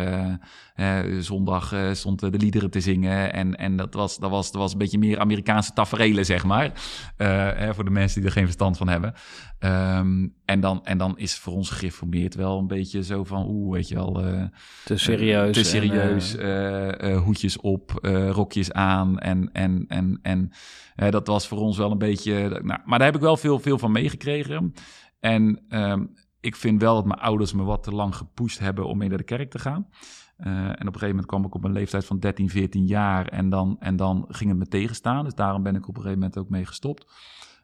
zondag 1.18 1.72
eh, 1.72 1.92
stond 1.92 2.22
eh, 2.22 2.30
de 2.30 2.38
liederen 2.38 2.70
te 2.70 2.80
zingen. 2.80 3.32
En, 3.32 3.56
en 3.56 3.76
dat, 3.76 3.94
was, 3.94 4.18
dat, 4.18 4.30
was, 4.30 4.52
dat 4.52 4.60
was 4.60 4.72
een 4.72 4.78
beetje 4.78 4.98
meer 4.98 5.18
Amerikaanse 5.18 5.72
taferelen, 5.72 6.24
zeg 6.24 6.44
maar. 6.44 6.72
Eh, 7.16 7.26
hè, 7.54 7.74
voor 7.74 7.84
de 7.84 7.90
mensen 7.90 8.18
die 8.20 8.28
er 8.28 8.34
geen 8.36 8.44
verstand 8.44 8.76
van 8.76 8.88
hebben. 8.88 9.14
Ehm, 9.58 10.26
en, 10.44 10.60
dan, 10.60 10.84
en 10.84 10.98
dan 10.98 11.18
is 11.18 11.34
voor 11.38 11.52
ons 11.52 11.70
gereformeerd 11.70 12.34
wel 12.34 12.58
een 12.58 12.66
beetje 12.66 13.02
zo 13.04 13.24
van... 13.24 13.46
Oeh, 13.48 13.72
weet 13.74 13.88
je 13.88 13.94
wel... 13.94 14.24
eh, 14.24 14.42
Te 14.84 14.96
serieus. 14.96 15.54
te 15.56 15.64
serieus, 15.64 16.36
eh, 16.36 16.88
eh, 16.88 17.12
eh, 17.12 17.22
hoedjes 17.22 17.56
op, 17.60 17.98
eh, 18.02 18.30
rokjes 18.30 18.72
aan. 18.72 19.18
En, 19.18 19.50
en, 19.52 19.84
en, 19.88 20.18
en 20.22 20.50
eh, 20.96 21.10
dat 21.10 21.26
was 21.26 21.48
voor 21.48 21.58
ons 21.58 21.76
wel 21.76 21.90
een 21.90 21.98
beetje. 21.98 22.48
Nou, 22.48 22.80
maar 22.84 22.98
daar 22.98 23.06
heb 23.06 23.14
ik 23.16 23.20
wel 23.22 23.36
veel, 23.36 23.58
veel 23.58 23.78
van 23.78 23.92
meegekregen. 23.92 24.72
En 25.20 25.60
ehm, 25.68 26.04
ik 26.40 26.56
vind 26.56 26.80
wel 26.80 26.94
dat 26.94 27.04
mijn 27.04 27.20
ouders 27.20 27.52
me 27.52 27.62
wat 27.62 27.82
te 27.82 27.90
lang 27.90 28.14
gepusht 28.16 28.58
hebben 28.58 28.86
om 28.86 28.98
mee 28.98 29.08
naar 29.08 29.18
de 29.18 29.24
kerk 29.24 29.50
te 29.50 29.58
gaan. 29.58 29.88
Eh, 30.36 30.52
en 30.52 30.70
op 30.72 30.78
een 30.78 30.84
gegeven 30.84 31.08
moment 31.08 31.26
kwam 31.26 31.44
ik 31.44 31.54
op 31.54 31.64
een 31.64 31.72
leeftijd 31.72 32.04
van 32.04 32.18
13, 32.18 32.48
14 32.48 32.86
jaar. 32.86 33.26
En 33.26 33.48
dan, 33.48 33.76
en 33.80 33.96
dan 33.96 34.24
ging 34.28 34.50
het 34.50 34.58
me 34.58 34.66
tegenstaan. 34.66 35.24
Dus 35.24 35.34
daarom 35.34 35.62
ben 35.62 35.74
ik 35.74 35.88
op 35.88 35.96
een 35.96 36.02
gegeven 36.02 36.18
moment 36.18 36.38
ook 36.38 36.48
mee 36.48 36.66
gestopt. 36.66 37.12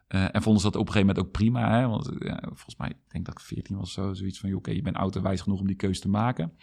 Eh, 0.07 0.35
en 0.35 0.41
vonden 0.41 0.61
ze 0.61 0.71
dat 0.71 0.81
op 0.81 0.87
een 0.87 0.93
gegeven 0.93 1.07
moment 1.07 1.25
ook 1.25 1.31
prima. 1.31 1.79
Hè? 1.79 1.87
Want 1.87 2.11
ja, 2.19 2.39
volgens 2.41 2.77
mij, 2.77 2.89
ik 2.89 2.97
denk 3.07 3.25
dat 3.25 3.33
ik 3.33 3.45
14 3.45 3.77
was 3.77 3.93
zo, 3.93 4.13
zoiets 4.13 4.39
van: 4.39 4.53
oké, 4.53 4.71
je 4.71 4.81
bent 4.81 4.95
oud 4.95 5.15
en 5.15 5.21
wijs 5.23 5.41
genoeg 5.41 5.59
om 5.59 5.67
die 5.67 5.75
keuze 5.75 6.01
te 6.01 6.09
maken. 6.09 6.53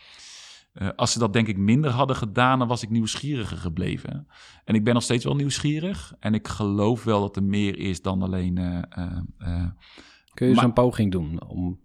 Eh, 0.73 0.89
als 0.97 1.13
ze 1.13 1.19
dat 1.19 1.33
denk 1.33 1.47
ik 1.47 1.57
minder 1.57 1.91
hadden 1.91 2.17
gedaan, 2.17 2.59
dan 2.59 2.69
was 2.69 2.83
ik 2.83 2.91
nieuwsgieriger 2.91 3.57
gebleven. 3.57 4.27
En 4.65 4.75
ik 4.75 4.85
ben 4.85 4.95
nog 4.95 5.03
steeds 5.03 5.25
wel 5.25 5.35
nieuwsgierig. 5.35 6.15
En 6.21 6.35
ik 6.35 6.49
geloof 6.49 7.05
wel 7.05 7.21
dat 7.21 7.37
er 7.37 7.45
meer 7.45 7.79
is 7.79 8.03
dan 8.03 8.23
alleen. 8.23 8.55
Kun 10.35 10.49
je 10.49 10.55
zo'n 10.55 10.73
poging 10.73 11.13
doen 11.13 11.47
om 11.47 11.79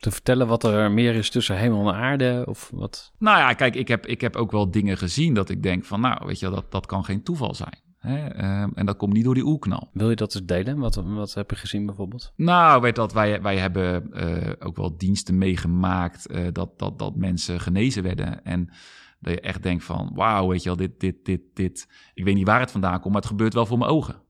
te 0.00 0.10
vertellen 0.10 0.46
wat 0.46 0.64
er 0.64 0.92
meer 0.92 1.14
is 1.14 1.30
tussen 1.30 1.56
hemel 1.56 1.88
en 1.88 1.94
aarde? 1.94 2.44
Of 2.48 2.70
wat? 2.74 3.12
Nou 3.18 3.38
ja, 3.38 3.52
kijk, 3.52 3.74
ik 3.74 3.88
heb, 3.88 4.06
ik 4.06 4.20
heb 4.20 4.36
ook 4.36 4.50
wel 4.50 4.70
dingen 4.70 4.98
gezien 4.98 5.34
dat 5.34 5.48
ik 5.50 5.62
denk 5.62 5.84
van, 5.84 6.00
nou, 6.00 6.26
weet 6.26 6.38
je, 6.38 6.50
dat, 6.50 6.70
dat 6.70 6.86
kan 6.86 7.04
geen 7.04 7.22
toeval 7.22 7.54
zijn. 7.54 7.78
Hè? 7.98 8.28
Ehm, 8.28 8.70
en 8.74 8.86
dat 8.86 8.96
komt 8.96 9.12
niet 9.12 9.24
door 9.24 9.34
die 9.34 9.44
oerknal. 9.44 9.90
Wil 9.92 10.10
je 10.10 10.16
dat 10.16 10.34
eens 10.34 10.44
delen? 10.44 10.78
Wat, 10.78 10.94
wat 10.94 11.34
heb 11.34 11.50
je 11.50 11.56
gezien 11.56 11.86
bijvoorbeeld? 11.86 12.32
Nou, 12.36 12.80
weet 12.80 12.94
dat, 12.94 13.12
wij, 13.12 13.42
wij 13.42 13.58
hebben 13.58 14.12
eh, 14.12 14.52
ook 14.58 14.76
wel 14.76 14.96
diensten 14.96 15.38
meegemaakt 15.38 16.26
eh, 16.26 16.46
dat, 16.52 16.78
dat, 16.78 16.98
dat 16.98 17.16
mensen 17.16 17.60
genezen 17.60 18.02
werden. 18.02 18.44
En 18.44 18.70
dat 19.18 19.32
je 19.32 19.40
echt 19.40 19.62
denkt 19.62 19.84
van, 19.84 20.10
wauw, 20.14 20.48
weet 20.48 20.62
je 20.62 20.68
wel, 20.68 20.78
dit, 20.78 21.00
dit, 21.00 21.24
dit, 21.24 21.40
dit. 21.54 21.88
Ik 22.14 22.24
weet 22.24 22.34
niet 22.34 22.46
waar 22.46 22.60
het 22.60 22.70
vandaan 22.70 23.00
komt, 23.00 23.12
maar 23.12 23.22
het 23.22 23.30
gebeurt 23.30 23.54
wel 23.54 23.66
voor 23.66 23.78
mijn 23.78 23.90
ogen. 23.90 24.22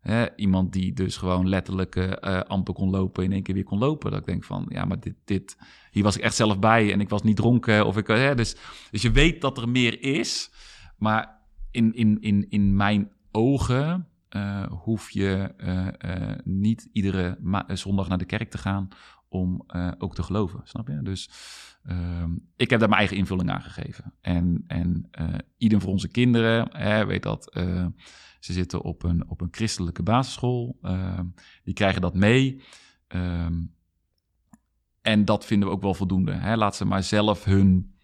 Hè, 0.00 0.36
iemand 0.36 0.72
die 0.72 0.92
dus 0.92 1.16
gewoon 1.16 1.48
letterlijk 1.48 1.96
uh, 1.96 2.40
amper 2.40 2.74
kon 2.74 2.90
lopen, 2.90 3.24
in 3.24 3.32
één 3.32 3.42
keer 3.42 3.54
weer 3.54 3.64
kon 3.64 3.78
lopen. 3.78 4.10
Dat 4.10 4.20
ik 4.20 4.26
denk 4.26 4.44
van, 4.44 4.66
ja, 4.68 4.84
maar 4.84 5.00
dit, 5.00 5.14
dit, 5.24 5.56
hier 5.90 6.02
was 6.02 6.16
ik 6.16 6.22
echt 6.22 6.34
zelf 6.34 6.58
bij 6.58 6.92
en 6.92 7.00
ik 7.00 7.08
was 7.08 7.22
niet 7.22 7.36
dronken. 7.36 7.86
Of 7.86 7.96
ik, 7.96 8.06
hè, 8.06 8.34
dus, 8.34 8.56
dus 8.90 9.02
je 9.02 9.10
weet 9.10 9.40
dat 9.40 9.58
er 9.58 9.68
meer 9.68 10.02
is, 10.02 10.50
maar 10.96 11.38
in, 11.70 11.94
in, 11.94 12.20
in, 12.20 12.46
in 12.48 12.76
mijn 12.76 13.10
ogen 13.30 14.08
uh, 14.30 14.66
hoef 14.66 15.10
je 15.10 15.54
uh, 15.58 16.34
niet 16.44 16.88
iedere 16.92 17.38
zondag 17.66 18.08
naar 18.08 18.18
de 18.18 18.24
kerk 18.24 18.50
te 18.50 18.58
gaan 18.58 18.88
om 19.28 19.64
ook 19.98 20.14
te 20.14 20.22
geloven, 20.22 20.60
snap 20.64 20.88
je? 20.88 21.02
Dus 21.02 21.30
ehm, 21.84 22.30
ik 22.56 22.70
heb 22.70 22.80
daar 22.80 22.88
mijn 22.88 23.00
eigen 23.00 23.16
invulling 23.16 23.50
aan 23.50 23.62
gegeven. 23.62 24.14
En, 24.20 24.64
en 24.66 25.10
ieder 25.56 25.80
voor 25.80 25.90
onze 25.90 26.08
kinderen, 26.08 26.76
hè, 26.76 27.06
weet 27.06 27.22
dat 27.22 27.54
ze 28.40 28.52
zitten 28.52 28.82
op 28.82 29.02
een, 29.02 29.28
op 29.28 29.40
een 29.40 29.48
christelijke 29.50 30.02
basisschool. 30.02 30.78
Ehm, 30.82 31.26
die 31.64 31.74
krijgen 31.74 32.00
dat 32.00 32.14
mee. 32.14 32.62
Ehm, 33.06 33.62
en 35.02 35.24
dat 35.24 35.44
vinden 35.44 35.68
we 35.68 35.74
ook 35.74 35.82
wel 35.82 35.94
voldoende. 35.94 36.32
Hè? 36.32 36.56
Laat 36.56 36.76
ze 36.76 36.84
maar 36.84 37.02
zelf 37.02 37.44
hun 37.44 37.94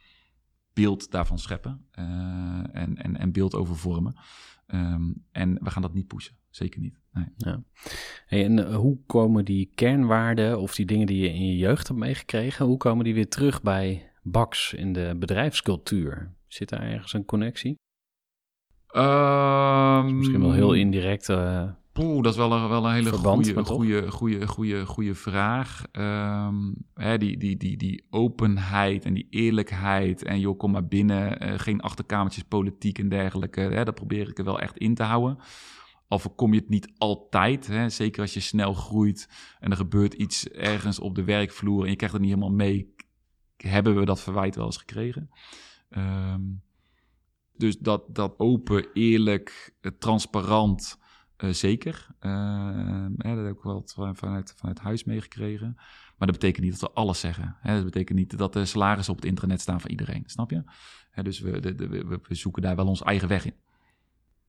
beeld 0.72 1.10
daarvan 1.10 1.38
scheppen. 1.38 1.86
Uh, 1.98 2.04
en, 2.72 2.96
en, 2.96 3.16
en 3.16 3.32
beeld 3.32 3.54
over 3.54 3.76
vormen. 3.76 4.16
Um, 4.66 5.24
en 5.32 5.58
we 5.62 5.70
gaan 5.70 5.82
dat 5.82 5.94
niet 5.94 6.06
pushen. 6.06 6.36
Zeker 6.50 6.80
niet. 6.80 6.98
Nee. 7.12 7.26
Ja. 7.36 7.62
En 8.26 8.66
eh, 8.66 8.76
hoe 8.76 8.98
komen 9.06 9.44
die 9.44 9.70
kernwaarden 9.74 10.60
of 10.60 10.74
die 10.74 10.86
dingen 10.86 11.06
die 11.06 11.22
je 11.22 11.32
in 11.32 11.46
je 11.46 11.56
jeugd 11.56 11.88
hebt 11.88 12.00
meegekregen, 12.00 12.66
hoe 12.66 12.76
komen 12.76 13.04
die 13.04 13.14
weer 13.14 13.28
terug 13.28 13.62
bij 13.62 14.12
Bax 14.22 14.72
in 14.72 14.92
de 14.92 15.16
bedrijfscultuur? 15.18 16.34
Zit 16.46 16.68
daar 16.68 16.82
ergens 16.82 17.12
een 17.12 17.24
connectie? 17.24 17.78
Um, 18.96 20.16
misschien 20.16 20.40
wel 20.40 20.52
heel 20.52 20.72
indirect. 20.72 21.28
Uh, 21.28 21.70
Poeh, 21.92 22.22
dat 22.22 22.32
is 22.32 22.38
wel 22.38 22.52
een, 22.52 22.68
wel 22.68 22.86
een 22.86 22.92
hele 22.92 23.12
goede, 23.12 23.64
goede, 23.64 24.10
goede, 24.10 24.46
goede, 24.46 24.86
goede 24.86 25.14
vraag. 25.14 25.82
Um, 25.92 26.74
hè, 26.94 27.18
die, 27.18 27.36
die, 27.36 27.56
die, 27.56 27.76
die 27.76 28.06
openheid 28.10 29.04
en 29.04 29.14
die 29.14 29.26
eerlijkheid. 29.30 30.22
En 30.22 30.40
joh, 30.40 30.58
kom 30.58 30.70
maar 30.70 30.86
binnen. 30.86 31.48
Uh, 31.48 31.58
geen 31.58 31.80
achterkamertjes 31.80 32.42
politiek 32.42 32.98
en 32.98 33.08
dergelijke. 33.08 33.60
Hè, 33.60 33.84
dat 33.84 33.94
probeer 33.94 34.28
ik 34.28 34.38
er 34.38 34.44
wel 34.44 34.60
echt 34.60 34.76
in 34.76 34.94
te 34.94 35.02
houden. 35.02 35.38
Al 36.08 36.18
voorkom 36.18 36.52
je 36.52 36.60
het 36.60 36.68
niet 36.68 36.92
altijd. 36.98 37.66
Hè, 37.66 37.88
zeker 37.88 38.22
als 38.22 38.34
je 38.34 38.40
snel 38.40 38.74
groeit 38.74 39.28
en 39.60 39.70
er 39.70 39.76
gebeurt 39.76 40.14
iets 40.14 40.48
ergens 40.48 40.98
op 40.98 41.14
de 41.14 41.24
werkvloer. 41.24 41.84
En 41.84 41.90
je 41.90 41.96
krijgt 41.96 42.14
het 42.14 42.24
niet 42.24 42.34
helemaal 42.34 42.56
mee. 42.56 42.94
Hebben 43.56 43.96
we 43.96 44.04
dat 44.04 44.20
verwijt 44.20 44.56
wel 44.56 44.64
eens 44.64 44.76
gekregen. 44.76 45.30
Um, 45.90 46.64
dus 47.58 47.78
dat, 47.78 48.14
dat 48.14 48.34
open, 48.38 48.86
eerlijk, 48.92 49.74
eh, 49.80 49.92
transparant, 49.98 50.98
uh, 51.38 51.52
zeker. 51.52 52.06
Uh, 52.20 53.06
dat 53.16 53.36
heb 53.36 53.56
ik 53.56 53.62
wel 53.62 53.82
vanuit, 54.14 54.54
vanuit 54.56 54.78
huis 54.78 55.04
meegekregen. 55.04 55.72
Maar 56.18 56.28
dat 56.28 56.38
betekent 56.38 56.64
niet 56.64 56.80
dat 56.80 56.90
we 56.90 56.96
alles 56.96 57.20
zeggen. 57.20 57.56
Hè? 57.60 57.74
Dat 57.74 57.84
betekent 57.84 58.18
niet 58.18 58.38
dat 58.38 58.52
de 58.52 58.64
salarissen 58.64 59.14
op 59.14 59.20
het 59.20 59.28
internet 59.28 59.60
staan 59.60 59.80
voor 59.80 59.90
iedereen. 59.90 60.22
Snap 60.26 60.50
je? 60.50 60.62
Hè, 61.10 61.22
dus 61.22 61.40
we, 61.40 61.60
de, 61.60 61.88
we, 61.88 62.18
we 62.22 62.34
zoeken 62.34 62.62
daar 62.62 62.76
wel 62.76 62.86
ons 62.86 63.02
eigen 63.02 63.28
weg 63.28 63.44
in. 63.44 63.54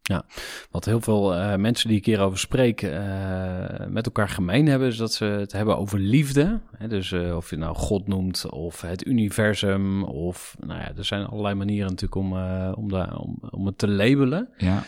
Ja, 0.08 0.26
wat 0.72 0.86
heel 0.86 1.02
veel 1.02 1.36
uh, 1.36 1.56
mensen 1.56 1.88
die 1.90 1.98
ik 1.98 2.06
hierover 2.06 2.40
spreek 2.40 2.82
uh, 2.82 2.92
met 3.88 4.06
elkaar 4.06 4.30
gemeen 4.30 4.68
hebben, 4.68 4.88
is 4.88 4.98
dat 4.98 5.14
ze 5.14 5.26
het 5.26 5.52
hebben 5.52 5.78
over 5.78 6.00
liefde. 6.00 6.60
Hè, 6.78 6.88
dus 6.88 7.12
uh, 7.12 7.36
of 7.36 7.50
je 7.50 7.58
nou 7.58 7.76
God 7.76 8.08
noemt 8.08 8.50
of 8.50 8.82
het 8.82 9.06
universum, 9.06 10.04
of 10.04 10.56
nou 10.66 10.80
ja, 10.80 10.92
er 10.98 11.06
zijn 11.06 11.26
allerlei 11.26 11.56
manieren 11.56 11.90
natuurlijk 11.90 12.16
om, 12.16 12.34
om, 12.74 12.90
de, 12.90 13.20
om, 13.20 13.38
om 13.50 13.66
het 13.66 13.78
te 13.78 13.88
labelen. 13.88 14.50
Ja. 14.58 14.84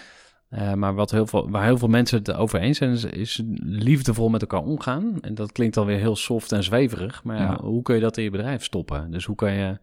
maar 0.75 0.95
wat 0.95 1.11
heel 1.11 1.27
veel, 1.27 1.49
waar 1.49 1.63
heel 1.63 1.77
veel 1.77 1.87
mensen 1.87 2.17
het 2.17 2.33
over 2.33 2.59
eens 2.59 2.77
zijn, 2.77 2.91
is, 2.91 3.03
is, 3.03 3.41
liefdevol 3.63 4.29
met 4.29 4.41
elkaar 4.41 4.63
omgaan. 4.63 5.17
En 5.21 5.35
dat 5.35 5.51
klinkt 5.51 5.77
alweer 5.77 5.99
heel 5.99 6.15
soft 6.15 6.51
en 6.51 6.63
zweverig, 6.63 7.23
maar 7.23 7.37
ja. 7.37 7.61
hoe 7.61 7.81
kun 7.81 7.95
je 7.95 8.01
dat 8.01 8.17
in 8.17 8.23
je 8.23 8.29
bedrijf 8.29 8.63
stoppen? 8.63 9.11
Dus 9.11 9.25
hoe 9.25 9.35
kan 9.35 9.53
je 9.53 9.77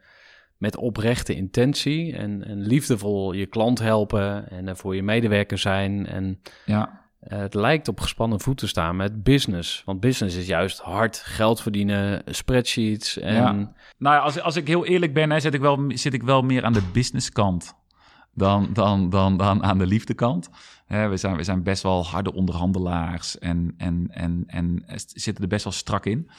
met 0.59 0.77
oprechte 0.77 1.35
intentie 1.35 2.17
en, 2.17 2.45
en 2.45 2.61
liefdevol 2.61 3.33
je 3.33 3.47
klant 3.47 3.79
helpen 3.79 4.51
en 4.51 4.69
er 4.69 4.77
voor 4.77 4.97
je 4.97 5.03
medewerker 5.03 5.59
zijn. 5.59 6.07
En 6.07 6.41
ja. 6.65 7.05
Uh, 7.29 7.39
het 7.39 7.55
lijkt 7.55 7.89
op 7.89 8.01
gespannen 8.01 8.41
voeten 8.41 8.69
staan 8.69 8.97
met 8.97 9.23
business. 9.23 9.83
Want 9.85 10.01
business 10.01 10.37
is 10.37 10.47
juist 10.47 10.79
hard 10.79 11.17
geld 11.17 11.63
verdienen, 11.63 12.23
spreadsheets. 12.27 13.19
En... 13.19 13.35
Ja. 13.35 13.53
Nou 13.99 14.17
ja, 14.17 14.19
als, 14.19 14.41
als 14.41 14.57
ik 14.57 14.67
heel 14.67 14.87
eerlijk 14.87 15.15
ben, 15.15 15.31
hè, 15.31 15.41
zit, 15.41 15.55
ik 15.55 15.61
wel, 15.61 15.85
zit 15.89 16.15
ik 16.15 16.23
wel 16.23 16.43
meer 16.43 16.65
aan 16.65 16.73
de 16.73 16.89
businesskant 16.93 17.75
dan, 18.35 18.73
dan, 18.73 19.11
dan, 19.11 19.37
dan 19.37 19.63
aan 19.63 19.79
de 19.79 19.87
liefdekant. 19.87 20.51
Hè, 20.87 21.09
we, 21.09 21.17
zijn, 21.17 21.37
we 21.37 21.43
zijn 21.43 21.63
best 21.63 21.83
wel 21.83 22.05
harde 22.05 22.33
onderhandelaars 22.33 23.39
en, 23.39 23.75
en, 23.77 24.07
en, 24.11 24.45
en 24.47 24.83
zitten 24.97 25.43
er 25.43 25.49
best 25.49 25.65
wel 25.65 25.73
strak 25.73 26.07
in. 26.07 26.31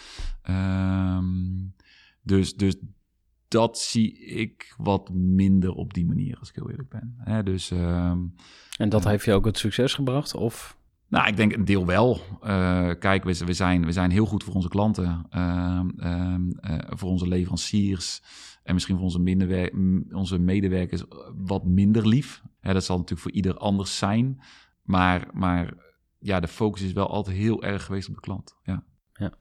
Um, 0.49 1.73
dus, 2.21 2.55
dus 2.55 2.75
dat 3.47 3.79
zie 3.79 4.19
ik 4.19 4.73
wat 4.77 5.09
minder 5.13 5.73
op 5.73 5.93
die 5.93 6.05
manier, 6.05 6.37
als 6.39 6.49
ik 6.49 6.55
heel 6.55 6.69
eerlijk 6.69 6.89
ben. 6.89 7.15
Hè, 7.17 7.43
dus, 7.43 7.71
um, 7.71 8.33
en 8.77 8.89
dat 8.89 9.03
heeft 9.03 9.25
je 9.25 9.33
ook 9.33 9.45
het 9.45 9.57
succes 9.57 9.93
gebracht? 9.93 10.35
Of? 10.35 10.77
Nou, 11.07 11.27
ik 11.27 11.37
denk 11.37 11.53
een 11.53 11.65
deel 11.65 11.85
wel. 11.85 12.21
Uh, 12.43 12.91
kijk, 12.99 13.23
we, 13.23 13.45
we, 13.45 13.53
zijn, 13.53 13.85
we 13.85 13.91
zijn 13.91 14.11
heel 14.11 14.25
goed 14.25 14.43
voor 14.43 14.53
onze 14.53 14.69
klanten, 14.69 15.25
uh, 15.31 15.81
uh, 15.97 16.35
voor 16.89 17.09
onze 17.09 17.27
leveranciers 17.27 18.21
en 18.63 18.73
misschien 18.73 18.95
voor 18.95 19.03
onze, 19.03 20.07
onze 20.11 20.39
medewerkers 20.39 21.03
wat 21.35 21.65
minder 21.65 22.07
lief. 22.07 22.41
Dat 22.61 22.83
zal 22.83 22.97
natuurlijk 22.97 23.21
voor 23.21 23.35
ieder 23.35 23.57
anders 23.57 23.97
zijn. 23.97 24.41
Maar, 24.81 25.27
maar 25.33 25.73
ja, 26.19 26.39
de 26.39 26.47
focus 26.47 26.81
is 26.81 26.93
wel 26.93 27.09
altijd 27.09 27.37
heel 27.37 27.63
erg 27.63 27.85
geweest 27.85 28.09
op 28.09 28.15
de 28.15 28.21
klant. 28.21 28.57
Ja. 28.63 28.83
ja. 29.13 29.33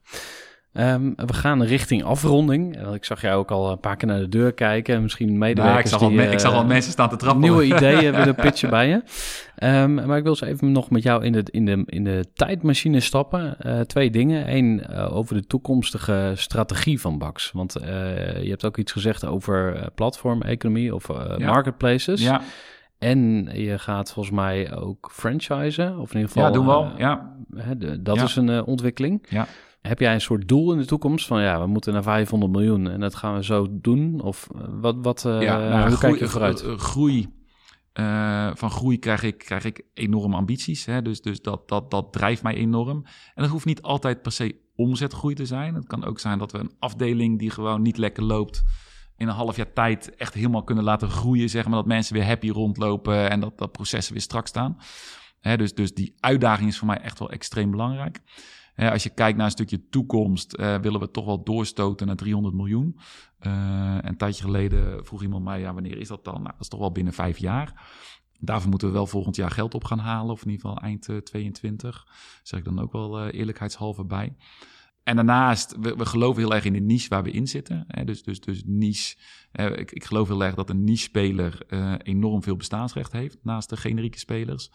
Um, 0.79 1.13
we 1.15 1.33
gaan 1.33 1.63
richting 1.63 2.03
afronding. 2.03 2.93
Ik 2.93 3.05
zag 3.05 3.21
jou 3.21 3.39
ook 3.39 3.51
al 3.51 3.71
een 3.71 3.79
paar 3.79 3.95
keer 3.95 4.07
naar 4.07 4.19
de 4.19 4.29
deur 4.29 4.53
kijken. 4.53 5.01
Misschien 5.01 5.37
medewerkers 5.37 5.91
nou, 5.91 6.03
ik, 6.03 6.17
zag 6.17 6.25
al, 6.25 6.33
ik 6.33 6.39
zag 6.39 6.53
al 6.53 6.65
mensen 6.65 6.91
staan 6.91 7.09
te 7.09 7.15
trappen. 7.15 7.41
Nieuwe 7.41 7.65
ideeën 7.65 8.15
willen 8.15 8.35
pitchen 8.45 8.69
bij 8.69 8.87
je. 8.87 9.01
Um, 9.67 9.93
maar 9.93 10.17
ik 10.17 10.23
wil 10.23 10.31
eens 10.31 10.41
even 10.41 10.71
nog 10.71 10.89
met 10.89 11.03
jou 11.03 11.23
in 11.23 11.31
de, 11.31 11.43
in 11.51 11.65
de, 11.65 11.83
in 11.85 12.03
de 12.03 12.25
tijdmachine 12.33 12.99
stappen. 12.99 13.57
Uh, 13.65 13.79
twee 13.79 14.09
dingen. 14.09 14.55
Eén, 14.55 14.83
uh, 14.89 15.15
over 15.15 15.35
de 15.35 15.47
toekomstige 15.47 16.31
strategie 16.35 17.01
van 17.01 17.17
Bax. 17.17 17.51
Want 17.51 17.73
je 17.73 18.47
hebt 18.49 18.65
ook 18.65 18.77
iets 18.77 18.91
gezegd 18.91 19.25
over 19.25 19.89
platformeconomie 19.95 20.95
of 20.95 21.07
ja. 21.37 21.45
marketplaces. 21.45 22.21
Ja. 22.21 22.41
En 22.97 23.49
je 23.53 23.79
gaat 23.79 24.11
volgens 24.11 24.35
mij 24.35 24.75
ook 24.75 25.09
franchisen. 25.11 25.99
Of 25.99 26.09
in 26.13 26.19
ieder 26.19 26.31
geval. 26.31 26.43
Ja, 26.43 26.51
doen 26.51 26.65
we 26.65 26.71
al. 26.71 26.91
Ja. 26.97 27.35
dat 27.99 28.15
ja. 28.15 28.23
is 28.23 28.35
een 28.35 28.63
ontwikkeling. 28.63 29.25
Ja. 29.29 29.47
Heb 29.81 29.99
jij 29.99 30.13
een 30.13 30.21
soort 30.21 30.47
doel 30.47 30.71
in 30.71 30.77
de 30.77 30.85
toekomst 30.85 31.27
van 31.27 31.41
ja, 31.41 31.61
we 31.61 31.67
moeten 31.67 31.93
naar 31.93 32.03
500 32.03 32.51
miljoen 32.51 32.89
en 32.89 32.99
dat 32.99 33.15
gaan 33.15 33.35
we 33.35 33.43
zo 33.43 33.67
doen? 33.71 34.21
Of 34.21 34.47
eh, 34.55 34.61
wat, 34.69 34.95
wat 35.01 35.23
uh, 35.27 35.41
ja, 35.41 35.57
nou, 35.57 35.87
hoe 35.87 35.97
groei, 35.97 35.97
kijk 35.97 36.19
je 36.19 36.27
vooruit? 36.27 36.61
Groei, 36.61 37.27
uh, 37.99 38.51
van 38.53 38.71
groei 38.71 38.99
krijg 38.99 39.23
ik, 39.23 39.37
krijg 39.37 39.63
ik 39.63 39.81
enorme 39.93 40.35
ambities. 40.35 40.85
Hè? 40.85 41.01
Dus, 41.01 41.21
dus 41.21 41.41
dat, 41.41 41.67
dat, 41.69 41.91
dat 41.91 42.13
drijft 42.13 42.43
mij 42.43 42.55
enorm. 42.55 43.05
En 43.35 43.43
dat 43.43 43.49
hoeft 43.49 43.65
niet 43.65 43.81
altijd 43.81 44.21
per 44.21 44.31
se 44.31 44.55
omzetgroei 44.75 45.35
te 45.35 45.45
zijn. 45.45 45.75
Het 45.75 45.87
kan 45.87 46.05
ook 46.05 46.19
zijn 46.19 46.39
dat 46.39 46.51
we 46.51 46.57
een 46.57 46.75
afdeling 46.79 47.39
die 47.39 47.49
gewoon 47.49 47.81
niet 47.81 47.97
lekker 47.97 48.23
loopt 48.23 48.63
in 49.17 49.27
een 49.27 49.33
half 49.33 49.55
jaar 49.55 49.73
tijd 49.73 50.15
echt 50.15 50.33
helemaal 50.33 50.63
kunnen 50.63 50.83
laten 50.83 51.09
groeien. 51.09 51.49
Zeg 51.49 51.65
maar 51.65 51.75
dat 51.75 51.85
mensen 51.85 52.13
weer 52.13 52.25
happy 52.25 52.49
rondlopen 52.49 53.29
en 53.29 53.39
dat, 53.39 53.57
dat 53.57 53.71
processen 53.71 54.13
weer 54.13 54.21
strak 54.21 54.47
staan. 54.47 54.77
Hè, 55.39 55.57
dus, 55.57 55.73
dus 55.73 55.93
die 55.93 56.15
uitdaging 56.19 56.69
is 56.69 56.77
voor 56.77 56.87
mij 56.87 57.01
echt 57.01 57.19
wel 57.19 57.31
extreem 57.31 57.71
belangrijk 57.71 58.21
als 58.77 59.03
je 59.03 59.09
kijkt 59.09 59.37
naar 59.37 59.45
een 59.45 59.51
stukje 59.51 59.87
toekomst, 59.89 60.57
uh, 60.59 60.79
willen 60.79 60.99
we 60.99 61.11
toch 61.11 61.25
wel 61.25 61.43
doorstoten 61.43 62.07
naar 62.07 62.15
300 62.15 62.55
miljoen. 62.55 62.99
Uh, 63.39 63.97
een 64.01 64.17
tijdje 64.17 64.43
geleden 64.43 65.05
vroeg 65.05 65.21
iemand 65.21 65.43
mij, 65.43 65.59
ja, 65.59 65.73
wanneer 65.73 65.97
is 65.97 66.07
dat 66.07 66.23
dan? 66.23 66.33
Nou, 66.33 66.45
dat 66.45 66.59
is 66.59 66.67
toch 66.67 66.79
wel 66.79 66.91
binnen 66.91 67.13
vijf 67.13 67.37
jaar. 67.37 67.89
Daarvoor 68.39 68.69
moeten 68.69 68.87
we 68.87 68.93
wel 68.93 69.07
volgend 69.07 69.35
jaar 69.35 69.51
geld 69.51 69.73
op 69.73 69.83
gaan 69.83 69.99
halen, 69.99 70.31
of 70.31 70.45
in 70.45 70.49
ieder 70.49 70.67
geval 70.67 70.83
eind 70.83 71.25
22. 71.25 72.05
Uh, 72.07 72.13
zeg 72.43 72.59
ik 72.59 72.65
dan 72.65 72.79
ook 72.79 72.91
wel 72.91 73.27
eerlijkheidshalve 73.27 74.05
bij. 74.05 74.35
En 75.03 75.15
daarnaast, 75.15 75.75
we, 75.79 75.95
we, 75.95 76.05
geloven 76.05 76.41
heel 76.41 76.53
erg 76.53 76.65
in 76.65 76.73
de 76.73 76.79
niche 76.79 77.09
waar 77.09 77.23
we 77.23 77.31
in 77.31 77.47
zitten. 77.47 77.83
Hè? 77.87 78.03
Dus, 78.03 78.23
dus, 78.23 78.39
dus 78.39 78.63
niche. 78.65 79.15
ik, 79.51 79.91
ik 79.91 80.03
geloof 80.05 80.27
heel 80.27 80.43
erg 80.43 80.55
dat 80.55 80.69
een 80.69 80.83
niche-speler 80.83 81.65
enorm 82.03 82.43
veel 82.43 82.55
bestaansrecht 82.55 83.11
heeft 83.11 83.37
naast 83.41 83.69
de 83.69 83.77
generieke 83.77 84.19
spelers. 84.19 84.71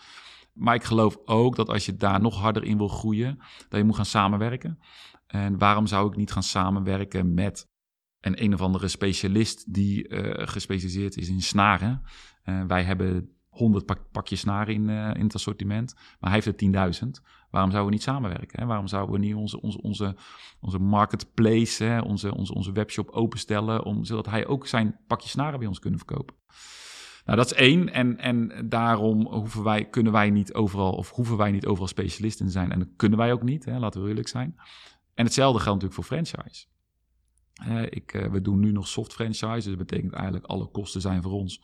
Maar 0.53 0.74
ik 0.74 0.84
geloof 0.84 1.16
ook 1.24 1.57
dat 1.57 1.68
als 1.68 1.86
je 1.86 1.96
daar 1.96 2.20
nog 2.20 2.36
harder 2.36 2.64
in 2.64 2.76
wil 2.76 2.88
groeien, 2.88 3.38
dat 3.68 3.78
je 3.78 3.84
moet 3.84 3.96
gaan 3.96 4.05
samenwerken. 4.05 4.78
En 5.26 5.59
waarom 5.59 5.86
zou 5.86 6.09
ik 6.09 6.16
niet 6.16 6.32
gaan 6.32 6.42
samenwerken 6.42 7.34
met 7.34 7.70
een 8.20 8.42
een 8.42 8.55
of 8.55 8.61
andere 8.61 8.88
specialist 8.88 9.74
die 9.74 10.09
uh, 10.09 10.46
gespecialiseerd 10.46 11.16
is 11.16 11.28
in 11.28 11.42
snaren? 11.42 12.03
Uh, 12.44 12.64
wij 12.66 12.82
hebben 12.82 13.36
100 13.53 13.86
pak, 13.86 14.11
pakjes 14.12 14.40
snaren 14.40 14.74
in, 14.74 14.88
eh, 14.88 15.11
in 15.14 15.24
het 15.24 15.34
assortiment, 15.34 15.94
maar 15.94 16.30
hij 16.30 16.32
heeft 16.32 16.46
er 16.46 16.55
10.000. 16.57 17.22
Waarom 17.50 17.70
zouden 17.70 17.84
we 17.84 17.96
niet 17.96 18.03
samenwerken? 18.03 18.61
Hè? 18.61 18.66
Waarom 18.66 18.86
zouden 18.86 19.14
we 19.14 19.26
niet 19.26 19.34
onze, 19.34 19.61
onze, 19.61 19.80
onze, 19.80 20.16
onze 20.61 20.78
marketplace, 20.78 21.84
hè? 21.84 22.00
Onze, 22.00 22.34
onze, 22.34 22.55
onze 22.55 22.72
webshop 22.72 23.11
openstellen, 23.11 23.84
om, 23.84 24.05
zodat 24.05 24.26
hij 24.26 24.46
ook 24.46 24.66
zijn 24.66 25.00
pakje 25.07 25.28
snaren 25.28 25.59
bij 25.59 25.68
ons 25.68 25.78
kunnen 25.78 25.98
verkopen? 25.98 26.34
Nou, 27.24 27.38
dat 27.38 27.46
is 27.46 27.52
één. 27.52 27.92
En, 27.92 28.18
en 28.18 28.68
daarom 28.68 29.26
hoeven 29.26 29.62
wij, 29.62 29.84
kunnen 29.84 30.12
wij 30.12 30.30
niet 30.30 30.54
overal, 30.54 30.92
of 30.92 31.10
hoeven 31.10 31.36
wij 31.36 31.50
niet 31.50 31.66
overal 31.66 31.88
specialisten 31.88 32.46
te 32.46 32.52
zijn. 32.52 32.72
En 32.72 32.78
dat 32.78 32.88
kunnen 32.96 33.18
wij 33.18 33.32
ook 33.32 33.42
niet, 33.42 33.64
hè? 33.64 33.78
laten 33.78 34.02
we 34.02 34.08
eerlijk 34.08 34.28
zijn. 34.28 34.56
En 35.14 35.24
hetzelfde 35.24 35.60
geldt 35.60 35.82
natuurlijk 35.82 36.08
voor 36.08 36.18
franchise. 36.18 36.66
Ik, 37.90 38.14
uh, 38.14 38.26
we 38.26 38.40
doen 38.40 38.60
nu 38.60 38.72
nog 38.72 38.88
soft 38.88 39.12
franchise, 39.12 39.54
dus 39.54 39.64
dat 39.64 39.76
betekent 39.76 40.12
eigenlijk 40.12 40.44
alle 40.44 40.66
kosten 40.66 41.00
zijn 41.00 41.22
voor 41.22 41.32
ons. 41.32 41.62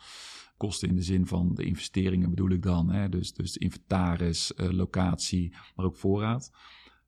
Kosten 0.57 0.89
in 0.89 0.95
de 0.95 1.03
zin 1.03 1.27
van 1.27 1.55
de 1.55 1.65
investeringen 1.65 2.31
bedoel 2.31 2.51
ik 2.51 2.63
dan. 2.63 2.91
Hè? 2.91 3.09
Dus, 3.09 3.33
dus 3.33 3.57
inventaris, 3.57 4.53
uh, 4.57 4.69
locatie, 4.69 5.55
maar 5.75 5.87
ook 5.87 5.97
voorraad. 5.97 6.51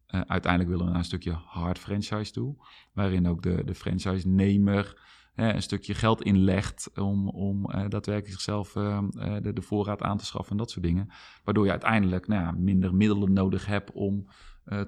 uiteindelijk 0.07 0.71
willen 0.71 0.85
we 0.85 0.91
naar 0.91 1.01
een 1.01 1.05
stukje 1.05 1.33
hard 1.33 1.79
franchise 1.79 2.33
toe, 2.33 2.57
waarin 2.93 3.29
ook 3.29 3.43
de, 3.43 3.63
de 3.65 3.75
franchise-nemer 3.75 5.09
een 5.41 5.63
stukje 5.63 5.95
geld 5.95 6.23
inlegt 6.23 6.91
om, 6.95 7.29
om 7.29 7.63
daadwerkelijk 7.63 8.31
zichzelf 8.31 8.73
de, 8.73 9.51
de 9.55 9.63
voorraad 9.63 10.03
aan 10.03 10.17
te 10.17 10.25
schaffen 10.25 10.53
en 10.53 10.59
dat 10.59 10.71
soort 10.71 10.85
dingen. 10.85 11.11
Waardoor 11.45 11.65
je 11.65 11.71
uiteindelijk 11.71 12.27
nou 12.27 12.43
ja, 12.43 12.51
minder 12.51 12.95
middelen 12.95 13.33
nodig 13.33 13.67
hebt 13.67 13.93
om 13.93 14.29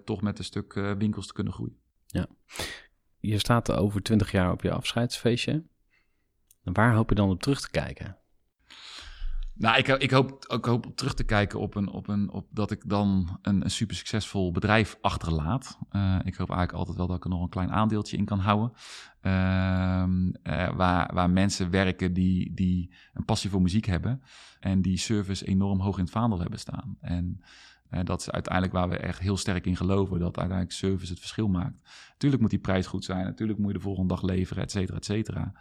toch 0.04 0.22
met 0.22 0.38
een 0.38 0.44
stuk 0.44 0.72
winkels 0.98 1.26
te 1.26 1.32
kunnen 1.32 1.52
groeien. 1.52 1.76
Ja, 2.06 2.26
je 3.18 3.38
staat 3.38 3.72
over 3.72 4.02
twintig 4.02 4.32
jaar 4.32 4.52
op 4.52 4.62
je 4.62 4.72
afscheidsfeestje. 4.72 5.64
Waar 6.62 6.94
hoop 6.94 7.08
je 7.08 7.14
dan 7.14 7.30
op 7.30 7.42
terug 7.42 7.60
te 7.60 7.70
kijken? 7.70 8.21
Nou, 9.54 9.78
ik, 9.78 9.88
ik, 9.88 10.10
hoop, 10.10 10.44
ik 10.46 10.64
hoop 10.64 10.96
terug 10.96 11.14
te 11.14 11.24
kijken 11.24 11.60
op, 11.60 11.74
een, 11.74 11.88
op, 11.88 12.08
een, 12.08 12.30
op 12.30 12.46
dat 12.50 12.70
ik 12.70 12.88
dan 12.88 13.38
een, 13.42 13.64
een 13.64 13.70
super 13.70 13.96
succesvol 13.96 14.52
bedrijf 14.52 14.98
achterlaat. 15.00 15.78
Uh, 15.92 16.18
ik 16.24 16.34
hoop 16.34 16.50
eigenlijk 16.50 16.78
altijd 16.78 16.96
wel 16.96 17.06
dat 17.06 17.16
ik 17.16 17.24
er 17.24 17.30
nog 17.30 17.42
een 17.42 17.48
klein 17.48 17.72
aandeeltje 17.72 18.16
in 18.16 18.24
kan 18.24 18.38
houden. 18.38 18.72
Uh, 19.22 20.04
uh, 20.44 20.76
waar, 20.76 21.14
waar 21.14 21.30
mensen 21.30 21.70
werken 21.70 22.12
die, 22.12 22.54
die 22.54 22.90
een 23.14 23.24
passie 23.24 23.50
voor 23.50 23.62
muziek 23.62 23.86
hebben. 23.86 24.22
En 24.60 24.82
die 24.82 24.98
service 24.98 25.46
enorm 25.46 25.80
hoog 25.80 25.96
in 25.96 26.04
het 26.04 26.12
vaandel 26.12 26.40
hebben 26.40 26.58
staan. 26.58 26.96
En 27.00 27.42
en 27.88 28.04
dat 28.04 28.20
is 28.20 28.30
uiteindelijk 28.30 28.72
waar 28.72 28.88
we 28.88 28.96
echt 28.96 29.18
heel 29.18 29.36
sterk 29.36 29.66
in 29.66 29.76
geloven, 29.76 30.18
dat 30.18 30.36
uiteindelijk 30.38 30.72
service 30.72 31.10
het 31.10 31.20
verschil 31.20 31.48
maakt. 31.48 31.82
Natuurlijk 32.10 32.42
moet 32.42 32.50
die 32.50 32.60
prijs 32.60 32.86
goed 32.86 33.04
zijn, 33.04 33.24
natuurlijk 33.24 33.58
moet 33.58 33.68
je 33.68 33.76
de 33.76 33.82
volgende 33.82 34.08
dag 34.08 34.22
leveren, 34.22 34.62
et 34.62 34.70
cetera, 34.70 34.96
et 34.96 35.04
cetera. 35.04 35.52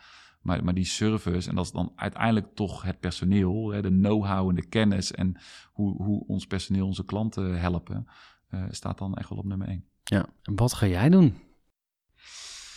Maar, 0.41 0.63
maar 0.63 0.73
die 0.73 0.85
service, 0.85 1.49
en 1.49 1.55
dat 1.55 1.65
is 1.65 1.71
dan 1.71 1.91
uiteindelijk 1.95 2.47
toch 2.55 2.81
het 2.81 2.99
personeel, 2.99 3.71
hè, 3.71 3.81
de 3.81 3.89
know-how 3.89 4.49
en 4.49 4.55
de 4.55 4.67
kennis 4.67 5.11
en 5.11 5.35
hoe, 5.71 6.03
hoe 6.03 6.23
ons 6.27 6.45
personeel 6.45 6.85
onze 6.85 7.05
klanten 7.05 7.59
helpen, 7.59 8.07
uh, 8.49 8.63
staat 8.69 8.97
dan 8.97 9.13
echt 9.13 9.29
wel 9.29 9.37
op 9.37 9.45
nummer 9.45 9.67
één. 9.67 9.85
Ja, 10.03 10.25
en 10.43 10.55
wat 10.55 10.73
ga 10.73 10.87
jij 10.87 11.09
doen? 11.09 11.35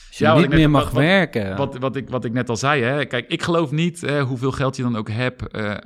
Als 0.08 0.22
je 0.22 0.24
ja, 0.24 0.38
niet 0.38 0.48
meer 0.48 0.70
mag 0.70 0.90
wat, 0.90 1.02
werken. 1.02 1.56
Wat, 1.56 1.78
wat, 1.78 1.96
ik, 1.96 2.08
wat 2.10 2.24
ik 2.24 2.32
net 2.32 2.48
al 2.48 2.56
zei, 2.56 2.82
hè. 2.82 3.04
kijk, 3.04 3.28
ik 3.28 3.42
geloof 3.42 3.70
niet 3.70 4.00
hè, 4.00 4.22
hoeveel 4.22 4.52
geld 4.52 4.76
je 4.76 4.82
dan 4.82 4.96
ook 4.96 5.10
hebt, 5.10 5.56
uh, 5.56 5.76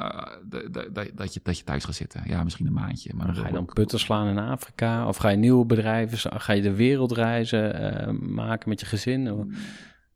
dat, 1.15 1.35
je, 1.35 1.41
dat 1.43 1.59
je 1.59 1.65
thuis 1.65 1.85
gaat 1.85 1.95
zitten. 1.95 2.23
Ja, 2.27 2.45
misschien 2.45 2.67
een 2.67 2.73
maandje. 2.73 3.15
Maar 3.15 3.27
dan 3.27 3.35
ga 3.35 3.47
je 3.47 3.53
dan 3.53 3.65
putten 3.65 3.99
slaan 3.99 4.27
in 4.27 4.39
Afrika? 4.39 5.07
Of 5.09 5.17
ga 5.17 5.29
je 5.29 5.37
nieuwe 5.37 5.67
bedrijven, 5.67 6.41
ga 6.41 6.53
je 6.53 6.63
de 6.63 6.75
wereldreizen 6.75 7.83
uh, 7.83 8.35
maken 8.35 8.69
met 8.69 8.81
je 8.81 8.87
gezin? 8.87 9.53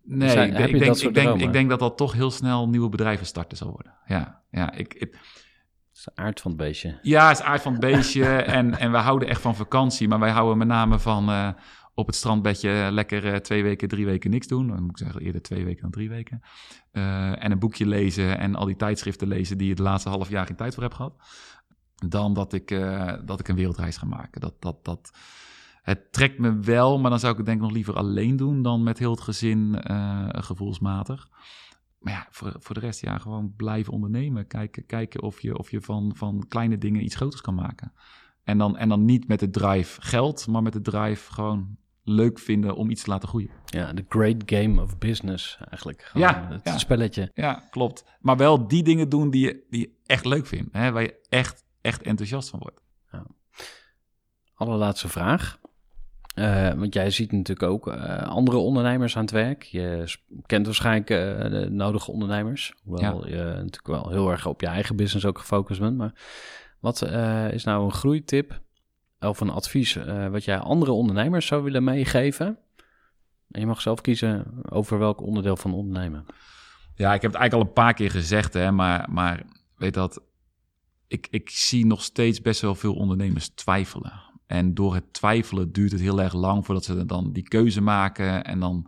Nee, 0.05 0.31
zijn, 0.31 0.55
ik, 0.55 0.69
ik, 0.69 0.79
denk, 0.79 0.97
ik, 0.97 1.15
denk, 1.15 1.41
ik 1.41 1.53
denk 1.53 1.71
dat 1.71 1.79
dat 1.79 1.97
toch 1.97 2.13
heel 2.13 2.31
snel 2.31 2.69
nieuwe 2.69 2.89
bedrijven 2.89 3.27
starten 3.27 3.57
zal 3.57 3.71
worden. 3.71 3.95
Ja, 4.07 4.43
ja 4.51 4.73
ik, 4.73 4.95
ik 4.95 5.19
is 5.95 6.03
de 6.15 6.23
aard 6.23 6.41
van 6.41 6.51
het 6.51 6.61
beestje. 6.61 6.99
Ja, 7.03 7.29
het 7.29 7.39
is 7.39 7.45
aard 7.45 7.63
van 7.63 7.73
het 7.73 7.81
beestje. 7.81 8.27
en, 8.59 8.79
en 8.79 8.91
we 8.93 8.99
houden 8.99 9.29
echt 9.29 9.41
van 9.41 9.57
vakantie. 9.57 10.09
Maar 10.09 10.19
wij 10.19 10.31
houden 10.31 10.59
met 10.59 10.67
name 10.67 10.99
van 10.99 11.31
uh, 11.31 11.49
op 11.95 12.07
het 12.07 12.17
strandbedje 12.17 12.89
lekker 12.91 13.25
uh, 13.25 13.37
twee 13.37 13.63
weken, 13.63 13.89
drie 13.89 14.05
weken 14.05 14.31
niks 14.31 14.47
doen. 14.47 14.69
Dan 14.69 14.83
moet 14.83 14.91
ik 14.91 14.99
zeggen 14.99 15.21
eerder 15.21 15.43
twee 15.43 15.65
weken 15.65 15.83
dan 15.83 15.91
drie 15.91 16.09
weken. 16.09 16.43
Uh, 16.93 17.45
en 17.45 17.53
een 17.53 17.59
boekje 17.59 17.87
lezen 17.87 18.39
en 18.39 18.55
al 18.55 18.67
die 18.67 18.77
tijdschriften 18.77 19.29
lezen 19.29 19.59
die 19.59 19.69
je 19.69 19.75
de 19.75 19.83
laatste 19.83 20.09
half 20.09 20.29
jaar 20.29 20.47
geen 20.47 20.57
tijd 20.57 20.75
voor 20.75 20.83
hebt 20.83 20.95
gehad. 20.95 21.15
Dan 22.09 22.35
dat 22.35 22.53
ik, 22.53 22.71
uh, 22.71 23.13
dat 23.25 23.41
ik 23.41 23.49
een 23.49 23.57
wereldreis 23.57 23.97
ga 23.97 24.07
maken. 24.07 24.41
Dat, 24.41 24.55
dat, 24.59 24.85
dat, 24.85 25.11
het 25.83 26.13
trekt 26.13 26.39
me 26.39 26.61
wel, 26.61 26.99
maar 26.99 27.11
dan 27.11 27.19
zou 27.19 27.33
ik 27.33 27.39
het 27.39 27.47
denk 27.47 27.59
ik 27.59 27.65
nog 27.65 27.75
liever 27.75 27.95
alleen 27.95 28.37
doen 28.37 28.63
dan 28.63 28.83
met 28.83 28.99
heel 28.99 29.11
het 29.11 29.21
gezin 29.21 29.77
gevoelsmatig. 30.29 31.29
Maar 31.99 32.13
ja, 32.13 32.27
voor, 32.31 32.55
voor 32.59 32.75
de 32.75 32.81
rest, 32.81 33.01
ja, 33.01 33.19
gewoon 33.19 33.53
blijven 33.57 33.93
ondernemen. 33.93 34.47
Kijken, 34.47 34.87
kijken 34.87 35.23
of 35.23 35.41
je, 35.41 35.59
of 35.59 35.71
je 35.71 35.81
van, 35.81 36.13
van 36.15 36.45
kleine 36.49 36.79
dingen 36.79 37.05
iets 37.05 37.15
groters 37.15 37.41
kan 37.41 37.55
maken. 37.55 37.93
En 38.45 38.59
dan, 38.59 38.77
en 38.77 38.89
dan 38.89 39.05
niet 39.05 39.29
met 39.29 39.41
de 39.41 39.51
drive 39.51 40.01
geld, 40.01 40.47
maar 40.47 40.63
met 40.63 40.73
de 40.73 40.81
drive 40.81 41.33
gewoon 41.33 41.77
leuk 42.05 42.39
vinden 42.39 42.75
om 42.75 42.91
iets 42.91 43.03
te 43.03 43.11
laten 43.11 43.29
groeien. 43.29 43.51
Ja, 43.65 43.93
de 43.93 44.05
great 44.09 44.43
game 44.47 44.83
of 44.83 44.99
business 44.99 45.59
eigenlijk. 45.69 46.03
Gewoon 46.03 46.29
ja, 46.29 46.49
het 46.51 46.65
ja. 46.65 46.79
spelletje. 46.79 47.31
Ja, 47.35 47.67
klopt. 47.71 48.05
Maar 48.21 48.37
wel 48.37 48.69
die 48.69 48.83
dingen 48.83 49.09
doen 49.09 49.31
die 49.31 49.47
je, 49.47 49.67
die 49.71 49.81
je 49.81 49.93
echt 50.07 50.25
leuk 50.25 50.47
vindt. 50.47 50.73
Hè, 50.73 50.93
waar 50.93 51.03
je 51.03 51.21
echt, 51.29 51.65
echt 51.81 52.03
enthousiast 52.03 52.51
van 52.51 52.59
wordt. 52.59 52.81
Ja. 53.11 53.27
Allerlaatste 54.55 55.09
vraag. 55.09 55.61
Uh, 56.35 56.73
want 56.73 56.95
jij 56.95 57.11
ziet 57.11 57.33
natuurlijk 57.33 57.71
ook 57.71 57.87
uh, 57.87 58.23
andere 58.23 58.57
ondernemers 58.57 59.17
aan 59.17 59.23
het 59.23 59.31
werk. 59.31 59.63
Je 59.63 60.17
kent 60.47 60.67
waarschijnlijk 60.67 61.11
uh, 61.11 61.51
de 61.51 61.69
nodige 61.71 62.11
ondernemers. 62.11 62.73
Hoewel 62.85 63.29
ja. 63.29 63.37
je 63.37 63.45
natuurlijk 63.45 63.87
wel 63.87 64.09
heel 64.11 64.31
erg 64.31 64.47
op 64.47 64.61
je 64.61 64.67
eigen 64.67 64.97
business 64.97 65.27
ook 65.27 65.39
gefocust 65.39 65.81
bent. 65.81 65.97
Maar 65.97 66.13
wat 66.81 67.03
is 67.53 67.65
nou 67.65 67.85
een 67.85 67.93
groeitip 67.93 68.61
of 69.21 69.41
een 69.41 69.51
advies 69.51 69.99
wat 70.31 70.45
jij 70.45 70.59
andere 70.59 70.93
ondernemers 70.93 71.47
zou 71.47 71.63
willen 71.63 71.85
meegeven? 71.85 72.59
En 73.51 73.61
je 73.61 73.67
mag 73.67 73.81
zelf 73.81 74.01
kiezen 74.01 74.45
over 74.69 74.99
welk 74.99 75.21
onderdeel 75.21 75.57
van 75.57 75.75
ondernemen. 75.75 76.27
Ja, 76.95 77.15
ik 77.15 77.23
heb 77.23 77.33
het 77.33 77.41
eigenlijk 77.41 77.53
al 77.53 77.61
een 77.61 77.85
paar 77.85 77.95
keer 77.95 78.11
gezegd, 78.11 78.55
hè, 78.55 78.71
maar, 78.71 79.09
maar 79.11 79.43
weet 79.77 79.95
dat, 79.95 80.23
ik, 81.09 81.27
ik 81.31 81.51
zie 81.51 81.87
nog 81.87 82.03
steeds 82.03 82.41
best 82.41 82.61
wel 82.61 82.75
veel 82.75 82.95
ondernemers 82.95 83.49
twijfelen. 83.49 84.31
En 84.53 84.75
door 84.75 84.95
het 84.95 85.13
twijfelen 85.13 85.73
duurt 85.73 85.93
het 85.93 86.01
heel 86.01 86.21
erg 86.21 86.33
lang 86.35 86.65
voordat 86.65 86.85
ze 86.85 87.07
dan 87.07 87.33
die 87.33 87.43
keuze 87.43 87.81
maken. 87.81 88.45
En 88.45 88.61
dan 88.61 88.87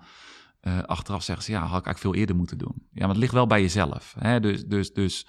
uh, 0.63 0.83
achteraf 0.83 1.23
zeggen 1.23 1.45
ze, 1.45 1.53
ja, 1.53 1.59
had 1.59 1.67
ik 1.67 1.73
eigenlijk 1.73 1.99
veel 1.99 2.15
eerder 2.15 2.37
moeten 2.37 2.59
doen. 2.59 2.75
Ja, 2.93 3.01
maar 3.01 3.09
het 3.09 3.19
ligt 3.19 3.33
wel 3.33 3.47
bij 3.47 3.61
jezelf. 3.61 4.15
Hè? 4.19 4.41
Dus, 4.41 4.65
dus, 4.65 4.93
dus 4.93 5.27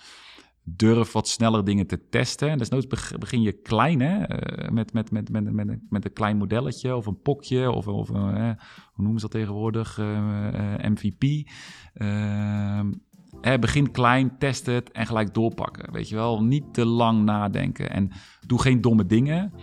durf 0.63 1.11
wat 1.11 1.27
sneller 1.27 1.65
dingen 1.65 1.87
te 1.87 2.09
testen. 2.09 2.57
Dus 2.57 2.69
nooit 2.69 3.17
begin 3.19 3.41
je 3.41 3.51
klein, 3.51 3.99
hè? 3.99 4.15
Uh, 4.17 4.69
met, 4.69 4.93
met, 4.93 5.11
met, 5.11 5.29
met, 5.29 5.53
met, 5.53 5.79
met 5.89 6.05
een 6.05 6.13
klein 6.13 6.37
modelletje 6.37 6.95
of 6.95 7.05
een 7.05 7.21
pokje 7.21 7.71
of, 7.71 7.87
of 7.87 8.09
uh, 8.09 8.15
hoe 8.93 9.03
noemen 9.03 9.19
ze 9.19 9.27
dat 9.27 9.31
tegenwoordig? 9.31 9.97
MVP. 10.77 11.49
Ehm, 11.93 12.91
begin 13.59 13.91
klein, 13.91 14.37
test 14.37 14.65
het 14.65 14.91
en 14.91 15.05
gelijk 15.05 15.33
doorpakken. 15.33 15.91
Weet 15.91 16.09
je 16.09 16.15
wel, 16.15 16.43
niet 16.43 16.73
te 16.73 16.85
lang 16.85 17.23
nadenken. 17.23 17.89
En 17.89 18.11
doe 18.47 18.61
geen 18.61 18.81
domme 18.81 19.05
dingen. 19.05 19.53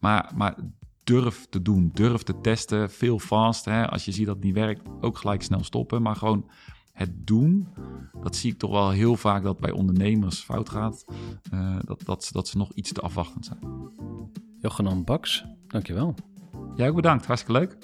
Maar, 0.00 0.32
maar 0.34 0.56
durf 1.04 1.46
te 1.50 1.62
doen, 1.62 1.90
durf 1.92 2.22
te 2.22 2.40
testen, 2.40 2.90
veel 2.90 3.18
fast. 3.18 3.64
Hè. 3.64 3.88
Als 3.88 4.04
je 4.04 4.12
ziet 4.12 4.26
dat 4.26 4.34
het 4.34 4.44
niet 4.44 4.54
werkt, 4.54 4.82
ook 5.00 5.18
gelijk 5.18 5.42
snel 5.42 5.64
stoppen. 5.64 6.02
Maar 6.02 6.16
gewoon 6.16 6.50
het 6.92 7.26
doen, 7.26 7.68
dat 8.22 8.36
zie 8.36 8.52
ik 8.52 8.58
toch 8.58 8.70
wel 8.70 8.90
heel 8.90 9.16
vaak 9.16 9.42
dat 9.42 9.58
bij 9.58 9.70
ondernemers 9.70 10.40
fout 10.40 10.68
gaat. 10.68 11.04
Uh, 11.54 11.76
dat, 11.84 12.02
dat, 12.04 12.28
dat 12.32 12.48
ze 12.48 12.56
nog 12.56 12.72
iets 12.72 12.92
te 12.92 13.00
afwachtend 13.00 13.44
zijn. 13.44 13.58
Jochenan 14.58 15.04
Baks, 15.04 15.44
dankjewel. 15.66 16.14
Jij 16.76 16.88
ook 16.88 16.94
bedankt, 16.94 17.26
hartstikke 17.26 17.60
leuk. 17.60 17.78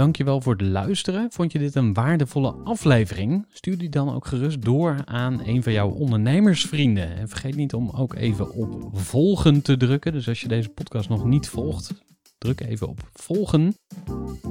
Dankjewel 0.00 0.40
voor 0.40 0.52
het 0.52 0.62
luisteren. 0.62 1.30
Vond 1.32 1.52
je 1.52 1.58
dit 1.58 1.74
een 1.74 1.94
waardevolle 1.94 2.52
aflevering? 2.64 3.46
Stuur 3.52 3.78
die 3.78 3.88
dan 3.88 4.14
ook 4.14 4.26
gerust 4.26 4.62
door 4.62 4.96
aan 5.04 5.40
een 5.44 5.62
van 5.62 5.72
jouw 5.72 5.88
ondernemersvrienden. 5.88 7.16
En 7.16 7.28
vergeet 7.28 7.56
niet 7.56 7.74
om 7.74 7.90
ook 7.90 8.14
even 8.14 8.52
op 8.54 8.88
volgen 8.92 9.62
te 9.62 9.76
drukken. 9.76 10.12
Dus 10.12 10.28
als 10.28 10.40
je 10.40 10.48
deze 10.48 10.68
podcast 10.68 11.08
nog 11.08 11.24
niet 11.24 11.48
volgt, 11.48 11.92
druk 12.38 12.60
even 12.60 12.88
op 12.88 13.00
volgen. 13.12 13.74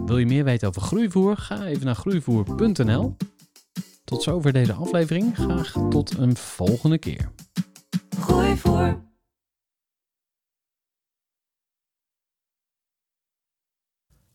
Wil 0.06 0.18
je 0.18 0.26
meer 0.26 0.44
weten 0.44 0.68
over 0.68 0.82
groeivoer? 0.82 1.38
Ga 1.38 1.66
even 1.66 1.86
naar 1.86 1.96
groeivoer.nl. 1.96 3.16
Tot 4.04 4.24
zover 4.24 4.54
deze 4.54 4.74
aflevering. 4.74 5.36
Graag 5.36 5.72
tot 5.90 6.18
een 6.18 6.36
volgende 6.36 6.98
keer. 6.98 7.32
Groeivoer. 8.20 9.09